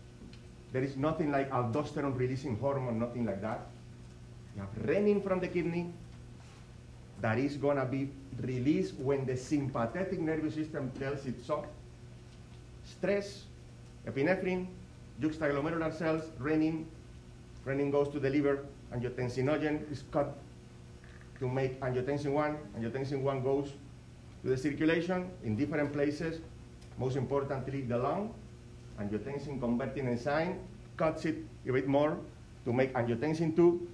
There 0.72 0.82
is 0.82 0.96
nothing 0.96 1.30
like 1.30 1.50
aldosterone 1.50 2.16
releasing 2.16 2.58
hormone, 2.58 2.98
nothing 2.98 3.24
like 3.24 3.40
that. 3.42 3.66
You 4.56 4.62
have 4.62 4.74
renin 4.86 5.22
from 5.22 5.40
the 5.40 5.48
kidney 5.48 5.92
that 7.20 7.38
is 7.38 7.56
gonna 7.56 7.84
be 7.84 8.10
released 8.40 8.94
when 8.94 9.24
the 9.24 9.36
sympathetic 9.36 10.20
nervous 10.20 10.54
system 10.54 10.90
tells 10.98 11.26
it 11.26 11.44
so. 11.44 11.64
Stress, 12.84 13.44
epinephrine, 14.06 14.66
juxtaglomerular 15.20 15.92
cells, 15.92 16.24
renin, 16.40 16.84
renin 17.68 17.92
goes 17.92 18.08
to 18.08 18.18
the 18.18 18.30
liver, 18.30 18.64
angiotensinogen 18.92 19.90
is 19.92 20.02
cut 20.10 20.36
to 21.38 21.48
make 21.48 21.78
angiotensin 21.80 22.32
1, 22.32 22.56
angiotensin 22.78 23.22
1 23.22 23.42
goes 23.42 23.72
to 24.42 24.48
the 24.48 24.56
circulation 24.56 25.30
in 25.44 25.56
different 25.56 25.92
places, 25.92 26.40
most 26.98 27.16
importantly 27.16 27.82
the 27.82 27.96
lung, 27.96 28.34
angiotensin 28.98 29.60
converting 29.60 30.08
enzyme 30.08 30.58
cuts 30.96 31.24
it 31.24 31.36
a 31.68 31.72
bit 31.72 31.86
more 31.86 32.18
to 32.64 32.72
make 32.72 32.92
angiotensin 32.94 33.54
2. 33.54 33.88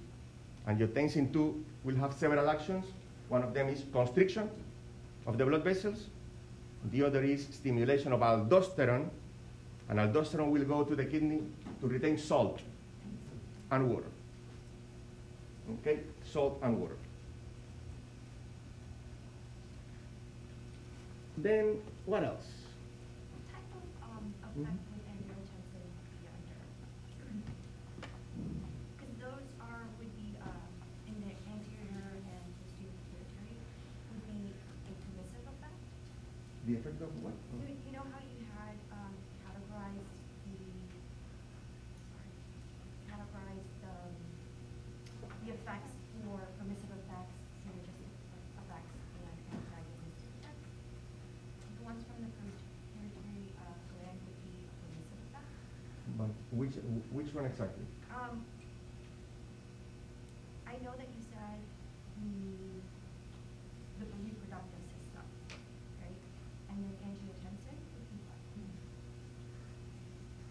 Angiotensin 0.67 1.31
2 1.31 1.63
will 1.83 1.95
have 1.95 2.13
several 2.13 2.49
actions. 2.49 2.85
One 3.29 3.43
of 3.43 3.53
them 3.53 3.69
is 3.69 3.83
constriction 3.93 4.49
of 5.27 5.37
the 5.37 5.45
blood 5.45 5.63
vessels. 5.63 6.07
The 6.91 7.03
other 7.03 7.23
is 7.23 7.47
stimulation 7.51 8.11
of 8.11 8.21
aldosterone, 8.21 9.09
and 9.89 9.99
aldosterone 9.99 10.49
will 10.49 10.65
go 10.65 10.83
to 10.83 10.95
the 10.95 11.05
kidney 11.05 11.41
to 11.81 11.87
retain 11.87 12.17
salt 12.17 12.59
and 13.71 13.89
water. 13.89 14.11
Okay, 15.81 15.99
salt 16.23 16.59
and 16.61 16.79
water. 16.79 16.97
Then 21.37 21.77
what 22.05 22.23
else? 22.23 22.47
What 23.33 23.43
type 23.51 23.69
of, 23.75 23.83
um, 24.07 24.33
Mhm. 24.55 24.63
effect 24.63 25.91
be 26.15 26.27
under? 26.31 26.59
Because 28.95 29.13
those 29.19 29.45
are, 29.59 29.83
would 29.99 30.13
be, 30.15 30.37
uh, 30.39 30.65
in 31.09 31.15
the 31.25 31.33
anterior 31.51 32.07
and 32.23 32.43
posterior 32.61 32.93
pituitary, 33.11 33.57
would 34.13 34.23
be 34.31 34.53
a 34.87 34.93
permissive 34.95 35.43
effect? 35.49 35.79
The 36.65 36.73
effect 36.77 37.01
of 37.01 37.11
what? 37.21 37.33
You, 37.59 37.67
you 37.85 37.91
know 37.91 38.05
how 38.13 38.21
you 38.23 38.45
had, 38.55 38.77
um, 38.95 39.13
categorized 39.43 40.07
the, 40.47 40.55
sorry, 42.15 42.31
categorized 43.11 43.69
the, 43.83 43.95
the 45.43 45.49
effects 45.51 45.91
for 46.23 46.39
permissive 46.57 46.89
effects, 46.95 47.35
synergistic 47.61 48.09
effects, 48.55 48.95
and 49.19 49.35
antagonistic 49.51 50.31
effects? 50.41 50.69
The 51.77 51.83
ones 51.85 52.01
from 52.09 52.17
the 52.25 52.31
pituitary, 52.33 53.53
uh, 53.61 53.77
gland 53.93 54.17
would 54.25 54.39
be 54.41 54.65
a 54.65 54.73
permissive 54.81 55.21
effect. 55.29 55.49
But 56.17 56.31
which, 56.65 56.81
which 57.13 57.33
one 57.33 57.45
exactly? 57.45 57.85
Um, 58.09 58.41
I 60.65 60.73
know 60.81 60.93
that 60.97 61.05
you 61.13 61.21
said 61.29 61.61
the, 62.17 62.81
the 64.01 64.07
reproductive 64.25 64.81
system, 64.89 65.25
right? 66.01 66.19
And 66.73 66.77
then 66.81 66.93
angiotensin 67.05 67.77
would 67.77 68.07
be 68.09 68.17
what? 68.25 68.41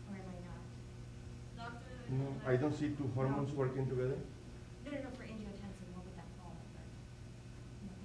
Or 0.06 0.14
am 0.22 0.28
I 0.30 0.38
not? 0.46 0.62
No, 2.14 2.30
I 2.46 2.54
don't 2.56 2.74
see 2.78 2.94
two 2.94 3.10
hormones 3.14 3.50
working 3.52 3.88
together. 3.90 4.14
No, 4.86 4.90
no, 4.94 4.98
no, 5.02 5.10
for 5.18 5.24
angiotensin, 5.26 5.88
what 5.98 6.06
would 6.06 6.14
that 6.14 6.30
fall 6.38 6.54
under? 6.54 6.86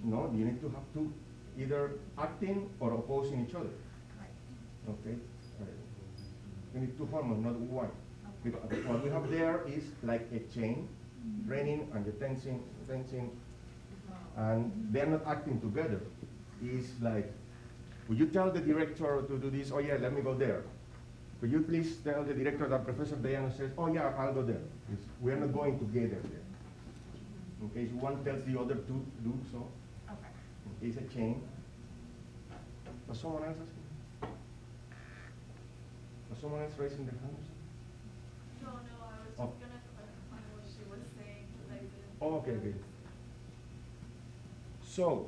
No, 0.10 0.34
you 0.34 0.46
need 0.46 0.60
to 0.62 0.70
have 0.70 0.86
two, 0.94 1.14
either 1.60 1.92
acting 2.18 2.70
or 2.80 2.94
opposing 2.94 3.46
each 3.48 3.54
other. 3.54 3.70
Right, 4.18 4.34
Okay? 4.90 5.16
You 6.80 6.86
need 6.88 6.98
two 6.98 7.06
hormones, 7.08 7.44
not 7.44 7.60
one. 7.60 7.92
Because 8.44 8.62
what 8.86 9.04
we 9.04 9.10
have 9.10 9.30
there 9.30 9.64
is 9.68 9.84
like 10.02 10.26
a 10.34 10.40
chain, 10.54 10.88
renin, 11.46 11.88
angiotensin, 11.90 12.62
angiotensin, 12.88 13.30
and 14.38 14.72
they're 14.92 15.06
not 15.08 15.26
acting 15.28 15.60
together. 15.60 16.00
It's 16.64 16.88
like, 17.02 17.34
would 18.08 18.18
you 18.18 18.28
tell 18.28 18.50
the 18.50 18.62
director 18.62 19.24
to 19.28 19.38
do 19.38 19.50
this? 19.50 19.72
Oh 19.74 19.80
yeah, 19.80 19.98
let 20.00 20.14
me 20.14 20.22
go 20.22 20.34
there. 20.34 20.64
Could 21.42 21.52
you 21.52 21.62
please 21.62 21.98
tell 21.98 22.24
the 22.24 22.34
director 22.34 22.68
that 22.70 22.86
Professor 22.86 23.16
Diana 23.18 23.52
says, 23.56 23.72
oh 23.78 23.88
yeah, 23.94 24.14
I'll 24.18 24.34
go 24.34 24.42
there. 24.42 24.64
It's- 24.92 25.08
we 25.22 25.32
are 25.34 25.38
not 25.40 25.54
going 25.54 25.80
together 25.80 26.22
there. 26.32 26.46
In 27.62 27.70
case 27.72 27.92
one 27.92 28.24
tells 28.24 28.44
the 28.46 28.58
other 28.58 28.76
to 28.76 28.94
do 29.28 29.34
so, 29.52 29.68
Okay. 30.10 30.88
it's 30.88 30.96
a 30.98 31.04
chain. 31.14 31.42
Was 33.08 33.20
someone 33.20 33.44
else 33.44 33.58
asking? 33.58 33.79
Was 36.30 36.40
someone 36.40 36.62
else 36.62 36.74
raising 36.78 37.06
their 37.06 37.16
hand? 37.22 37.38
No, 38.64 38.70
no, 38.70 38.76
I 39.02 39.18
was 39.26 39.36
Oh. 39.40 39.52
gonna 39.60 39.82
clarify 39.96 40.42
what 40.54 40.64
she 40.68 40.84
was 40.90 41.02
saying, 41.18 41.44
because 41.52 41.70
I 41.72 41.80
didn't. 41.80 42.22
Oh, 42.22 42.36
okay, 42.40 42.56
good. 42.64 42.76
So, 44.86 45.28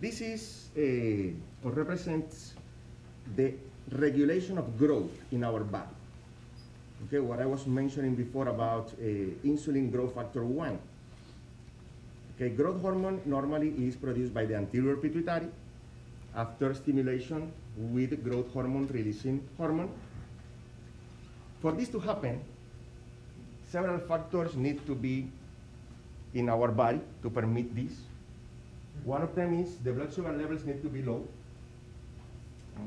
this 0.00 0.20
is 0.20 0.68
a, 0.76 1.32
or 1.64 1.72
represents 1.72 2.54
the 3.36 3.54
regulation 3.92 4.58
of 4.58 4.76
growth 4.78 5.12
in 5.32 5.44
our 5.44 5.60
body. 5.64 5.94
Okay, 7.06 7.20
what 7.20 7.40
I 7.40 7.46
was 7.46 7.66
mentioning 7.66 8.14
before 8.16 8.48
about 8.48 8.92
uh, 8.94 9.04
insulin 9.46 9.90
growth 9.92 10.14
factor 10.14 10.44
1. 10.44 10.78
Okay, 12.34 12.50
growth 12.50 12.80
hormone 12.82 13.20
normally 13.24 13.70
is 13.86 13.96
produced 13.96 14.34
by 14.34 14.44
the 14.44 14.56
anterior 14.56 14.96
pituitary 14.96 15.48
after 16.34 16.74
stimulation 16.74 17.52
with 17.76 18.22
growth 18.24 18.52
hormone 18.52 18.86
releasing 18.88 19.40
hormone. 19.56 19.90
For 21.60 21.72
this 21.72 21.88
to 21.88 21.98
happen, 21.98 22.40
several 23.66 23.98
factors 23.98 24.54
need 24.54 24.84
to 24.86 24.94
be 24.94 25.30
in 26.34 26.48
our 26.48 26.68
body 26.68 27.00
to 27.22 27.30
permit 27.30 27.74
this. 27.74 27.92
One 29.04 29.22
of 29.22 29.34
them 29.34 29.58
is 29.58 29.76
the 29.78 29.92
blood 29.92 30.12
sugar 30.12 30.32
levels 30.32 30.64
need 30.64 30.82
to 30.82 30.88
be 30.88 31.02
low. 31.02 31.26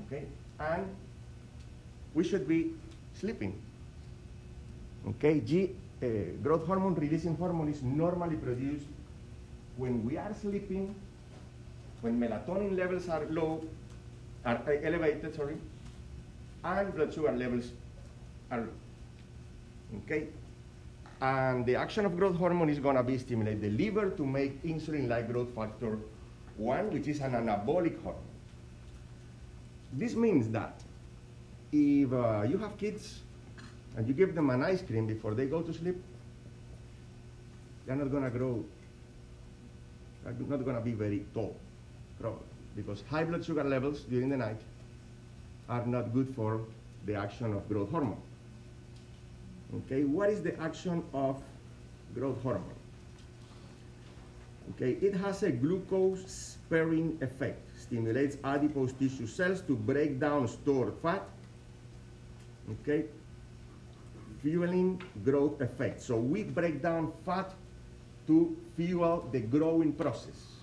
Okay? 0.06 0.24
And 0.60 0.88
we 2.14 2.24
should 2.24 2.48
be 2.48 2.72
sleeping. 3.14 3.60
Okay? 5.08 5.40
G, 5.42 5.72
uh, 6.02 6.08
growth 6.42 6.66
hormone 6.66 6.96
releasing 6.96 7.36
hormone 7.36 7.70
is 7.70 7.82
normally 7.84 8.36
produced 8.36 8.86
when 9.78 10.06
we 10.06 10.18
are 10.18 10.34
sleeping, 10.34 10.94
when 12.02 12.20
melatonin 12.20 12.78
levels 12.78 13.10
are 13.10 13.26
low, 13.30 13.64
are 14.46 14.62
uh, 14.68 14.72
elevated, 14.84 15.36
sorry, 15.36 15.58
and 16.64 16.96
blood 16.96 17.14
sugar 17.14 17.32
levels 17.32 17.72
are. 18.52 18.68
Okay? 20.04 20.28
And 21.22 21.66
the 21.66 21.76
action 21.76 22.06
of 22.06 22.18
growth 22.18 22.36
hormone 22.36 22.70
is 22.70 22.80
to 22.80 23.04
be 23.04 23.18
stimulate 23.18 23.62
the 23.62 23.70
liver 23.70 24.10
to 24.12 24.26
make 24.26 24.62
insulin-like 24.64 25.32
growth 25.32 25.54
factor 25.56 25.98
1, 26.58 26.92
which 26.92 27.08
is 27.08 27.20
an 27.20 27.34
anabolic 27.34 28.02
hormone. 28.04 28.22
This 29.94 30.16
means 30.16 30.50
that 30.50 30.82
if 31.72 32.12
uh, 32.12 32.44
you 32.44 32.58
have 32.58 32.78
kids 32.78 33.20
and 33.96 34.08
you 34.08 34.14
give 34.14 34.34
them 34.36 34.50
an 34.50 34.64
ice 34.64 34.82
cream 34.82 35.06
before 35.06 35.34
they 35.34 35.46
go 35.46 35.62
to 35.62 35.74
sleep, 35.74 36.02
they're 37.86 37.96
not 37.96 38.12
to 38.12 38.30
grow, 38.30 38.64
they're 40.24 40.34
not 40.34 40.76
to 40.76 40.82
be 40.82 40.92
very 40.92 41.26
tall, 41.34 41.56
probably, 42.20 42.46
because 42.76 43.04
high 43.10 43.24
blood 43.24 43.44
sugar 43.46 43.64
levels 43.64 44.02
during 44.02 44.30
the 44.30 44.38
night 44.38 44.60
are 45.70 45.86
not 45.86 46.14
good 46.14 46.34
for 46.36 46.62
the 47.06 47.16
action 47.16 47.54
of 47.54 47.68
growth 47.68 47.90
hormone. 47.92 48.22
Okay, 49.74 50.04
what 50.04 50.30
is 50.30 50.44
the 50.44 50.60
action 50.60 51.04
of 51.14 51.42
growth 52.14 52.42
hormone? 52.44 52.76
Okay, 54.76 54.98
it 55.02 55.16
has 55.16 55.44
a 55.44 55.52
glucose 55.52 56.28
sparing 56.28 57.18
effect, 57.22 57.60
stimulates 57.80 58.38
adipose 58.44 58.92
tissue 58.94 59.28
cells 59.28 59.62
to 59.62 59.76
break 59.76 60.20
down 60.20 60.48
stored 60.48 60.94
fat, 61.02 61.24
okay, 62.72 63.06
fueling 64.42 65.02
growth 65.24 65.60
effect. 65.62 66.02
So 66.02 66.18
we 66.18 66.44
break 66.44 66.82
down 66.82 67.12
fat 67.26 67.54
to 68.28 68.56
fuel 68.76 69.28
the 69.32 69.40
growing 69.40 69.94
process, 69.94 70.60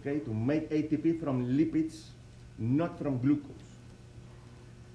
okay, 0.00 0.20
to 0.20 0.32
make 0.32 0.70
ATP 0.70 1.20
from 1.20 1.46
lipids, 1.56 2.08
not 2.58 2.98
from 2.98 3.18
glucose. 3.18 3.59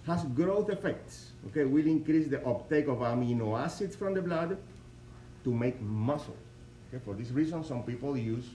Has 0.05 0.23
growth 0.23 0.69
effects, 0.69 1.31
okay, 1.47 1.63
will 1.65 1.87
increase 1.87 2.27
the 2.27 2.45
uptake 2.45 2.87
of 2.87 2.99
amino 2.99 3.59
acids 3.59 3.95
from 3.95 4.13
the 4.13 4.21
blood 4.21 4.57
to 5.43 5.53
make 5.53 5.81
muscle. 5.81 6.37
Okay, 6.89 7.01
for 7.03 7.15
this 7.15 7.31
reason, 7.31 7.63
some 7.63 7.81
people 7.81 8.15
use 8.15 8.45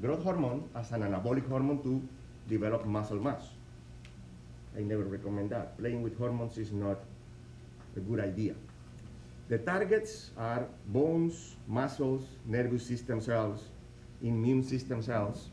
growth 0.00 0.22
hormone 0.22 0.68
as 0.76 0.92
an 0.92 1.02
anabolic 1.02 1.48
hormone 1.48 1.82
to 1.82 2.00
develop 2.48 2.84
muscle 2.86 3.16
mass. 3.16 3.48
I 4.76 4.82
never 4.82 5.02
recommend 5.02 5.50
that. 5.50 5.76
Playing 5.78 6.02
with 6.02 6.16
hormones 6.18 6.56
is 6.56 6.70
not 6.70 6.98
a 7.96 8.00
good 8.00 8.20
idea. 8.20 8.54
The 9.48 9.58
targets 9.58 10.30
are 10.36 10.66
bones, 10.86 11.56
muscles, 11.66 12.22
nervous 12.44 12.86
system 12.86 13.20
cells, 13.20 13.64
immune 14.22 14.62
system 14.62 15.02
cells. 15.02 15.48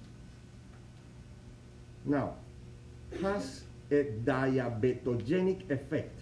Now, 2.05 2.36
has 3.21 3.63
a 3.93 4.03
diabetogenic 4.25 5.69
effect. 5.69 6.19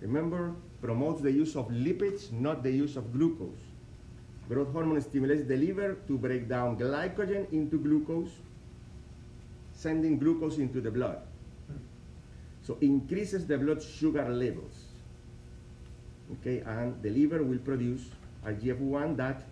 Remember, 0.00 0.54
promotes 0.80 1.20
the 1.22 1.30
use 1.30 1.56
of 1.56 1.68
lipids, 1.68 2.32
not 2.32 2.62
the 2.62 2.70
use 2.70 2.96
of 2.96 3.12
glucose. 3.12 3.60
Growth 4.48 4.72
hormone 4.72 5.00
stimulates 5.00 5.46
the 5.46 5.56
liver 5.56 5.96
to 6.08 6.18
break 6.18 6.48
down 6.48 6.76
glycogen 6.76 7.50
into 7.52 7.78
glucose, 7.78 8.32
sending 9.74 10.18
glucose 10.18 10.58
into 10.58 10.80
the 10.80 10.90
blood. 10.90 11.20
So 12.62 12.76
increases 12.80 13.46
the 13.46 13.58
blood 13.58 13.82
sugar 13.82 14.28
levels. 14.28 14.86
Okay, 16.32 16.62
and 16.66 17.00
the 17.02 17.10
liver 17.10 17.42
will 17.42 17.58
produce 17.58 18.10
IGF-1 18.46 19.16
that 19.16 19.42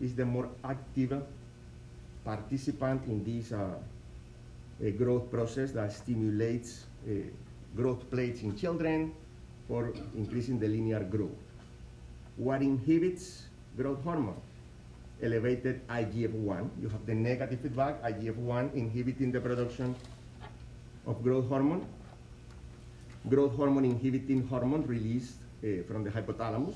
is 0.00 0.14
the 0.14 0.24
more 0.24 0.48
active 0.64 1.22
participant 2.24 3.02
in 3.06 3.22
this 3.24 3.52
uh, 3.52 3.74
uh, 4.82 4.90
growth 4.90 5.30
process 5.30 5.70
that 5.72 5.92
stimulates 5.92 6.84
uh, 7.08 7.12
growth 7.76 8.10
plates 8.10 8.42
in 8.42 8.56
children 8.56 9.14
for 9.68 9.92
increasing 10.16 10.58
the 10.58 10.66
linear 10.66 11.00
growth. 11.00 11.38
What 12.36 12.62
inhibits 12.62 13.44
growth 13.76 14.02
hormone? 14.02 14.40
Elevated 15.22 15.86
IGF-1. 15.88 16.68
You 16.82 16.88
have 16.88 17.06
the 17.06 17.14
negative 17.14 17.60
feedback, 17.60 18.02
IGF-1 18.02 18.74
inhibiting 18.74 19.30
the 19.30 19.40
production 19.40 19.94
of 21.06 21.22
growth 21.22 21.48
hormone. 21.48 21.86
Growth 23.28 23.54
hormone 23.54 23.84
inhibiting 23.84 24.46
hormone 24.48 24.84
released 24.86 25.36
uh, 25.62 25.82
from 25.86 26.02
the 26.02 26.10
hypothalamus. 26.10 26.74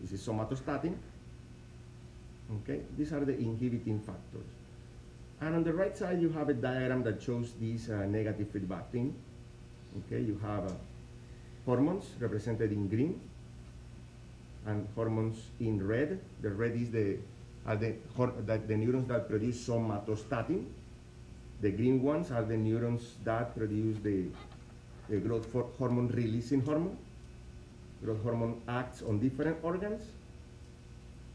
This 0.00 0.12
is 0.12 0.26
somatostatin. 0.26 0.94
Okay, 2.62 2.80
these 2.96 3.12
are 3.12 3.24
the 3.24 3.36
inhibiting 3.36 4.00
factors. 4.00 4.59
And 5.40 5.54
on 5.54 5.64
the 5.64 5.72
right 5.72 5.96
side, 5.96 6.20
you 6.20 6.28
have 6.30 6.50
a 6.50 6.54
diagram 6.54 7.02
that 7.04 7.22
shows 7.22 7.52
this 7.58 7.88
uh, 7.88 8.04
negative 8.04 8.50
feedback 8.50 8.90
thing. 8.92 9.14
Okay, 9.98 10.20
you 10.20 10.38
have 10.42 10.66
uh, 10.66 10.72
hormones 11.64 12.04
represented 12.20 12.72
in 12.72 12.88
green 12.88 13.20
and 14.66 14.86
hormones 14.94 15.38
in 15.58 15.86
red. 15.86 16.20
The 16.42 16.50
red 16.50 16.72
is 16.72 16.90
the, 16.90 17.16
are 17.66 17.76
the, 17.76 17.94
that 18.46 18.68
the 18.68 18.76
neurons 18.76 19.08
that 19.08 19.28
produce 19.28 19.66
somatostatin. 19.66 20.66
The 21.62 21.70
green 21.70 22.02
ones 22.02 22.30
are 22.30 22.42
the 22.42 22.56
neurons 22.56 23.14
that 23.24 23.56
produce 23.56 23.98
the, 24.02 24.24
the 25.08 25.16
growth 25.18 25.50
hormone 25.78 26.08
releasing 26.08 26.60
hormone. 26.60 26.98
Growth 28.04 28.22
hormone 28.22 28.60
acts 28.68 29.02
on 29.02 29.18
different 29.18 29.56
organs. 29.62 30.02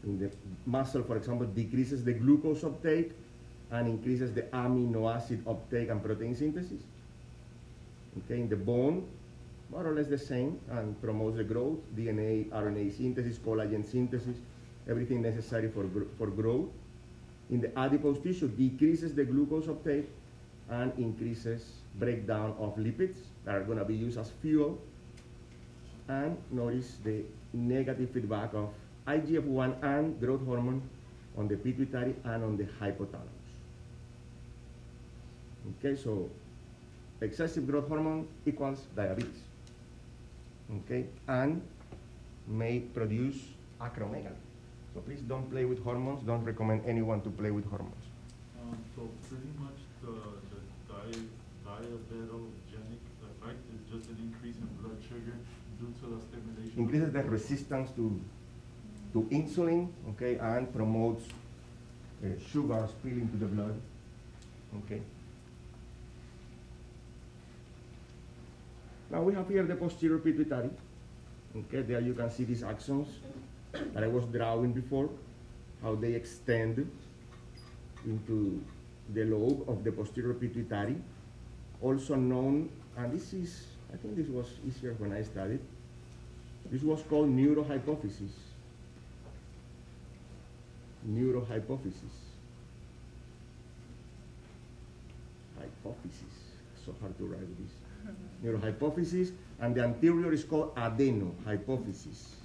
In 0.04 0.18
the 0.20 0.30
muscle, 0.64 1.02
for 1.02 1.16
example, 1.16 1.46
decreases 1.46 2.04
the 2.04 2.12
glucose 2.12 2.62
uptake 2.62 3.12
and 3.70 3.88
increases 3.88 4.32
the 4.32 4.42
amino 4.42 5.12
acid 5.12 5.42
uptake 5.46 5.88
and 5.90 6.02
protein 6.02 6.34
synthesis. 6.34 6.82
Okay, 8.18 8.40
in 8.40 8.48
the 8.48 8.56
bone, 8.56 9.06
more 9.70 9.86
or 9.86 9.94
less 9.94 10.06
the 10.06 10.18
same, 10.18 10.60
and 10.70 11.00
promotes 11.02 11.36
the 11.36 11.44
growth, 11.44 11.78
DNA, 11.96 12.48
RNA 12.50 12.96
synthesis, 12.96 13.38
collagen 13.38 13.84
synthesis, 13.84 14.36
everything 14.88 15.20
necessary 15.22 15.68
for, 15.68 15.86
for 16.16 16.28
growth. 16.28 16.68
In 17.50 17.60
the 17.60 17.76
adipose 17.78 18.18
tissue, 18.22 18.48
decreases 18.48 19.14
the 19.14 19.24
glucose 19.24 19.68
uptake 19.68 20.08
and 20.70 20.92
increases 20.98 21.64
breakdown 21.98 22.54
of 22.58 22.76
lipids 22.76 23.18
that 23.44 23.54
are 23.54 23.62
going 23.62 23.78
to 23.78 23.84
be 23.84 23.94
used 23.94 24.18
as 24.18 24.30
fuel. 24.42 24.78
And 26.08 26.36
notice 26.50 26.96
the 27.04 27.24
negative 27.52 28.10
feedback 28.10 28.54
of 28.54 28.70
IGF-1 29.06 29.82
and 29.82 30.20
growth 30.20 30.44
hormone 30.44 30.82
on 31.36 31.48
the 31.48 31.56
pituitary 31.56 32.14
and 32.24 32.44
on 32.44 32.56
the 32.56 32.64
hypothalamus. 32.80 33.35
Okay, 35.70 35.96
so 35.96 36.30
excessive 37.20 37.66
growth 37.66 37.88
hormone 37.88 38.28
equals 38.46 38.86
diabetes. 38.94 39.42
Okay, 40.78 41.06
and 41.28 41.62
may 42.46 42.80
produce 42.80 43.36
acromegaly. 43.80 44.42
So 44.94 45.00
please 45.00 45.20
don't 45.20 45.50
play 45.50 45.64
with 45.64 45.82
hormones. 45.82 46.22
Don't 46.24 46.44
recommend 46.44 46.84
anyone 46.86 47.20
to 47.22 47.30
play 47.30 47.50
with 47.50 47.68
hormones. 47.68 48.06
Um, 48.60 48.78
so 48.94 49.08
pretty 49.28 49.52
much 49.58 49.78
the, 50.02 50.12
the 50.50 50.60
di 50.88 51.28
diabetogenic 51.66 53.02
effect 53.28 53.60
is 53.74 53.80
just 53.92 54.10
an 54.10 54.18
increase 54.22 54.56
in 54.56 54.68
blood 54.80 54.98
sugar 55.02 55.36
due 55.78 55.92
to 56.00 56.14
the 56.14 56.20
stimulation. 56.22 56.78
Increases 56.78 57.12
the 57.12 57.22
resistance 57.22 57.90
to 57.96 58.20
to 59.12 59.22
insulin, 59.30 59.88
okay, 60.10 60.36
and 60.36 60.72
promotes 60.74 61.24
uh, 62.24 62.28
sugar 62.52 62.86
spilling 62.88 63.28
to 63.30 63.36
the 63.36 63.46
blood, 63.46 63.80
okay. 64.84 65.00
Now 69.10 69.22
we 69.22 69.34
have 69.34 69.48
here 69.48 69.62
the 69.62 69.76
posterior 69.76 70.18
pituitary. 70.18 70.70
Okay, 71.56 71.82
there 71.82 72.00
you 72.00 72.12
can 72.12 72.30
see 72.30 72.44
these 72.44 72.62
axons 72.62 73.06
that 73.72 74.02
I 74.02 74.08
was 74.08 74.24
drawing 74.24 74.72
before, 74.72 75.08
how 75.82 75.94
they 75.94 76.12
extend 76.12 76.90
into 78.04 78.62
the 79.14 79.24
lobe 79.24 79.68
of 79.68 79.84
the 79.84 79.92
posterior 79.92 80.34
pituitary, 80.34 80.96
also 81.80 82.14
known, 82.16 82.68
and 82.96 83.12
this 83.12 83.32
is, 83.32 83.66
I 83.92 83.96
think 83.96 84.16
this 84.16 84.28
was 84.28 84.46
easier 84.66 84.94
when 84.98 85.12
I 85.12 85.22
studied, 85.22 85.60
this 86.70 86.82
was 86.82 87.02
called 87.08 87.28
neurohypophysis. 87.28 88.34
Neurohypophysis. 91.08 92.16
Hypophysis, 95.60 96.36
so 96.84 96.94
hard 97.00 97.16
to 97.18 97.24
write 97.26 97.48
this 97.62 97.85
neurohypophysis, 98.46 99.32
and 99.60 99.74
the 99.74 99.82
anterior 99.82 100.32
is 100.32 100.44
called 100.44 100.74
adenohypophysis. 100.76 102.38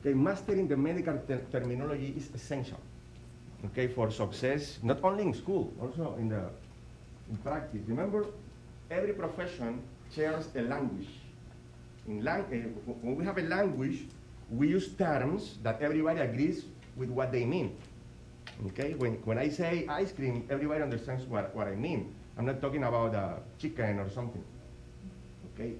Okay, 0.00 0.12
mastering 0.12 0.66
the 0.66 0.76
medical 0.76 1.16
ter 1.28 1.38
terminology 1.52 2.14
is 2.18 2.28
essential. 2.34 2.80
Okay, 3.70 3.86
for 3.88 4.10
success, 4.10 4.78
not 4.82 4.98
only 5.04 5.22
in 5.22 5.32
school, 5.32 5.72
also 5.80 6.16
in 6.18 6.28
the 6.28 6.50
in 7.30 7.36
practice. 7.38 7.80
Remember, 7.86 8.26
every 8.90 9.14
profession 9.14 9.80
shares 10.12 10.48
a 10.56 10.62
language. 10.62 11.08
In 12.06 12.20
lang 12.20 12.44
uh, 12.52 12.92
when 13.00 13.16
we 13.16 13.24
have 13.24 13.38
a 13.38 13.46
language, 13.48 14.04
we 14.50 14.68
use 14.68 14.92
terms 14.92 15.56
that 15.62 15.80
everybody 15.80 16.20
agrees 16.20 16.66
with 16.96 17.08
what 17.08 17.32
they 17.32 17.46
mean. 17.46 17.72
Okay, 18.66 18.94
when, 18.94 19.14
when 19.24 19.38
I 19.38 19.48
say 19.48 19.86
ice 19.88 20.12
cream, 20.12 20.46
everybody 20.50 20.82
understands 20.82 21.24
what, 21.24 21.54
what 21.54 21.66
I 21.66 21.74
mean. 21.74 22.14
I'm 22.36 22.46
not 22.46 22.60
talking 22.60 22.82
about 22.82 23.14
uh, 23.14 23.34
chicken 23.58 23.98
or 24.00 24.10
something. 24.10 24.42
Okay? 25.54 25.74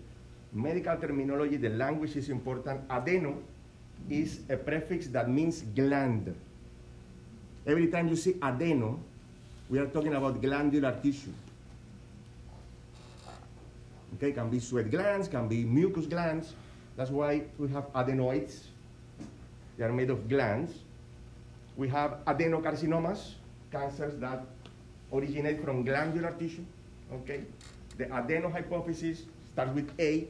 Medical 0.53 0.97
terminology, 0.97 1.57
the 1.57 1.71
language 1.71 2.17
is 2.17 2.29
important. 2.31 2.87
Adeno 2.89 3.39
is 4.09 4.41
a 4.49 4.57
prefix 4.57 5.09
that 5.09 5.29
means 5.29 5.63
gland. 5.75 6.35
Every 7.67 7.89
time 7.89 8.09
you 8.09 8.17
see 8.17 8.35
adeno, 8.43 9.01
we 9.69 9.79
are 9.79 9.87
talking 9.87 10.15
about 10.15 10.41
glandular 10.41 10.93
tissue. 11.03 11.33
Okay, 14.17 14.31
can 14.31 14.49
be 14.49 14.61
sweat 14.61 14.91
glands, 14.91 15.27
can 15.27 15.49
be 15.49 15.65
mucus 15.65 16.07
glands. 16.07 16.53
That's 16.97 17.11
why 17.11 17.43
we 17.59 17.67
have 17.69 17.87
adenoids. 17.95 18.69
They 19.77 19.85
are 19.85 19.93
made 19.93 20.11
of 20.11 20.29
glands. 20.29 20.71
We 21.77 21.89
have 21.89 22.19
adenocarcinomas, 22.27 23.33
cancers 23.73 24.15
that 24.21 24.47
originate 25.15 25.63
from 25.63 25.85
glandular 25.85 26.33
tissue, 26.33 26.65
okay? 27.13 27.45
the 27.97 28.07
adeno 28.07 28.51
hypophysis 28.51 29.23
starts 29.53 29.75
with 29.75 29.91
A 29.99 30.27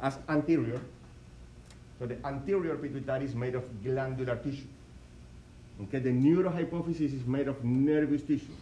as 0.00 0.18
anterior. 0.28 0.80
So 1.98 2.06
the 2.06 2.16
anterior 2.26 2.76
pituitary 2.76 3.24
is 3.24 3.34
made 3.34 3.54
of 3.54 3.64
glandular 3.82 4.36
tissue. 4.36 4.68
Okay, 5.82 5.98
the 5.98 6.10
neurohypophysis 6.10 7.14
is 7.14 7.26
made 7.26 7.48
of 7.48 7.62
nervous 7.64 8.22
tissue. 8.22 8.56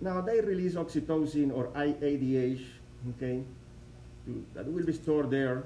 Now 0.00 0.20
they 0.20 0.40
release 0.40 0.74
oxytocin 0.74 1.54
or 1.54 1.66
IADH, 1.68 2.64
okay, 3.10 3.42
to, 4.26 4.44
that 4.54 4.66
will 4.66 4.84
be 4.84 4.92
stored 4.92 5.30
there 5.30 5.64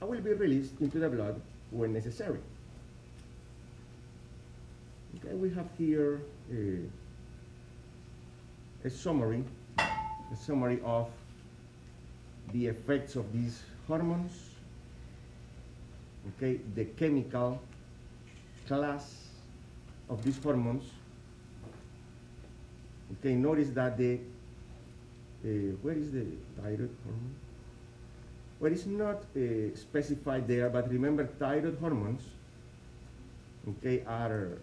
and 0.00 0.10
will 0.10 0.20
be 0.20 0.32
released 0.32 0.80
into 0.80 0.98
the 0.98 1.08
blood 1.08 1.40
when 1.70 1.92
necessary. 1.92 2.40
Okay, 5.24 5.34
we 5.34 5.50
have 5.50 5.68
here 5.78 6.20
a, 6.52 6.78
a 8.84 8.90
summary, 8.90 9.44
a 9.78 10.36
summary 10.36 10.80
of 10.84 11.08
the 12.52 12.66
effects 12.66 13.14
of 13.14 13.32
these 13.32 13.62
hormones, 13.86 14.32
okay, 16.28 16.58
the 16.74 16.86
chemical 16.98 17.60
class 18.66 19.28
of 20.08 20.24
these 20.24 20.42
hormones. 20.42 20.90
Okay, 23.20 23.34
notice 23.34 23.70
that 23.70 23.96
the, 23.96 24.18
uh, 25.44 25.48
where 25.82 25.94
is 25.94 26.10
the 26.10 26.26
thyroid 26.60 26.90
hormone? 27.04 27.34
Well, 28.58 28.72
it's 28.72 28.86
not 28.86 29.22
uh, 29.36 29.76
specified 29.76 30.48
there, 30.48 30.68
but 30.68 30.90
remember 30.90 31.26
thyroid 31.26 31.78
hormones, 31.78 32.22
okay, 33.68 34.02
are 34.04 34.58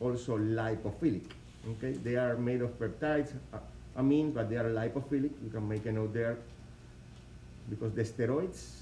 also 0.00 0.38
lipophilic, 0.38 1.30
okay? 1.70 1.92
They 1.92 2.16
are 2.16 2.36
made 2.36 2.60
of 2.62 2.78
peptides, 2.78 3.32
uh, 3.52 3.58
amines, 3.96 4.34
but 4.34 4.50
they 4.50 4.56
are 4.56 4.70
lipophilic. 4.70 5.30
You 5.42 5.50
can 5.52 5.68
make 5.68 5.86
a 5.86 5.92
note 5.92 6.12
there 6.12 6.36
because 7.70 7.92
the 7.92 8.02
steroids 8.02 8.80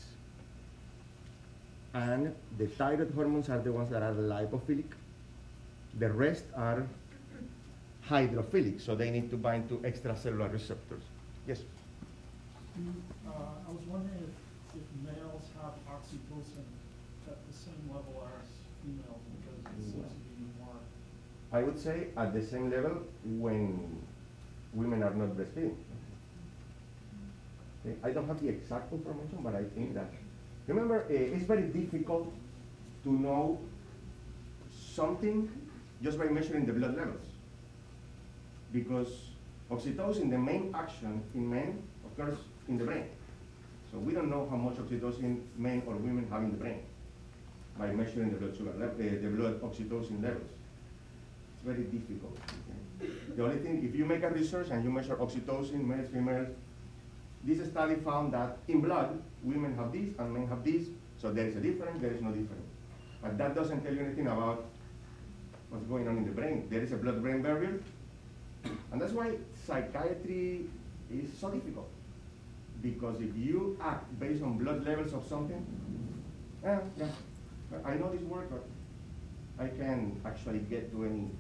and 1.95 2.35
the 2.59 2.67
thyroid 2.67 3.13
hormones 3.15 3.49
are 3.49 3.59
the 3.59 3.73
ones 3.73 3.91
that 3.91 4.03
are 4.03 4.15
lipophilic. 4.15 4.91
The 5.99 6.11
rest 6.11 6.45
are 6.57 6.87
hydrophilic, 8.09 8.81
so 8.81 8.95
they 8.95 9.11
need 9.11 9.31
to 9.31 9.37
bind 9.37 9.69
to 9.69 9.77
extracellular 9.79 10.53
receptors. 10.53 11.03
Yes? 11.47 11.61
Uh, 12.75 13.31
I 13.31 13.71
was 13.71 13.85
wondering 13.87 14.25
if, 14.25 14.81
if 14.81 14.87
males 15.05 15.45
have 15.61 15.75
oxytocin 15.93 16.65
at 17.29 17.37
the 17.47 17.55
same 17.55 17.85
level 17.89 18.27
as 18.41 18.49
females, 18.83 19.21
because 19.37 19.61
it 19.61 19.85
seems 19.85 20.09
to 20.09 20.31
be 20.35 20.49
more. 20.59 20.81
I 21.53 21.63
would 21.63 21.79
say 21.79 22.09
at 22.17 22.33
the 22.33 22.43
same 22.43 22.71
level 22.71 23.03
when 23.25 24.01
women 24.73 25.03
are 25.03 25.15
not 25.15 25.37
breastfeeding. 25.37 25.77
Okay, 27.85 27.97
I 28.03 28.11
don't 28.11 28.27
have 28.27 28.41
the 28.41 28.49
exact 28.49 28.93
information, 28.93 29.39
but 29.43 29.55
I 29.55 29.65
think 29.65 29.95
that. 29.95 30.11
Remember, 30.67 31.01
uh, 31.03 31.13
it's 31.13 31.45
very 31.45 31.65
difficult 31.65 32.33
to 33.05 33.13
know 33.13 33.59
something 34.95 35.51
just 36.03 36.19
by 36.19 36.27
measuring 36.27 36.65
the 36.65 36.73
blood 36.73 36.97
levels. 36.97 37.27
Because 38.73 39.09
oxytocin, 39.71 40.31
the 40.31 40.39
main 40.39 40.73
action 40.75 41.23
in 41.35 41.51
men 41.51 41.83
occurs 42.07 42.39
in 42.69 42.79
the 42.79 42.85
brain. 42.85 43.09
So 43.91 43.99
we 43.99 44.15
don't 44.15 44.31
know 44.31 44.47
how 44.49 44.57
much 44.57 44.77
oxytocin 44.77 45.41
men 45.59 45.83
or 45.87 45.97
women 45.97 46.27
have 46.31 46.43
in 46.45 46.53
the 46.53 46.57
brain 46.57 46.81
by 47.77 47.89
measuring 47.89 48.31
the 48.31 48.37
blood 48.37 48.57
sugar, 48.57 48.71
uh, 48.71 48.97
the 48.97 49.29
blood 49.29 49.61
oxytocin 49.61 50.23
levels. 50.23 50.51
Very 51.65 51.85
difficult. 51.85 52.37
The 53.37 53.45
only 53.45 53.59
thing, 53.59 53.85
if 53.85 53.95
you 53.95 54.05
make 54.05 54.23
a 54.23 54.31
research 54.31 54.69
and 54.71 54.85
you 54.85 54.91
measure 54.91 55.17
oxytocin, 55.17 55.85
males, 55.85 56.09
females, 56.13 56.49
this 57.45 57.67
study 57.69 57.97
found 57.97 58.33
that 58.33 58.59
in 58.69 58.81
blood, 58.81 59.21
women 59.43 59.75
have 59.77 59.93
this 59.93 60.11
and 60.19 60.33
men 60.33 60.47
have 60.49 60.65
this, 60.65 60.87
so 61.19 61.33
there 61.33 61.47
is 61.47 61.57
a 61.57 61.61
difference, 61.61 62.01
there 62.01 62.13
is 62.13 62.21
no 62.23 62.31
difference. 62.31 62.67
But 63.21 63.39
that 63.39 63.55
doesn't 63.55 63.83
tell 63.83 63.95
you 63.95 64.01
anything 64.01 64.27
about 64.27 64.65
what's 65.71 65.87
going 65.87 66.07
on 66.07 66.19
in 66.19 66.25
the 66.25 66.31
brain. 66.31 66.67
There 66.71 66.83
is 66.83 66.93
a 66.93 66.97
blood-brain 66.97 67.43
barrier, 67.43 67.81
and 68.93 69.01
that's 69.01 69.13
why 69.13 69.33
psychiatry 69.67 70.67
is 71.11 71.31
so 71.39 71.51
difficult. 71.51 71.89
Because 72.83 73.21
if 73.21 73.37
you 73.37 73.77
act 73.81 74.19
based 74.19 74.43
on 74.43 74.59
blood 74.59 74.85
levels 74.85 75.13
of 75.13 75.27
something, 75.27 75.65
eh, 76.65 76.79
yeah, 76.99 77.07
I 77.85 77.95
know 77.95 78.11
this 78.11 78.23
work, 78.23 78.51
but 78.51 78.65
I 79.59 79.69
can 79.69 80.21
actually 80.25 80.61
get 80.61 80.91
to 80.93 81.05
any 81.05 81.31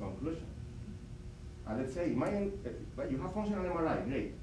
conclusion. 0.00 0.46
And 1.66 1.78
let's 1.80 1.94
say, 1.94 2.06
my, 2.08 2.30
you 3.08 3.18
have 3.18 3.32
functional 3.32 3.64
MRI, 3.64 4.08
great. 4.08 4.34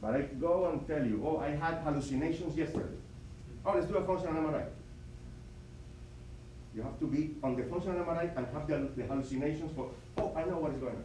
But 0.00 0.14
I 0.14 0.22
go 0.22 0.70
and 0.70 0.86
tell 0.86 1.04
you, 1.04 1.22
oh, 1.26 1.38
I 1.38 1.50
had 1.50 1.82
hallucinations 1.82 2.56
yesterday. 2.56 2.94
Oh, 3.64 3.72
let's 3.74 3.86
do 3.86 3.96
a 3.96 4.04
functional 4.04 4.34
MRI. 4.34 4.66
You 6.74 6.82
have 6.82 7.00
to 7.00 7.06
be 7.06 7.34
on 7.42 7.56
the 7.56 7.64
functional 7.64 8.04
MRI 8.04 8.36
and 8.36 8.46
have 8.52 8.68
the, 8.68 8.88
the 8.94 9.06
hallucinations 9.08 9.72
for, 9.74 9.90
oh, 10.18 10.32
I 10.36 10.44
know 10.44 10.58
what 10.58 10.72
is 10.72 10.78
going 10.78 10.94
on. 10.94 11.04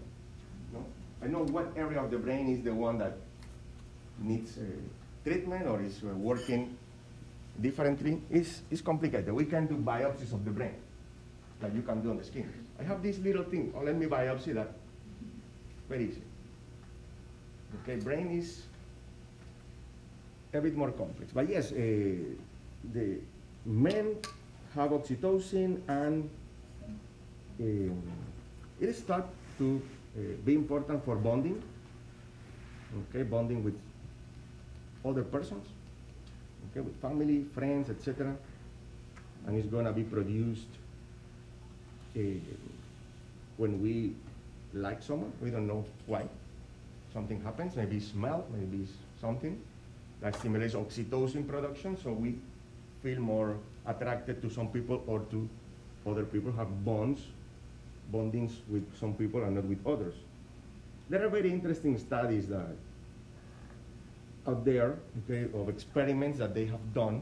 No? 0.73 0.85
I 1.23 1.27
know 1.27 1.45
what 1.45 1.71
area 1.77 2.03
of 2.03 2.11
the 2.11 2.17
brain 2.17 2.49
is 2.49 2.63
the 2.63 2.73
one 2.73 2.97
that 2.97 3.17
needs 4.19 4.57
uh, 4.57 4.61
treatment 5.23 5.67
or 5.67 5.81
is 5.81 6.01
uh, 6.03 6.07
working 6.15 6.77
differently. 7.59 8.21
It's, 8.29 8.61
it's 8.69 8.81
complicated. 8.81 9.31
We 9.33 9.45
can 9.45 9.67
do 9.67 9.77
biopsies 9.77 10.33
of 10.33 10.43
the 10.43 10.51
brain, 10.51 10.75
like 11.61 11.73
you 11.73 11.81
can 11.81 12.01
do 12.01 12.11
on 12.11 12.17
the 12.17 12.23
skin. 12.23 12.51
I 12.81 12.83
have 12.83 13.03
this 13.03 13.19
little 13.19 13.43
thing. 13.43 13.71
Oh, 13.77 13.83
let 13.83 13.95
me 13.95 14.07
biopsy 14.07 14.55
that. 14.55 14.73
Very 15.87 16.05
easy. 16.05 16.21
Okay, 17.81 17.97
brain 17.97 18.31
is 18.31 18.63
a 20.53 20.59
bit 20.59 20.75
more 20.75 20.91
complex. 20.91 21.31
But 21.31 21.47
yes, 21.47 21.71
uh, 21.71 21.75
the 22.91 23.19
men 23.65 24.17
have 24.73 24.91
oxytocin 24.91 25.79
and 25.87 26.29
um, 27.59 28.01
it 28.79 28.89
is 28.89 29.01
thought 29.01 29.29
to 29.59 29.81
uh, 30.17 30.21
be 30.43 30.55
important 30.55 31.05
for 31.05 31.15
bonding, 31.15 31.61
okay, 33.09 33.21
bonding 33.21 33.63
with 33.63 33.77
other 35.05 35.23
persons, 35.23 35.67
okay, 36.71 36.81
with 36.81 36.99
family, 36.99 37.45
friends, 37.53 37.91
etc. 37.91 38.35
And 39.45 39.55
it's 39.55 39.67
gonna 39.67 39.93
be 39.93 40.03
produced 40.03 40.67
uh, 42.17 42.21
when 43.61 43.79
we 43.79 44.15
like 44.73 45.03
someone, 45.03 45.31
we 45.39 45.51
don't 45.51 45.67
know 45.67 45.85
why. 46.07 46.25
Something 47.13 47.39
happens, 47.43 47.75
maybe 47.75 47.99
smell, 47.99 48.47
maybe 48.51 48.87
something 49.19 49.61
that 50.21 50.35
stimulates 50.35 50.73
oxytocin 50.73 51.47
production, 51.47 51.95
so 51.95 52.11
we 52.11 52.35
feel 53.03 53.19
more 53.19 53.57
attracted 53.85 54.41
to 54.41 54.49
some 54.49 54.69
people 54.69 55.03
or 55.05 55.19
to 55.29 55.47
other 56.07 56.23
people, 56.23 56.51
have 56.53 56.83
bonds, 56.83 57.21
bondings 58.11 58.53
with 58.67 58.85
some 58.99 59.13
people 59.13 59.43
and 59.43 59.55
not 59.55 59.65
with 59.65 59.85
others. 59.85 60.15
There 61.09 61.23
are 61.23 61.29
very 61.29 61.51
interesting 61.51 61.99
studies 61.99 62.47
that 62.47 62.75
out 64.47 64.65
there, 64.65 64.97
okay, 65.23 65.45
of 65.53 65.69
experiments 65.69 66.39
that 66.39 66.55
they 66.55 66.65
have 66.65 66.93
done 66.95 67.21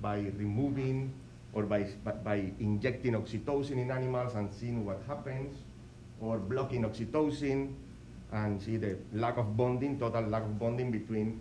by 0.00 0.18
removing 0.38 1.12
or 1.54 1.64
by, 1.64 1.88
by, 2.04 2.12
by 2.12 2.36
injecting 2.60 3.14
oxytocin 3.14 3.78
in 3.78 3.90
animals 3.90 4.34
and 4.36 4.52
seeing 4.52 4.86
what 4.86 5.02
happens, 5.08 5.56
or 6.22 6.38
blocking 6.38 6.84
oxytocin 6.84 7.74
and 8.32 8.62
see 8.62 8.76
the 8.76 8.96
lack 9.12 9.36
of 9.36 9.56
bonding, 9.56 9.98
total 9.98 10.22
lack 10.22 10.42
of 10.42 10.58
bonding 10.58 10.90
between 10.90 11.40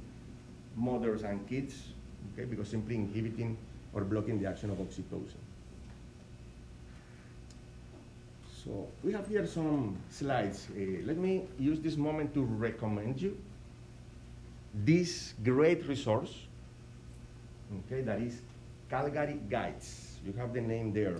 mothers 0.76 1.24
and 1.24 1.48
kids, 1.48 1.94
okay, 2.34 2.46
because 2.46 2.68
simply 2.68 2.96
inhibiting 2.96 3.58
or 3.94 4.02
blocking 4.02 4.42
the 4.42 4.48
action 4.50 4.70
of 4.70 4.78
oxytocin. 4.78 5.40
So 8.64 8.88
we 9.04 9.12
have 9.14 9.28
here 9.28 9.46
some 9.48 9.98
slides. 10.10 10.68
Uh, 10.76 11.06
let 11.06 11.18
me 11.18 11.46
use 11.58 11.80
this 11.80 11.96
moment 11.96 12.34
to 12.34 12.44
recommend 12.44 13.22
you 13.22 13.38
this 14.74 15.34
great 15.44 15.86
resource, 15.88 16.34
okay, 17.86 18.02
that 18.02 18.22
is 18.22 18.42
Calgary 18.90 19.40
Guides. 19.50 20.20
You 20.26 20.34
have 20.34 20.54
the 20.54 20.62
name 20.62 20.94
there, 20.94 21.16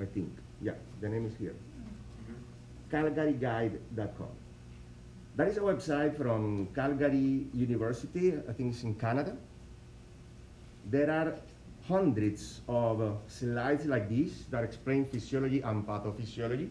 I 0.00 0.04
think. 0.04 0.30
Yeah, 0.60 0.74
the 1.00 1.08
name 1.08 1.26
is 1.26 1.34
here. 1.38 1.54
CalgaryGuide.com. 2.92 4.28
That 5.36 5.48
is 5.48 5.56
a 5.56 5.60
website 5.60 6.16
from 6.16 6.68
Calgary 6.74 7.46
University, 7.54 8.34
I 8.48 8.52
think 8.52 8.74
it's 8.74 8.82
in 8.82 8.94
Canada. 8.96 9.34
There 10.90 11.10
are 11.10 11.34
hundreds 11.88 12.60
of 12.68 13.00
uh, 13.00 13.12
slides 13.28 13.86
like 13.86 14.10
this 14.10 14.44
that 14.50 14.62
explain 14.62 15.06
physiology 15.06 15.62
and 15.62 15.86
pathophysiology. 15.86 16.68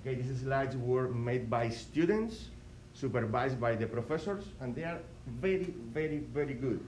Okay, 0.00 0.14
these 0.14 0.40
slides 0.40 0.76
were 0.76 1.08
made 1.08 1.50
by 1.50 1.68
students, 1.68 2.48
supervised 2.94 3.60
by 3.60 3.74
the 3.74 3.86
professors, 3.86 4.44
and 4.60 4.74
they 4.74 4.84
are 4.84 4.98
very, 5.40 5.74
very, 5.92 6.18
very 6.32 6.54
good. 6.54 6.80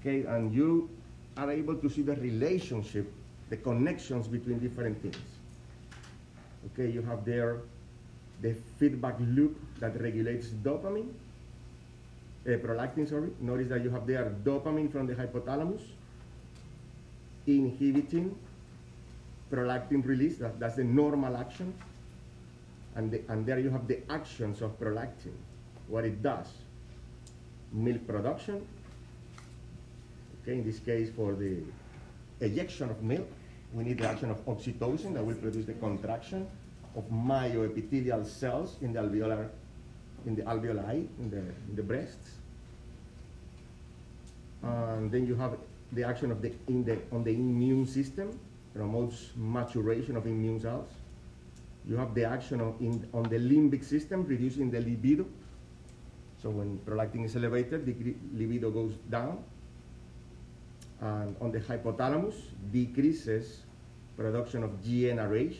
Okay, 0.00 0.24
and 0.24 0.52
you 0.52 0.90
are 1.36 1.50
able 1.50 1.76
to 1.76 1.88
see 1.88 2.02
the 2.02 2.16
relationship, 2.16 3.10
the 3.48 3.56
connections 3.56 4.26
between 4.26 4.58
different 4.58 5.00
things. 5.00 5.33
Okay, 6.72 6.90
you 6.90 7.02
have 7.02 7.24
there 7.24 7.60
the 8.40 8.54
feedback 8.78 9.16
loop 9.20 9.56
that 9.80 10.00
regulates 10.00 10.48
dopamine, 10.48 11.12
uh, 12.46 12.50
prolactin, 12.50 13.08
sorry. 13.08 13.30
Notice 13.40 13.68
that 13.68 13.82
you 13.82 13.90
have 13.90 14.06
there 14.06 14.34
dopamine 14.44 14.90
from 14.90 15.06
the 15.06 15.14
hypothalamus 15.14 15.80
inhibiting 17.46 18.36
prolactin 19.50 20.04
release, 20.04 20.38
that, 20.38 20.58
that's 20.58 20.76
the 20.76 20.84
normal 20.84 21.36
action. 21.36 21.74
And, 22.96 23.10
the, 23.10 23.22
and 23.28 23.44
there 23.44 23.58
you 23.58 23.70
have 23.70 23.88
the 23.88 23.98
actions 24.10 24.62
of 24.62 24.78
prolactin, 24.78 25.34
what 25.88 26.04
it 26.04 26.22
does. 26.22 26.46
Milk 27.72 28.06
production, 28.06 28.66
okay, 30.42 30.58
in 30.58 30.64
this 30.64 30.78
case 30.78 31.10
for 31.14 31.34
the 31.34 31.58
ejection 32.40 32.88
of 32.90 33.02
milk, 33.02 33.28
we 33.74 33.82
need 33.82 33.98
the 33.98 34.08
action 34.08 34.30
of 34.30 34.44
oxytocin 34.46 35.14
that 35.14 35.26
will 35.26 35.34
produce 35.34 35.66
the 35.66 35.72
contraction 35.74 36.46
of 36.96 37.04
myoepithelial 37.10 38.24
cells 38.24 38.76
in 38.80 38.92
the 38.92 39.00
alveolar, 39.00 39.48
in 40.26 40.36
the 40.36 40.42
alveoli, 40.42 41.08
in 41.18 41.30
the, 41.30 41.38
in 41.38 41.74
the 41.74 41.82
breasts. 41.82 42.30
And 44.62 45.10
then 45.10 45.26
you 45.26 45.34
have 45.34 45.58
the 45.92 46.04
action 46.04 46.30
of 46.30 46.40
the, 46.40 46.52
in 46.68 46.84
the, 46.84 46.98
on 47.10 47.24
the 47.24 47.32
immune 47.32 47.86
system, 47.86 48.38
promotes 48.74 49.30
maturation 49.36 50.16
of 50.16 50.26
immune 50.26 50.60
cells. 50.60 50.88
You 51.86 51.96
have 51.96 52.14
the 52.14 52.24
action 52.24 52.60
of 52.60 52.80
in, 52.80 53.06
on 53.12 53.24
the 53.24 53.38
limbic 53.38 53.84
system, 53.84 54.24
reducing 54.24 54.70
the 54.70 54.80
libido. 54.80 55.26
So 56.40 56.50
when 56.50 56.78
prolactin 56.78 57.24
is 57.24 57.36
elevated, 57.36 57.84
the 57.84 58.14
libido 58.32 58.70
goes 58.70 58.94
down. 59.10 59.42
And 61.00 61.36
on 61.40 61.50
the 61.52 61.60
hypothalamus, 61.60 62.34
decreases 62.72 63.62
production 64.16 64.62
of 64.62 64.70
GnRH, 64.82 65.56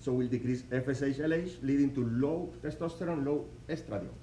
so 0.00 0.12
will 0.12 0.28
decrease 0.28 0.62
FSH-LH, 0.62 1.62
leading 1.62 1.94
to 1.94 2.04
low 2.04 2.52
testosterone, 2.62 3.24
low 3.26 3.44
estradiol. 3.68 4.14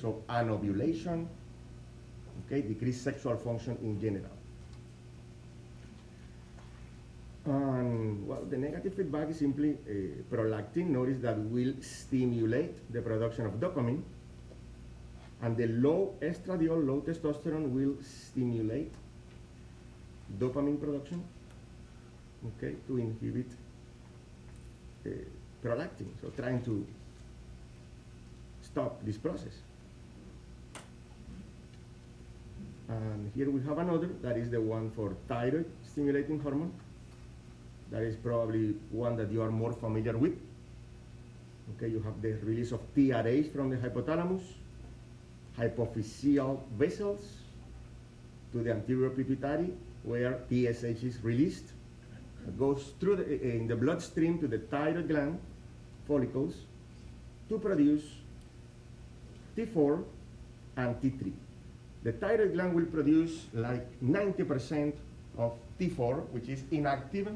So 0.00 0.22
anovulation, 0.28 1.28
okay, 2.46 2.60
decreased 2.60 3.02
sexual 3.02 3.36
function 3.36 3.78
in 3.82 4.00
general. 4.00 4.36
And 7.44 8.26
well, 8.26 8.44
the 8.48 8.56
negative 8.56 8.94
feedback 8.94 9.30
is 9.30 9.38
simply 9.38 9.72
uh, 9.72 10.34
prolactin. 10.34 10.88
Notice 10.88 11.18
that 11.18 11.38
will 11.38 11.74
stimulate 11.80 12.92
the 12.92 13.00
production 13.00 13.46
of 13.46 13.54
dopamine, 13.54 14.02
and 15.40 15.56
the 15.56 15.66
low 15.66 16.14
estradiol, 16.20 16.86
low 16.86 17.00
testosterone 17.00 17.70
will 17.70 17.96
stimulate 18.02 18.92
dopamine 20.38 20.80
production, 20.80 21.22
okay, 22.46 22.74
to 22.86 22.98
inhibit 22.98 23.46
uh, 25.06 25.10
prolactin. 25.64 26.08
So 26.20 26.28
trying 26.36 26.62
to 26.64 26.86
stop 28.62 29.04
this 29.04 29.16
process. 29.16 29.52
And 32.88 33.30
here 33.34 33.50
we 33.50 33.60
have 33.62 33.78
another, 33.78 34.08
that 34.22 34.36
is 34.36 34.50
the 34.50 34.60
one 34.60 34.90
for 34.90 35.14
thyroid 35.28 35.66
stimulating 35.90 36.40
hormone. 36.40 36.72
That 37.90 38.02
is 38.02 38.16
probably 38.16 38.74
one 38.90 39.16
that 39.16 39.30
you 39.30 39.42
are 39.42 39.50
more 39.50 39.72
familiar 39.72 40.16
with. 40.16 40.38
Okay, 41.76 41.88
you 41.88 42.00
have 42.00 42.20
the 42.20 42.32
release 42.44 42.72
of 42.72 42.80
TRH 42.94 43.52
from 43.52 43.70
the 43.70 43.76
hypothalamus, 43.76 44.42
hypophyseal 45.58 46.60
vessels 46.76 47.20
to 48.52 48.62
the 48.62 48.72
anterior 48.72 49.10
pituitary, 49.10 49.72
where 50.04 50.40
TSH 50.48 51.04
is 51.04 51.22
released. 51.22 51.64
Goes 52.58 52.92
through 52.98 53.16
the, 53.16 53.56
in 53.56 53.68
the 53.68 53.76
bloodstream 53.76 54.38
to 54.40 54.48
the 54.48 54.58
thyroid 54.58 55.08
gland 55.08 55.38
follicles 56.08 56.54
to 57.48 57.58
produce 57.58 58.02
T4 59.56 60.02
and 60.76 61.00
T3. 61.00 61.32
The 62.02 62.12
thyroid 62.12 62.54
gland 62.54 62.74
will 62.74 62.86
produce 62.86 63.46
like 63.54 63.86
90% 64.02 64.94
of 65.38 65.52
T4, 65.78 66.28
which 66.30 66.48
is 66.48 66.64
inactive 66.72 67.28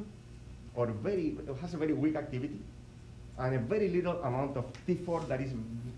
or 0.75 0.87
very, 0.89 1.37
has 1.61 1.75
a 1.75 1.77
very 1.77 1.93
weak 1.93 2.17
activity, 2.17 2.61
and 3.39 3.55
a 3.55 3.59
very 3.59 3.89
little 3.89 4.21
amount 4.23 4.57
of 4.57 4.65
T4 4.87 5.29
that 5.29 5.41
is, 5.41 5.53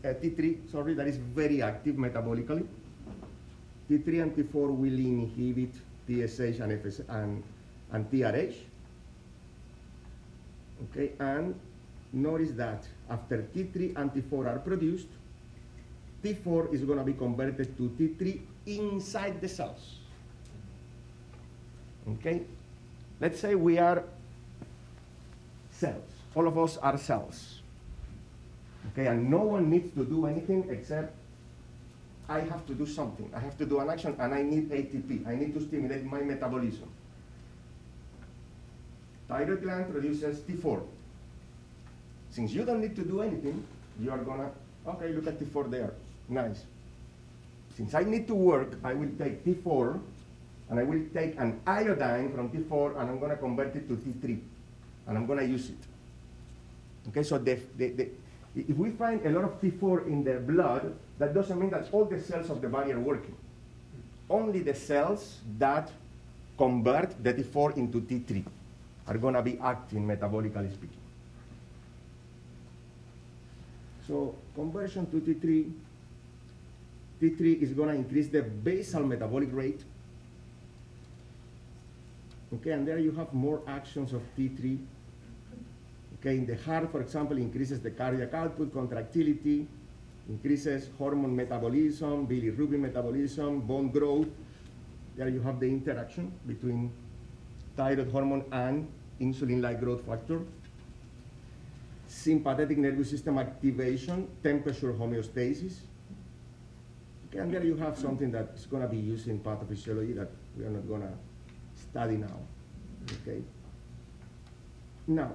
uh, 0.05 0.09
T3, 0.09 0.71
sorry, 0.71 0.95
that 0.95 1.07
is 1.07 1.17
very 1.17 1.63
active 1.63 1.97
metabolically. 1.97 2.67
T3 3.91 4.23
and 4.23 4.37
T4 4.37 4.77
will 4.77 4.99
inhibit 4.99 5.75
TSH 6.09 6.61
and, 6.61 6.73
FS 6.73 7.01
and, 7.09 7.45
and 7.93 8.11
TRH. 8.11 8.55
Okay, 10.91 11.13
and 11.21 11.55
notice 12.13 12.53
that 12.53 12.85
after 13.11 13.43
T3 13.55 13.97
and 13.97 14.13
T4 14.13 14.47
are 14.47 14.59
produced, 14.59 15.09
T4 16.25 16.73
is 16.73 16.83
going 16.83 16.99
to 16.99 17.05
be 17.05 17.13
converted 17.13 17.77
to 17.77 17.91
T3 17.99 18.41
inside 18.67 19.41
the 19.41 19.49
cells. 19.49 19.99
Okay? 22.09 22.43
Let's 23.21 23.39
say 23.39 23.55
we 23.55 23.79
are 23.79 24.03
cells. 25.71 26.11
All 26.35 26.47
of 26.47 26.59
us 26.59 26.77
are 26.79 26.97
cells. 26.97 27.61
Okay, 28.93 29.07
and 29.07 29.29
no 29.31 29.39
one 29.39 29.69
needs 29.71 29.93
to 29.95 30.05
do 30.05 30.27
anything 30.27 30.67
except 30.71 31.15
I 32.29 32.41
have 32.41 32.67
to 32.67 32.75
do 32.75 32.87
something. 32.87 33.31
I 33.35 33.41
have 33.41 33.57
to 33.59 33.65
do 33.65 33.81
an 33.81 33.89
action 33.89 34.15
and 34.19 34.35
I 34.35 34.43
need 34.43 34.71
ATP. 34.71 35.27
I 35.27 35.35
need 35.35 35.55
to 35.55 35.61
stimulate 35.61 36.05
my 36.05 36.21
metabolism. 36.21 36.89
Thyroid 39.29 39.63
gland 39.63 39.91
produces 39.91 40.41
T4. 40.41 40.83
Since 42.31 42.53
you 42.53 42.65
don't 42.65 42.81
need 42.81 42.97
to 42.97 43.03
do 43.03 43.23
anything, 43.23 43.65
you 44.01 44.11
are 44.11 44.19
gonna, 44.19 44.51
okay, 44.87 45.09
look 45.13 45.27
at 45.27 45.41
T4 45.41 45.71
there. 45.71 45.95
Nice. 46.29 46.65
Since 47.77 47.95
I 47.95 48.05
need 48.05 48.27
to 48.29 48.35
work, 48.35 48.77
I 48.85 48.93
will 48.93 49.11
take 49.19 49.45
T4 49.45 49.99
and 50.71 50.79
I 50.79 50.83
will 50.83 51.01
take 51.15 51.39
an 51.39 51.61
iodine 51.67 52.33
from 52.35 52.51
T4 52.51 53.01
and 53.01 53.09
I'm 53.09 53.19
gonna 53.19 53.37
convert 53.37 53.75
it 53.75 53.89
to 53.89 53.97
T3 53.97 54.39
and 55.07 55.17
I'm 55.17 55.27
gonna 55.27 55.45
use 55.45 55.71
it. 55.71 55.79
Okay, 57.09 57.23
so 57.23 57.39
the, 57.39 57.59
the, 57.77 57.89
the, 57.91 58.09
if 58.55 58.77
we 58.77 58.91
find 58.91 59.25
a 59.25 59.31
lot 59.31 59.45
of 59.45 59.61
T4 59.63 60.07
in 60.07 60.25
the 60.25 60.41
blood, 60.41 60.95
that 61.19 61.35
doesn't 61.35 61.59
mean 61.59 61.71
that 61.71 61.89
all 61.93 62.05
the 62.05 62.21
cells 62.21 62.51
of 62.51 62.61
the 62.61 62.69
body 62.69 62.93
are 62.93 63.01
working. 63.01 63.35
Only 64.31 64.61
the 64.61 64.75
cells 64.75 65.39
that 65.59 65.91
convert 66.57 67.23
the 67.23 67.35
T4 67.35 67.77
into 67.77 68.01
T3 68.01 68.45
are 69.07 69.19
going 69.19 69.35
to 69.35 69.43
be 69.43 69.59
acting 69.59 70.07
metabolically 70.07 70.73
speaking. 70.73 70.97
So 74.07 74.35
conversion 74.55 75.11
to 75.11 75.21
T3, 75.21 75.73
T3 77.21 77.63
is 77.63 77.73
going 77.73 77.89
to 77.89 77.95
increase 77.95 78.29
the 78.29 78.43
basal 78.43 79.05
metabolic 79.05 79.49
rate. 79.53 79.83
Okay, 82.55 82.71
and 82.71 82.87
there 82.87 82.99
you 82.99 83.13
have 83.13 83.33
more 83.35 83.61
actions 83.67 84.13
of 84.13 84.23
T3 84.39 84.79
Okay, 86.21 86.37
in 86.37 86.47
the 86.47 86.57
heart, 86.57 86.91
for 86.91 87.01
example, 87.01 87.37
increases 87.37 87.81
the 87.81 87.93
cardiac 87.93 88.35
output, 88.35 88.73
contractility, 88.75 89.69
increases 90.29 90.91
hormone 90.99 91.35
metabolism, 91.35 92.27
bilirubin 92.27 92.81
metabolism, 92.81 93.61
bone 93.61 93.89
growth. 93.91 94.29
There 95.17 95.29
you 95.29 95.41
have 95.43 95.59
the 95.59 95.67
interaction 95.67 96.33
between 96.47 96.93
thyroid 97.77 98.11
hormone 98.11 98.45
and 98.53 98.87
insulin-like 99.21 99.81
growth 99.81 100.05
factor. 100.07 100.41
Sympathetic 102.07 102.79
nervous 102.79 103.11
system 103.11 103.39
activation, 103.39 104.29
temperature 104.43 104.93
homeostasis. 104.93 105.81
Okay, 107.29 107.39
and 107.39 107.53
there 107.53 107.65
you 107.65 107.77
have 107.77 107.99
something 107.99 108.31
that's 108.31 108.65
going 108.67 108.83
to 108.83 108.89
be 108.89 108.97
used 108.97 109.29
in 109.29 109.39
pathophysiology 109.41 110.15
that 110.15 110.31
we 110.57 110.65
are 110.65 110.71
not 110.71 110.89
going 110.89 111.03
to 111.03 111.13
study 111.77 112.17
now. 112.17 112.39
Okay. 113.23 113.43
Now, 115.07 115.33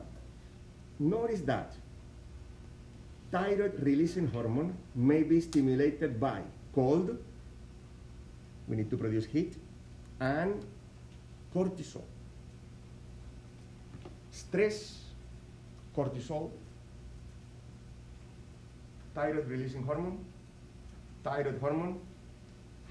Notice 1.00 1.42
that 1.42 1.74
thyroid 3.34 3.74
releasing 3.82 4.28
hormone 4.28 4.78
may 4.94 5.24
be 5.24 5.42
stimulated 5.42 6.20
by 6.20 6.40
cold, 6.76 7.18
we 8.68 8.76
need 8.76 8.92
to 8.92 8.96
produce 8.96 9.26
heat, 9.26 9.56
and 10.20 10.64
cortisol. 11.54 12.04
Stress, 14.32 15.00
cortisol, 15.98 16.52
thyroid 19.16 19.48
releasing 19.48 19.82
hormone, 19.82 20.24
thyroid 21.24 21.60
hormone, 21.60 22.00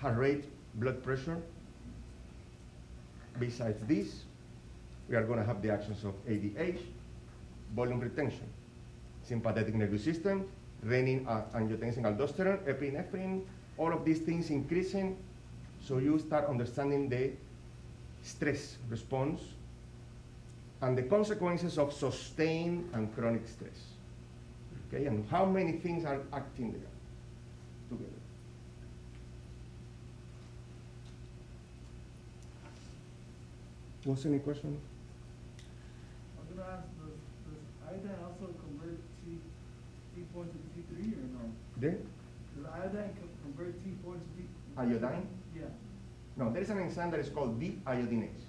heart 0.01 0.19
rate, 0.19 0.45
blood 0.75 1.03
pressure. 1.05 1.41
Besides 3.39 3.81
this, 3.87 4.25
we 5.09 5.15
are 5.15 5.23
going 5.23 5.39
to 5.39 5.45
have 5.45 5.63
the 5.63 5.71
actions 5.71 6.05
of 6.05 6.15
ADH, 6.27 6.81
volume 7.77 8.01
retention, 8.01 8.49
sympathetic 9.25 9.75
nervous 9.75 10.05
system, 10.05 10.49
renin, 10.85 11.27
uh, 11.27 11.43
angiotensin, 11.55 12.03
aldosterone, 12.03 12.59
epinephrine, 12.67 13.43
all 13.79 13.93
of 13.93 14.05
these 14.05 14.21
things 14.21 14.51
increasing. 14.51 15.17
So 15.81 15.99
you 15.99 16.19
start 16.19 16.49
understanding 16.49 17.09
the 17.09 17.33
stress 18.23 18.77
response 18.89 19.41
and 20.81 20.97
the 20.99 21.03
consequences 21.03 21.79
of 21.79 21.93
sustained 21.93 22.89
and 22.93 23.15
chronic 23.15 23.47
stress. 23.47 23.95
Okay, 24.89 25.07
and 25.07 25.29
how 25.31 25.45
many 25.45 25.73
things 25.73 26.05
are 26.05 26.21
acting 26.33 26.73
there 26.73 26.81
together? 27.89 28.11
Was 34.05 34.27
any 34.27 34.41
question? 34.41 34.77
I'm 36.37 36.57
gonna 36.57 36.69
ask, 36.69 36.83
does, 36.99 38.03
does 38.03 38.19
also 38.27 38.53
convert 38.53 38.99
T, 39.25 39.39
T 40.15 40.23
four 40.35 40.45
to 40.45 40.51
T 40.51 40.83
three 40.91 41.15
or 41.15 41.27
no? 41.39 41.47
Then 41.83 41.99
Does 42.57 42.67
iodine 42.73 43.11
co- 43.19 43.29
convert 43.43 43.75
T 43.83 43.91
four 44.05 44.15
to 44.15 44.21
T? 44.39 44.47
iodine? 44.79 45.27
Yeah. 45.55 45.63
No, 46.37 46.53
there 46.53 46.63
is 46.63 46.71
an 46.71 46.79
enzyme 46.79 47.11
that 47.11 47.19
is 47.21 47.29
called 47.29 47.61
deiodinase. 47.61 48.47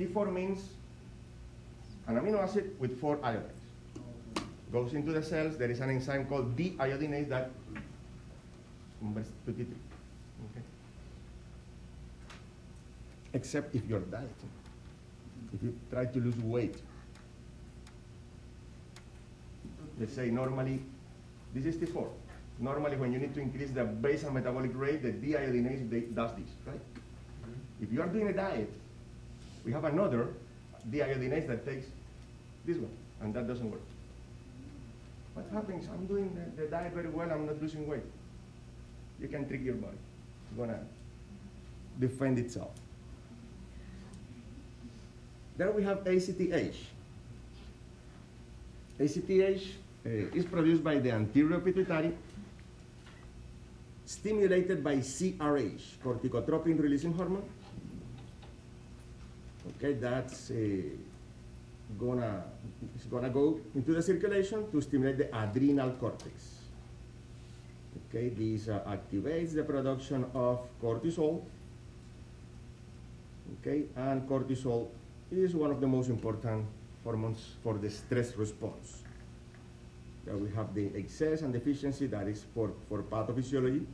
T4 0.00 0.32
means 0.32 0.58
an 2.08 2.16
amino 2.16 2.42
acid 2.42 2.74
with 2.80 3.00
four 3.00 3.16
iodines. 3.18 3.62
Okay. 4.36 4.44
Goes 4.72 4.94
into 4.94 5.12
the 5.12 5.22
cells, 5.22 5.56
there 5.56 5.70
is 5.70 5.78
an 5.80 5.90
enzyme 5.90 6.26
called 6.26 6.56
deiodinase 6.56 7.28
that 7.28 7.50
converts 8.98 9.30
to 9.46 9.52
T3. 9.52 9.60
Okay? 9.62 10.64
Except 13.34 13.74
if 13.76 13.86
you're 13.86 14.00
dieting. 14.00 14.50
If 15.54 15.62
you 15.62 15.78
try 15.92 16.06
to 16.06 16.18
lose 16.18 16.36
weight. 16.38 16.82
Let's 20.00 20.14
say 20.14 20.30
normally, 20.30 20.82
this 21.54 21.66
is 21.66 21.76
T4. 21.76 22.08
Normally 22.58 22.96
when 22.96 23.12
you 23.12 23.18
need 23.18 23.34
to 23.34 23.40
increase 23.40 23.70
the 23.70 23.84
basal 23.84 24.30
metabolic 24.30 24.70
rate, 24.74 25.02
the 25.02 25.12
deiodinase 25.12 25.88
they- 25.90 26.00
does 26.00 26.32
this, 26.32 26.48
right? 26.66 26.80
If 27.80 27.92
you 27.92 28.00
are 28.00 28.06
doing 28.08 28.28
a 28.28 28.32
diet, 28.32 28.72
we 29.64 29.72
have 29.72 29.84
another 29.84 30.28
deiodinase 30.90 31.46
that 31.48 31.64
takes 31.66 31.86
this 32.64 32.76
one, 32.76 32.96
and 33.20 33.34
that 33.34 33.46
doesn't 33.48 33.70
work. 33.70 33.80
What 35.34 35.46
happens? 35.52 35.88
I'm 35.92 36.06
doing 36.06 36.30
the, 36.34 36.62
the 36.62 36.68
diet 36.68 36.92
very 36.92 37.08
well, 37.08 37.30
I'm 37.30 37.46
not 37.46 37.60
losing 37.60 37.86
weight. 37.88 38.04
You 39.20 39.28
can 39.28 39.48
trick 39.48 39.62
your 39.64 39.74
body. 39.74 39.96
It's 40.48 40.58
gonna 40.58 40.80
defend 41.98 42.38
itself. 42.38 42.70
Then 45.56 45.74
we 45.74 45.82
have 45.82 46.06
ACTH. 46.06 46.76
ACTH 48.98 49.81
is 50.04 50.44
produced 50.44 50.82
by 50.82 50.98
the 50.98 51.10
anterior 51.12 51.60
pituitary, 51.60 52.12
stimulated 54.04 54.82
by 54.82 54.96
CRH, 54.96 55.98
corticotropin 56.04 56.80
releasing 56.80 57.12
hormone. 57.12 57.48
Okay, 59.76 59.94
that's 59.94 60.50
uh, 60.50 60.56
gonna 61.98 62.42
it's 62.96 63.04
gonna 63.04 63.30
go 63.30 63.60
into 63.74 63.94
the 63.94 64.02
circulation 64.02 64.70
to 64.72 64.80
stimulate 64.80 65.18
the 65.18 65.28
adrenal 65.36 65.90
cortex. 65.92 66.58
Okay, 68.08 68.28
this 68.30 68.68
uh, 68.68 68.82
activates 68.88 69.54
the 69.54 69.62
production 69.62 70.26
of 70.34 70.66
cortisol. 70.82 71.42
Okay, 73.60 73.84
and 73.96 74.28
cortisol 74.28 74.88
is 75.30 75.54
one 75.54 75.70
of 75.70 75.80
the 75.80 75.86
most 75.86 76.08
important 76.08 76.66
hormones 77.04 77.54
for 77.62 77.74
the 77.78 77.88
stress 77.88 78.36
response. 78.36 79.02
There 80.24 80.36
we 80.36 80.50
have 80.52 80.74
the 80.74 80.90
excess 80.94 81.42
and 81.42 81.52
deficiency 81.52 82.06
that 82.06 82.28
is 82.28 82.44
for, 82.54 82.70
for 82.88 83.02
pathophysiology. 83.02 83.84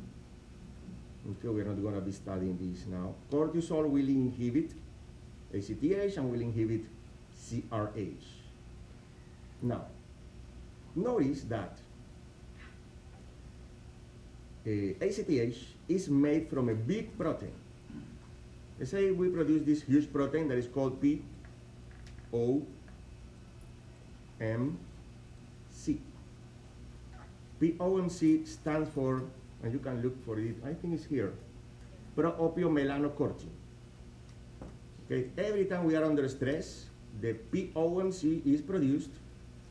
Okay, 1.31 1.49
we're 1.49 1.65
not 1.65 1.83
gonna 1.83 2.01
be 2.01 2.13
studying 2.13 2.59
this 2.61 2.87
now. 2.87 3.15
Cortisol 3.31 3.89
will 3.89 4.09
inhibit 4.09 4.73
ACTH 5.53 6.17
and 6.17 6.31
will 6.31 6.41
inhibit 6.41 6.83
CRH. 7.37 8.25
Now, 9.63 9.87
notice 10.95 11.43
that 11.45 11.79
uh, 14.67 14.71
ACTH 15.01 15.57
is 15.89 16.09
made 16.09 16.49
from 16.49 16.69
a 16.69 16.75
big 16.75 17.17
protein. 17.19 17.53
Let's 18.79 18.91
say 18.91 19.11
we 19.11 19.29
produce 19.29 19.65
this 19.65 19.83
huge 19.83 20.13
protein 20.13 20.49
that 20.49 20.59
is 20.59 20.67
called 20.67 21.01
P 21.01 21.23
O 22.33 22.63
M. 24.41 24.79
POMC 27.61 28.47
stands 28.47 28.89
for, 28.91 29.23
and 29.63 29.73
you 29.73 29.79
can 29.79 30.03
look 30.03 30.15
for 30.25 30.39
it, 30.39 30.55
I 30.65 30.73
think 30.73 30.95
it's 30.95 31.05
here, 31.05 31.33
pro-opiomelanocortin. 32.15 33.51
Okay, 35.07 35.29
every 35.39 35.65
time 35.65 35.85
we 35.85 35.97
are 35.97 36.05
under 36.05 36.29
stress, 36.29 36.87
the 37.21 37.35
POMC 37.53 38.47
is 38.47 38.61
produced 38.61 39.11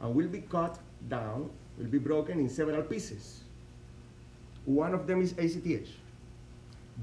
and 0.01 0.13
will 0.13 0.27
be 0.27 0.41
cut 0.41 0.79
down, 1.07 1.49
will 1.77 1.85
be 1.85 1.99
broken 1.99 2.39
in 2.39 2.49
several 2.49 2.81
pieces. 2.81 3.43
One 4.65 4.93
of 4.93 5.07
them 5.07 5.21
is 5.21 5.33
ACTH. 5.37 5.87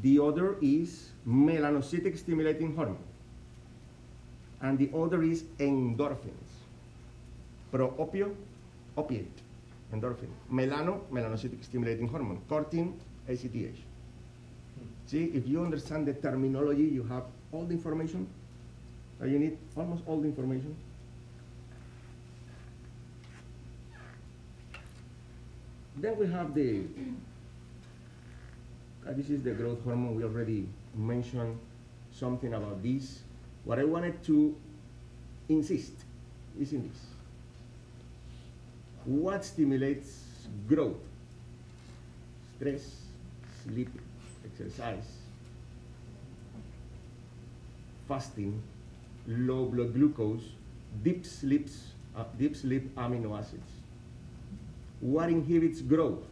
The 0.03 0.19
other 0.19 0.57
is 0.61 1.11
melanocytic 1.27 2.19
stimulating 2.19 2.75
hormone. 2.75 2.99
And 4.61 4.79
the 4.79 4.91
other 4.95 5.23
is 5.23 5.45
endorphins. 5.59 6.51
Pro-opio, 7.71 8.35
opiate, 8.97 9.41
endorphin. 9.95 10.29
Melano, 10.51 11.01
melanocytic 11.11 11.65
stimulating 11.65 12.09
hormone. 12.09 12.41
Cortin, 12.49 12.95
ACTH. 13.29 13.79
See, 15.07 15.25
if 15.35 15.47
you 15.47 15.63
understand 15.63 16.07
the 16.07 16.15
terminology, 16.15 16.85
you 16.85 17.03
have 17.05 17.25
all 17.53 17.65
the 17.65 17.75
information. 17.75 18.27
You 19.23 19.39
need 19.39 19.59
almost 19.77 20.03
all 20.07 20.21
the 20.21 20.29
information. 20.29 20.77
Then 25.97 26.19
we 26.19 26.27
have 26.27 26.55
the, 26.55 26.83
uh, 29.07 29.13
this 29.13 29.31
is 29.31 29.43
the 29.43 29.53
growth 29.53 29.83
hormone. 29.85 30.17
We 30.17 30.25
already 30.25 30.67
mentioned 30.95 31.59
something 32.13 32.53
about 32.53 32.83
this. 32.83 33.21
What 33.65 33.79
I 33.79 33.85
wanted 33.85 34.23
to 34.25 34.55
insist 35.49 35.93
is 36.61 36.73
in 36.73 36.89
this. 36.89 37.14
What 39.05 39.45
stimulates 39.45 40.47
growth? 40.67 40.97
Stress, 42.57 43.03
sleep, 43.63 43.91
exercise, 44.45 45.19
fasting, 48.09 48.63
low 49.27 49.67
blood 49.67 49.95
glucose, 49.95 50.43
deep 51.03 51.27
sleeps, 51.27 51.93
uh, 52.17 52.25
deep 52.39 52.57
sleep 52.57 52.95
amino 52.97 53.39
acids. 53.39 53.71
What 55.01 55.29
inhibits 55.29 55.83
growth? 55.83 56.23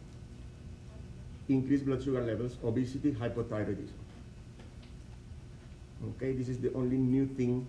Increased 1.49 1.85
blood 1.85 2.01
sugar 2.01 2.21
levels, 2.21 2.55
obesity, 2.63 3.11
hypothyroidism. 3.11 3.89
Okay, 6.09 6.33
this 6.33 6.49
is 6.49 6.59
the 6.59 6.73
only 6.73 6.97
new 6.97 7.27
thing 7.27 7.67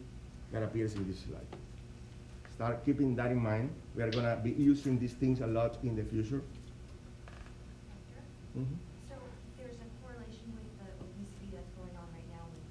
that 0.52 0.62
appears 0.62 0.94
in 0.94 1.06
this 1.06 1.18
slide. 1.18 1.46
Start 2.54 2.84
keeping 2.86 3.14
that 3.16 3.30
in 3.32 3.38
mind. 3.38 3.70
We 3.94 4.02
are 4.02 4.10
gonna 4.10 4.36
be 4.42 4.50
using 4.50 4.98
these 4.98 5.12
things 5.14 5.40
a 5.40 5.46
lot 5.46 5.78
in 5.84 5.94
the 5.94 6.02
future. 6.02 6.42
Mhm. 8.56 8.76
So 9.08 9.14
there's 9.56 9.78
a 9.78 9.88
correlation 10.02 10.50
with 10.54 10.66
the 10.78 10.90
obesity 11.04 11.48
that's 11.52 11.70
going 11.78 11.94
on 11.96 12.06
right 12.12 12.28
now 12.30 12.44
with 12.50 12.66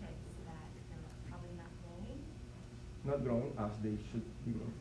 kids 0.00 0.20
that 0.44 0.68
they're 0.90 0.98
probably 1.30 1.56
not 1.56 1.70
growing. 1.80 2.20
Not 3.04 3.24
growing 3.24 3.52
as 3.58 3.78
they 3.82 3.96
should 4.10 4.24
be 4.44 4.52
growing. 4.52 4.74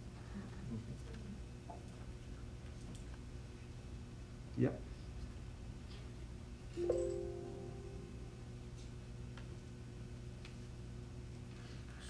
Yeah. 4.57 4.71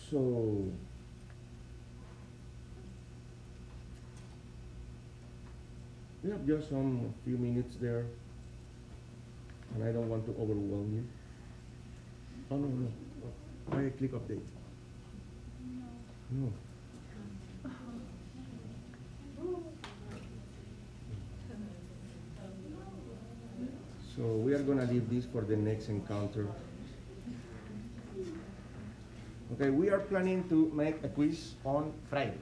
So 0.10 0.72
we 6.24 6.32
have 6.32 6.46
just 6.46 6.70
some 6.70 7.14
few 7.24 7.38
minutes 7.38 7.76
there, 7.80 8.06
and 9.76 9.84
I 9.84 9.92
don't 9.92 10.10
want 10.10 10.26
to 10.26 10.32
overwhelm 10.42 10.92
you. 10.94 11.08
Oh 12.52 12.58
no 12.58 12.68
no, 12.68 12.88
why 13.68 13.90
click 13.98 14.12
update? 14.14 14.42
No. 16.32 16.52
So 24.16 24.26
we 24.26 24.54
are 24.54 24.60
gonna 24.60 24.86
leave 24.86 25.10
this 25.10 25.26
for 25.26 25.42
the 25.42 25.56
next 25.56 25.88
encounter. 25.88 26.48
Okay, 29.54 29.70
we 29.70 29.90
are 29.90 30.00
planning 30.00 30.48
to 30.50 30.70
make 30.76 31.02
a 31.04 31.08
quiz 31.08 31.54
on 31.64 31.94
Friday. 32.10 32.38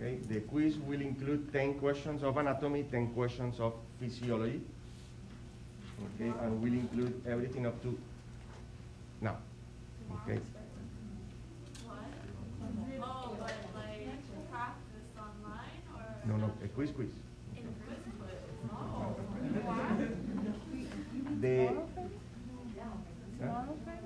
Okay, 0.00 0.16
the 0.28 0.40
quiz 0.40 0.78
will 0.78 1.00
include 1.00 1.52
10 1.52 1.74
questions 1.74 2.22
of 2.22 2.36
anatomy, 2.38 2.84
10 2.90 3.08
questions 3.08 3.60
of 3.60 3.74
physiology. 4.00 4.62
Okay, 6.14 6.32
and 6.40 6.62
will 6.62 6.72
include 6.72 7.20
everything 7.28 7.66
up 7.66 7.80
to 7.82 7.98
now. 9.20 9.36
Okay. 10.24 10.40
What? 11.84 11.98
Oh, 13.02 13.36
but 13.38 13.52
like 13.74 14.50
practice 14.50 15.10
online? 15.18 15.76
No, 16.26 16.36
no, 16.36 16.50
a 16.64 16.68
quiz, 16.68 16.90
quiz. 16.92 17.10
In 17.56 17.62
prison, 17.84 18.12
but 18.18 18.40
no. 18.72 19.16
The, 21.40 21.56
Tomorrow, 23.38 23.76
huh? 23.84 23.96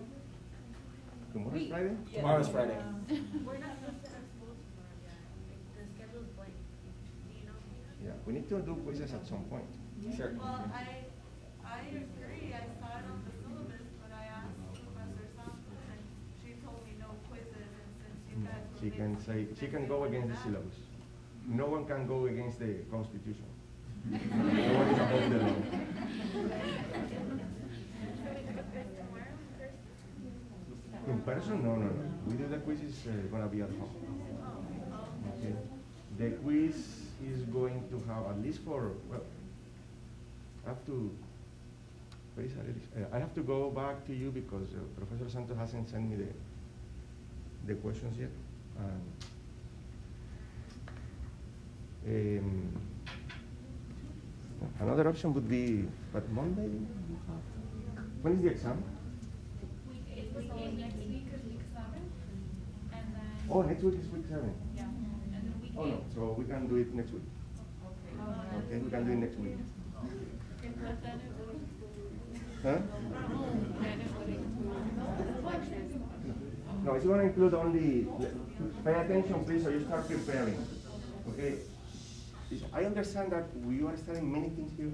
Tomorrow, 1.33 1.59
Friday? 1.69 1.97
tomorrow 2.13 2.41
is 2.41 2.49
Friday? 2.49 2.49
Tomorrow's 2.49 2.49
Friday. 2.49 2.79
We're 3.45 3.59
not 3.59 3.75
supposed 3.79 4.03
to 4.05 4.11
have 4.15 4.27
school 4.39 4.55
tomorrow 4.55 4.95
yet. 5.03 5.19
Like, 5.51 5.63
The 5.75 5.83
schedule's 5.99 6.31
blank. 6.39 6.55
Do 6.55 7.35
you 7.35 7.47
know? 7.51 7.59
Peter? 7.67 8.14
Yeah, 8.14 8.14
we 8.27 8.33
need 8.33 8.49
to 8.49 8.59
do 8.61 8.75
quizzes 8.85 9.13
at 9.13 9.27
some 9.27 9.45
point. 9.45 9.69
Sure. 10.17 10.33
Well, 10.39 10.71
I, 10.75 11.05
I 11.65 11.81
agree, 11.89 12.53
I 12.53 12.65
saw 12.81 12.99
it 12.99 13.05
on 13.09 13.23
the 13.25 13.33
syllabus, 13.43 13.85
but 14.01 14.13
I 14.13 14.25
asked 14.33 14.57
Professor 14.85 15.27
Santos, 15.37 15.85
and 15.93 16.01
she 16.43 16.55
told 16.65 16.85
me 16.87 16.93
no 17.01 17.13
quizzes, 17.29 17.71
and 17.77 17.89
since 18.01 18.19
you 18.31 18.37
guys. 18.45 18.65
She 18.81 18.91
can 18.91 19.21
say, 19.25 19.47
she 19.59 19.67
can 19.69 19.87
go 19.87 20.05
against 20.05 20.29
the 20.29 20.37
syllabus. 20.43 20.77
No 21.47 21.67
one 21.67 21.85
can 21.87 22.07
go 22.07 22.27
against 22.27 22.59
the 22.59 22.75
constitution. 22.91 23.47
No 24.11 24.75
one 24.79 24.89
is 24.89 24.99
above 24.99 25.31
the 25.31 25.39
law. 25.39 25.55
In 31.07 31.19
person, 31.21 31.63
no, 31.63 31.77
no, 31.77 31.87
no. 31.87 32.11
We 32.27 32.35
do 32.35 32.47
the 32.49 32.59
quiz 32.59 32.81
is 32.81 33.07
uh, 33.07 33.11
gonna 33.31 33.47
be 33.47 33.61
at 33.61 33.69
home. 33.69 33.91
Okay. 35.39 35.55
The 36.19 36.31
quiz 36.37 37.04
is 37.33 37.43
going 37.47 37.83
to 37.91 37.99
have 38.09 38.27
at 38.27 38.43
least 38.43 38.61
for, 38.65 38.93
well, 39.11 39.23
I 40.65 40.69
have 40.71 40.85
to, 40.87 41.11
where 42.35 42.47
is? 42.47 42.53
Uh, 42.53 43.05
I 43.15 43.19
have 43.19 43.35
to 43.35 43.43
go 43.43 43.71
back 43.71 44.07
to 44.07 44.15
you 44.15 44.31
because 44.31 44.69
uh, 44.75 44.81
Professor 44.99 45.31
Santos 45.31 45.57
hasn't 45.57 45.89
sent 45.89 46.11
me 46.11 46.17
the, 46.17 46.29
the 47.67 47.75
questions 47.81 48.19
yet. 48.19 48.31
Um, 48.79 49.03
um, 52.07 52.81
another 54.81 55.09
option 55.09 55.33
would 55.35 55.49
be, 55.49 55.85
but 56.13 56.29
Monday, 56.31 56.69
when 58.23 58.35
is 58.35 58.43
the 58.43 58.49
exam? 58.51 58.83
Week 59.89 60.03
eight, 60.15 60.35
week 60.37 60.79
next 60.79 60.97
week 60.97 61.27
is 61.33 61.45
week 61.45 61.61
seven. 61.73 62.13
Oh, 63.51 63.63
next 63.63 63.83
week 63.83 63.95
is 63.95 64.09
week 64.09 64.25
seven. 64.29 64.55
Yeah, 64.77 64.83
and 64.83 65.33
then 65.33 65.55
week 65.63 65.64
Oh, 65.77 65.85
no, 65.85 66.01
so 66.15 66.35
we 66.39 66.45
can 66.45 66.67
do 66.69 66.77
it 66.77 66.95
next 66.95 67.13
week. 67.13 67.23
Okay, 68.67 68.79
we 68.79 68.91
can 68.91 69.05
do 69.05 69.13
it 69.13 69.17
next 69.17 69.39
week. 69.39 69.59
Huh? 72.63 72.79
No, 76.85 76.95
it's 76.95 77.05
gonna 77.05 77.23
include 77.25 77.55
only, 77.55 78.07
pay 78.85 78.95
attention 78.95 79.45
please, 79.45 79.67
or 79.67 79.71
you 79.73 79.85
start 79.85 80.09
preparing, 80.09 80.67
okay? 81.29 81.59
I 82.73 82.85
understand 82.85 83.33
that 83.33 83.47
you 83.69 83.89
are 83.89 83.97
studying 83.97 84.31
many 84.31 84.51
things 84.51 84.71
here, 84.77 84.93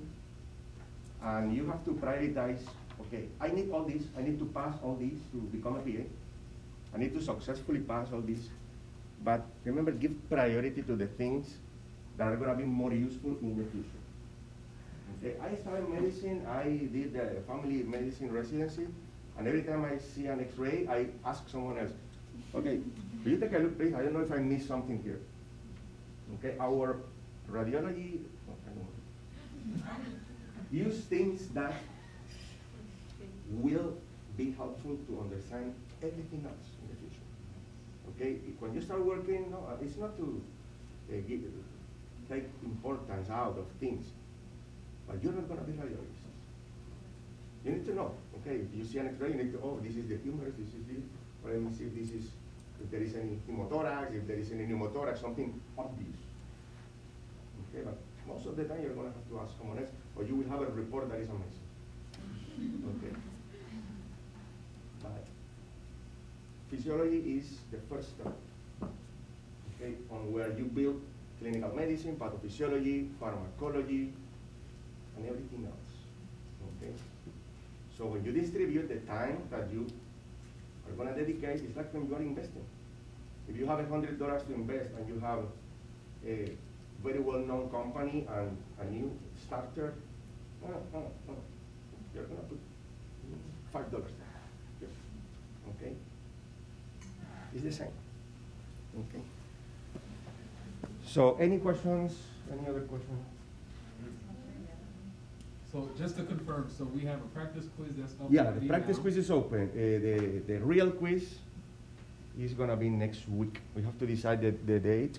and 1.22 1.54
you 1.54 1.66
have 1.66 1.84
to 1.84 1.90
prioritize, 1.92 2.60
okay, 3.02 3.28
I 3.40 3.48
need 3.48 3.70
all 3.70 3.84
this, 3.84 4.02
I 4.16 4.22
need 4.22 4.38
to 4.38 4.46
pass 4.46 4.74
all 4.82 4.96
these 4.96 5.20
to 5.32 5.38
become 5.52 5.76
a 5.76 5.80
PA. 5.80 6.04
I 6.94 6.98
need 6.98 7.12
to 7.14 7.22
successfully 7.22 7.80
pass 7.80 8.08
all 8.12 8.20
these, 8.20 8.48
but 9.24 9.46
remember, 9.64 9.90
give 9.92 10.12
priority 10.30 10.82
to 10.82 10.96
the 10.96 11.06
things 11.06 11.56
that 12.16 12.28
are 12.28 12.36
gonna 12.36 12.54
be 12.54 12.64
more 12.64 12.92
useful 12.92 13.36
in 13.42 13.56
the 13.56 13.64
future. 13.70 14.00
Okay, 15.18 15.36
I 15.40 15.54
studied 15.56 15.88
medicine, 15.88 16.46
I 16.46 16.64
did 16.92 17.12
the 17.12 17.42
family 17.46 17.82
medicine 17.82 18.32
residency, 18.32 18.86
and 19.38 19.46
every 19.46 19.62
time 19.62 19.84
I 19.84 19.98
see 19.98 20.26
an 20.26 20.40
x-ray, 20.40 20.86
I 20.88 21.06
ask 21.28 21.48
someone 21.48 21.78
else, 21.78 21.92
okay, 22.54 22.80
will 23.24 23.32
you 23.32 23.38
take 23.38 23.52
a 23.52 23.58
look 23.58 23.78
please? 23.78 23.94
I 23.94 24.02
don't 24.02 24.14
know 24.14 24.20
if 24.20 24.32
I 24.32 24.38
missed 24.38 24.68
something 24.68 25.02
here. 25.02 25.20
Okay, 26.38 26.56
our 26.60 27.02
radiology, 27.50 28.20
use 30.70 31.00
things 31.00 31.48
that 31.48 31.74
will 33.50 33.96
be 34.36 34.52
helpful 34.52 34.96
to 35.08 35.20
understand 35.20 35.74
everything 36.02 36.46
else. 36.46 36.79
Okay, 38.16 38.36
when 38.58 38.74
you 38.74 38.80
start 38.80 39.04
working, 39.04 39.50
no, 39.50 39.66
uh, 39.68 39.82
it's 39.82 39.96
not 39.96 40.16
to 40.16 40.42
uh, 41.10 41.16
give, 41.28 41.40
take 42.28 42.44
importance 42.64 43.30
out 43.30 43.56
of 43.58 43.66
things, 43.78 44.06
but 45.06 45.22
you're 45.22 45.32
not 45.32 45.48
gonna 45.48 45.62
be 45.62 45.72
radiologists. 45.72 46.20
You 47.64 47.72
need 47.72 47.86
to 47.86 47.94
know, 47.94 48.14
okay, 48.40 48.56
if 48.56 48.74
you 48.74 48.84
see 48.84 48.98
an 48.98 49.08
x-ray, 49.08 49.28
you 49.28 49.34
need 49.34 49.52
to, 49.52 49.60
oh, 49.62 49.78
this 49.82 49.96
is 49.96 50.08
the 50.08 50.16
humerus, 50.16 50.54
this 50.58 50.68
is 50.68 50.84
this, 50.88 51.04
or 51.44 51.52
let 51.52 51.60
me 51.60 51.72
see 51.76 51.84
if 51.84 51.94
this 51.94 52.10
is, 52.10 52.30
if 52.82 52.90
there 52.90 53.02
is 53.02 53.14
any 53.14 53.38
hemothorax, 53.48 54.14
if 54.14 54.26
there 54.26 54.38
is 54.38 54.50
any 54.52 54.64
pneumothorax, 54.64 55.20
something 55.20 55.60
obvious. 55.76 56.16
Okay, 57.68 57.84
but 57.84 57.98
most 58.26 58.46
of 58.46 58.56
the 58.56 58.64
time 58.64 58.82
you're 58.82 58.94
gonna 58.94 59.12
have 59.12 59.28
to 59.28 59.40
ask 59.40 59.56
someone 59.58 59.78
else, 59.78 59.90
or 60.16 60.24
you 60.24 60.36
will 60.36 60.48
have 60.48 60.62
a 60.62 60.72
report 60.72 61.10
that 61.10 61.20
is 61.20 61.28
amazing. 61.28 61.66
Okay. 62.96 63.14
physiology 66.70 67.38
is 67.38 67.58
the 67.72 67.78
first 67.90 68.10
step 68.10 68.32
okay, 68.82 69.94
on 70.10 70.32
where 70.32 70.50
you 70.56 70.64
build 70.64 71.00
clinical 71.40 71.74
medicine, 71.74 72.16
pathophysiology, 72.16 73.08
pharmacology, 73.18 74.12
and 75.16 75.26
everything 75.26 75.66
else. 75.66 75.90
Okay? 76.76 76.92
So 77.96 78.06
when 78.06 78.24
you 78.24 78.32
distribute 78.32 78.88
the 78.88 79.00
time 79.10 79.42
that 79.50 79.70
you 79.72 79.86
are 80.86 80.92
going 80.92 81.08
to 81.12 81.14
dedicate, 81.14 81.62
it's 81.62 81.76
like 81.76 81.92
when 81.92 82.08
you 82.08 82.14
are 82.14 82.20
investing. 82.20 82.64
If 83.48 83.56
you 83.56 83.66
have 83.66 83.80
$100 83.80 84.18
to 84.18 84.54
invest 84.54 84.90
and 84.96 85.08
you 85.08 85.18
have 85.20 85.40
a 86.26 86.52
very 87.02 87.18
well-known 87.18 87.70
company 87.70 88.26
and 88.30 88.56
a 88.80 88.84
new 88.84 89.10
starter, 89.46 89.94
uh, 90.64 90.68
uh, 90.94 90.98
uh, 90.98 91.34
you're 92.14 92.24
going 92.24 92.36
to 92.36 92.46
put 92.46 92.60
$5 93.74 94.19
It's 97.54 97.64
the 97.64 97.72
same, 97.72 97.94
okay? 98.98 99.22
So 101.04 101.36
any 101.40 101.58
questions, 101.58 102.16
any 102.50 102.68
other 102.68 102.82
questions? 102.82 103.24
So 105.72 105.88
just 105.96 106.16
to 106.16 106.24
confirm, 106.24 106.68
so 106.76 106.84
we 106.84 107.02
have 107.02 107.18
a 107.18 107.28
practice 107.34 107.66
quiz 107.76 107.92
that's 107.96 108.12
up. 108.14 108.26
Yeah, 108.28 108.50
the 108.50 108.66
practice 108.66 108.96
now. 108.96 109.02
quiz 109.02 109.16
is 109.16 109.30
open. 109.30 109.70
Uh, 109.70 109.74
the, 109.76 110.42
the 110.46 110.58
real 110.60 110.90
quiz 110.90 111.36
is 112.38 112.54
gonna 112.54 112.76
be 112.76 112.88
next 112.88 113.28
week. 113.28 113.60
We 113.76 113.82
have 113.82 113.98
to 113.98 114.06
decide 114.06 114.40
the, 114.40 114.50
the 114.66 114.80
date, 114.80 115.18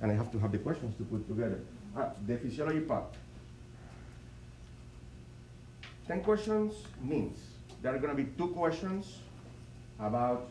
and 0.00 0.10
I 0.10 0.14
have 0.14 0.30
to 0.32 0.38
have 0.38 0.52
the 0.52 0.58
questions 0.58 0.94
to 0.96 1.04
put 1.04 1.26
together. 1.26 1.60
Ah, 1.96 2.10
the 2.26 2.36
physiology 2.36 2.80
part. 2.80 3.14
Ten 6.06 6.22
questions 6.22 6.74
means 7.02 7.38
there 7.82 7.94
are 7.94 7.98
gonna 7.98 8.14
be 8.14 8.24
two 8.24 8.48
questions 8.48 9.18
about 9.98 10.48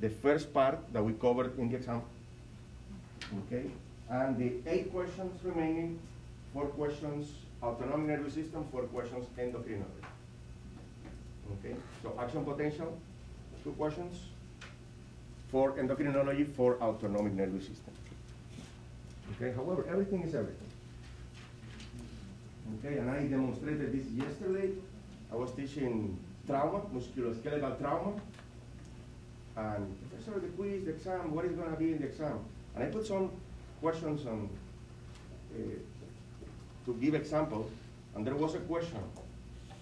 the 0.00 0.10
first 0.10 0.52
part 0.52 0.78
that 0.92 1.02
we 1.02 1.12
covered 1.14 1.58
in 1.58 1.70
the 1.70 1.76
exam. 1.76 2.02
Okay, 3.46 3.64
and 4.10 4.36
the 4.38 4.52
eight 4.70 4.92
questions 4.92 5.32
remaining, 5.42 5.98
four 6.52 6.66
questions 6.66 7.32
autonomic 7.62 8.06
nervous 8.06 8.34
system, 8.34 8.66
four 8.70 8.82
questions 8.82 9.26
endocrinology. 9.38 10.04
Okay, 11.52 11.74
so 12.02 12.14
action 12.20 12.44
potential, 12.44 12.98
two 13.62 13.72
questions. 13.72 14.26
For 15.50 15.72
endocrinology, 15.72 16.52
for 16.54 16.76
autonomic 16.82 17.34
nervous 17.34 17.66
system. 17.66 17.94
Okay, 19.34 19.52
however, 19.54 19.86
everything 19.88 20.22
is 20.22 20.34
everything. 20.34 20.68
Okay, 22.78 22.98
and 22.98 23.10
I 23.10 23.22
demonstrated 23.22 23.92
this 23.92 24.06
yesterday. 24.10 24.70
I 25.32 25.36
was 25.36 25.52
teaching 25.52 26.18
trauma, 26.46 26.80
musculoskeletal 26.94 27.78
trauma. 27.78 28.12
And 29.56 29.96
professor, 30.10 30.40
the 30.40 30.48
quiz, 30.48 30.84
the 30.84 30.90
exam, 30.90 31.32
what 31.32 31.44
is 31.44 31.52
gonna 31.52 31.76
be 31.76 31.92
in 31.92 32.00
the 32.00 32.06
exam? 32.06 32.40
And 32.74 32.84
I 32.84 32.86
put 32.88 33.06
some 33.06 33.30
questions 33.80 34.26
on, 34.26 34.48
uh, 35.54 35.58
to 36.86 36.94
give 36.94 37.14
example, 37.14 37.70
and 38.14 38.26
there 38.26 38.34
was 38.34 38.54
a 38.54 38.60
question. 38.60 38.98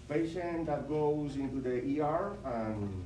Patient 0.07 0.67
that 0.67 0.87
goes 0.87 1.35
into 1.37 1.59
the 1.59 2.01
ER 2.01 2.33
and 2.45 3.03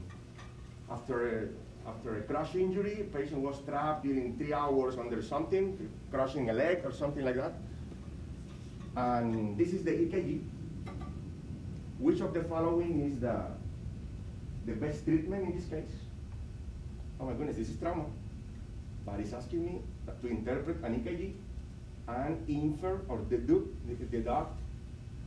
after 0.91 1.39
a, 1.39 1.89
after 1.89 2.17
a 2.17 2.21
crash 2.21 2.55
injury, 2.55 3.07
patient 3.13 3.39
was 3.39 3.59
trapped 3.65 4.03
during 4.03 4.37
three 4.37 4.53
hours 4.53 4.97
under 4.97 5.21
something, 5.21 5.89
crushing 6.11 6.49
a 6.49 6.53
leg 6.53 6.81
or 6.83 6.91
something 6.91 7.23
like 7.23 7.35
that. 7.35 7.53
And 8.95 9.57
this 9.57 9.73
is 9.73 9.83
the 9.83 9.91
EKG. 9.91 10.41
Which 11.99 12.19
of 12.19 12.33
the 12.33 12.43
following 12.43 12.99
is 13.09 13.19
the, 13.19 13.45
the 14.65 14.73
best 14.73 15.05
treatment 15.05 15.45
in 15.45 15.55
this 15.55 15.69
case? 15.69 16.06
Oh 17.19 17.25
my 17.25 17.33
goodness, 17.33 17.57
this 17.57 17.69
is 17.69 17.77
trauma. 17.77 18.05
But 19.05 19.19
it's 19.19 19.33
asking 19.33 19.65
me 19.65 19.81
to 20.21 20.27
interpret 20.27 20.83
an 20.83 20.99
EKG 20.99 21.33
and 22.07 22.49
infer 22.49 23.01
or 23.07 23.19
deduct, 23.29 24.11
deduct 24.11 24.59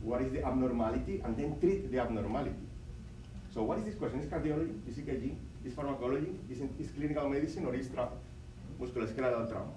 what 0.01 0.21
is 0.21 0.31
the 0.31 0.43
abnormality 0.43 1.21
and 1.23 1.35
then 1.37 1.59
treat 1.59 1.91
the 1.91 1.99
abnormality. 1.99 2.55
So 3.53 3.63
what 3.63 3.77
is 3.79 3.85
this 3.85 3.95
question? 3.95 4.21
Is 4.21 4.27
cardiology? 4.27 4.75
Is 4.87 4.97
EKG? 4.97 5.35
Is 5.65 5.73
pharmacology? 5.73 6.33
Is, 6.49 6.59
is 6.79 6.91
clinical 6.95 7.27
medicine 7.29 7.65
or 7.65 7.75
is 7.75 7.89
tra 7.89 8.09
musculoskeletal 8.79 9.49
trauma? 9.49 9.71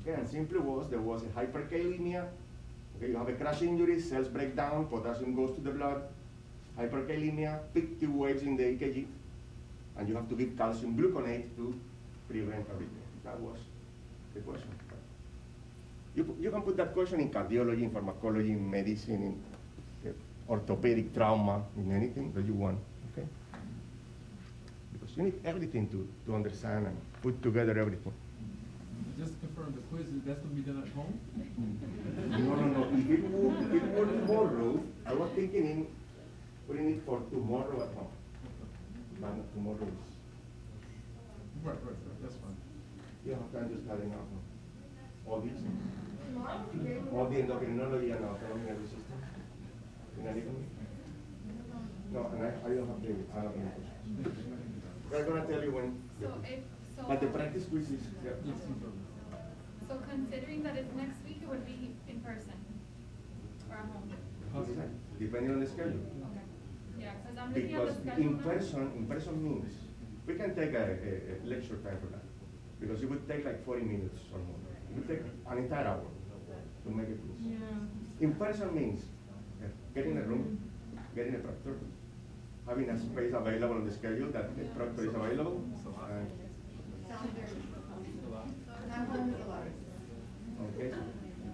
Okay, 0.00 0.14
and 0.14 0.26
simply 0.26 0.58
was 0.58 0.88
there 0.88 1.00
was 1.00 1.22
a 1.22 1.26
hyperkalemia. 1.26 2.26
Okay, 2.96 3.08
you 3.08 3.16
have 3.16 3.28
a 3.28 3.34
crash 3.34 3.60
injury, 3.60 4.00
cells 4.00 4.28
break 4.28 4.56
down, 4.56 4.86
potassium 4.86 5.34
goes 5.34 5.54
to 5.54 5.60
the 5.60 5.70
blood, 5.70 6.02
hyperkalemia, 6.78 7.60
peak 7.74 8.00
T 8.00 8.06
waves 8.06 8.42
in 8.42 8.56
the 8.56 8.62
EKG, 8.62 9.06
and 10.00 10.08
you 10.08 10.16
have 10.16 10.28
to 10.30 10.34
give 10.34 10.56
calcium 10.56 10.96
gluconate 10.96 11.54
to 11.56 11.78
prevent 12.26 12.66
arrhythmia. 12.74 13.08
That 13.22 13.38
was 13.38 13.58
the 14.34 14.40
question. 14.40 14.70
You, 16.16 16.36
you 16.40 16.50
can 16.50 16.62
put 16.62 16.76
that 16.78 16.94
question 16.94 17.20
in 17.20 17.30
cardiology, 17.30 17.82
in 17.82 17.90
pharmacology, 17.90 18.52
in 18.52 18.70
medicine, 18.70 19.22
in 20.02 20.10
uh, 20.10 20.52
orthopedic 20.52 21.14
trauma, 21.14 21.62
in 21.76 21.92
anything 21.92 22.32
that 22.32 22.46
you 22.46 22.54
want. 22.54 22.78
Okay? 23.12 23.28
Because 24.92 25.16
you 25.16 25.24
need 25.24 25.40
everything 25.44 25.88
to, 25.90 26.08
to 26.26 26.34
understand 26.34 26.86
and 26.86 26.96
put 27.22 27.40
together 27.42 27.78
everything. 27.78 28.12
Just 29.18 29.34
to 29.34 29.46
confirm, 29.46 29.74
the 29.74 29.82
quiz, 29.94 30.06
that's 30.24 30.40
gonna 30.40 30.54
be 30.54 30.62
done 30.62 30.82
at 30.82 30.88
home? 30.96 31.20
No, 32.30 32.54
no, 32.54 32.66
no. 32.74 32.98
If 32.98 33.10
it 33.10 33.30
were, 33.30 33.76
if 33.76 33.82
it 33.82 33.98
were 33.98 34.06
tomorrow, 34.06 34.82
I 35.06 35.12
was 35.12 35.30
thinking 35.34 35.66
in 35.66 35.86
putting 36.66 36.90
it 36.90 37.02
for 37.04 37.20
tomorrow 37.30 37.82
at 37.82 37.94
home. 37.94 38.08
But 39.20 39.36
not 39.36 39.52
tomorrow 39.52 39.84
is, 39.84 40.10
Right, 41.62 41.76
right, 41.84 41.92
right, 41.92 42.22
that's 42.22 42.36
fine. 42.36 42.56
you 43.26 43.32
have 43.36 43.52
time 43.52 43.68
to 43.68 43.76
study 43.84 44.08
now. 44.08 44.24
no? 44.32 44.40
All 45.30 45.40
these. 45.40 45.60
All 47.12 47.26
the 47.28 47.36
endocrinology 47.36 48.16
and 48.16 48.24
autonomic 48.24 48.64
nervous 48.68 48.90
system. 48.96 49.20
In 50.18 50.26
anatomy. 50.26 50.64
No, 52.12 52.30
and 52.32 52.42
I, 52.42 52.48
I 52.48 52.70
don't 52.74 52.88
have 52.88 53.02
the, 53.02 53.12
I 53.36 53.42
don't 53.44 53.52
have 53.52 53.60
any 53.60 53.70
questions. 53.76 54.32
We're 55.10 55.24
gonna 55.28 55.46
tell 55.46 55.62
you 55.62 55.72
when. 55.72 56.02
So 56.20 56.32
if, 56.44 56.60
so. 56.96 57.04
But 57.06 57.20
the 57.20 57.26
practice 57.28 57.64
quiz 57.66 57.90
is, 57.90 58.00
yeah. 58.24 58.30
Yes, 58.44 58.56
no 58.68 58.74
problem. 58.80 59.04
So 59.86 60.00
considering 60.08 60.62
that 60.62 60.76
it's 60.76 60.94
next 60.96 61.18
week, 61.26 61.40
it 61.42 61.48
would 61.48 61.66
be 61.66 61.92
in 62.08 62.20
person 62.20 62.56
or 63.68 63.76
at 63.76 63.84
home? 63.84 64.10
Possible. 64.54 64.88
Depending 65.18 65.52
on 65.52 65.60
the 65.60 65.66
schedule. 65.66 66.00
Yeah, 67.00 67.12
because 67.22 67.38
I'm 67.38 67.48
at 67.48 67.54
Because 67.54 67.94
the 67.96 68.00
schedule 68.02 68.22
in 68.30 68.38
person, 68.38 68.92
in 68.96 69.06
person 69.06 69.42
means, 69.42 69.72
we 70.26 70.34
can 70.34 70.54
take 70.54 70.74
a, 70.74 70.84
a, 70.84 71.12
a 71.32 71.34
lecture 71.48 71.76
time 71.84 71.98
for 72.00 72.06
that. 72.14 72.24
Because 72.80 73.02
it 73.02 73.10
would 73.10 73.26
take 73.28 73.44
like 73.44 73.64
forty 73.64 73.82
minutes 73.84 74.20
or 74.32 74.38
more. 74.38 74.60
It 74.90 74.96
would 74.96 75.08
take 75.08 75.20
an 75.50 75.58
entire 75.58 75.86
hour 75.86 76.04
to 76.84 76.90
make 76.90 77.08
it 77.08 77.18
quiz. 77.20 77.40
Yeah. 77.52 78.26
In 78.26 78.34
person 78.34 78.74
means 78.74 79.02
uh, 79.62 79.66
getting 79.94 80.16
a 80.18 80.22
room, 80.22 80.58
getting 81.14 81.34
a 81.34 81.38
proctor, 81.38 81.78
having 82.66 82.88
a 82.90 82.98
space 82.98 83.32
available 83.34 83.76
on 83.76 83.84
the 83.86 83.92
schedule 83.92 84.28
that 84.32 84.56
the 84.56 84.64
proctor 84.76 85.02
is 85.04 85.14
available. 85.14 85.64
and- 86.10 86.30
Okay, 90.60 90.94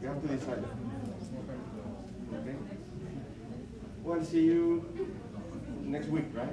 you 0.02 0.08
have 0.08 0.20
to 0.22 0.28
decide. 0.28 0.64
Okay? 2.34 2.54
Well, 4.04 4.24
see 4.24 4.44
you 4.44 4.84
next 5.86 6.08
week, 6.08 6.24
right? 6.34 6.48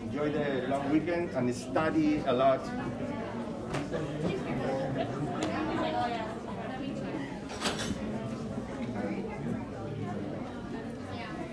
Enjoy 0.00 0.30
the 0.30 0.66
long 0.68 0.90
weekend 0.90 1.30
and 1.30 1.54
study 1.54 2.22
a 2.26 2.32
lot. 2.32 2.60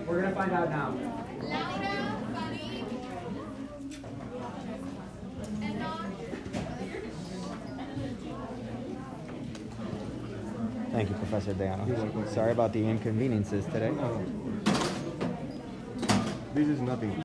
We're 0.07 0.21
gonna 0.21 0.35
find 0.35 0.51
out 0.51 0.69
now. 0.69 0.95
Laura, 1.41 2.25
Farid, 2.33 2.85
Thank 10.91 11.09
you, 11.09 11.15
Professor 11.15 11.53
Dayano. 11.53 12.27
Sorry 12.29 12.51
about 12.51 12.73
the 12.73 12.83
inconveniences 12.83 13.65
today. 13.65 13.93
This 16.53 16.67
is 16.67 16.81
nothing. 16.81 17.15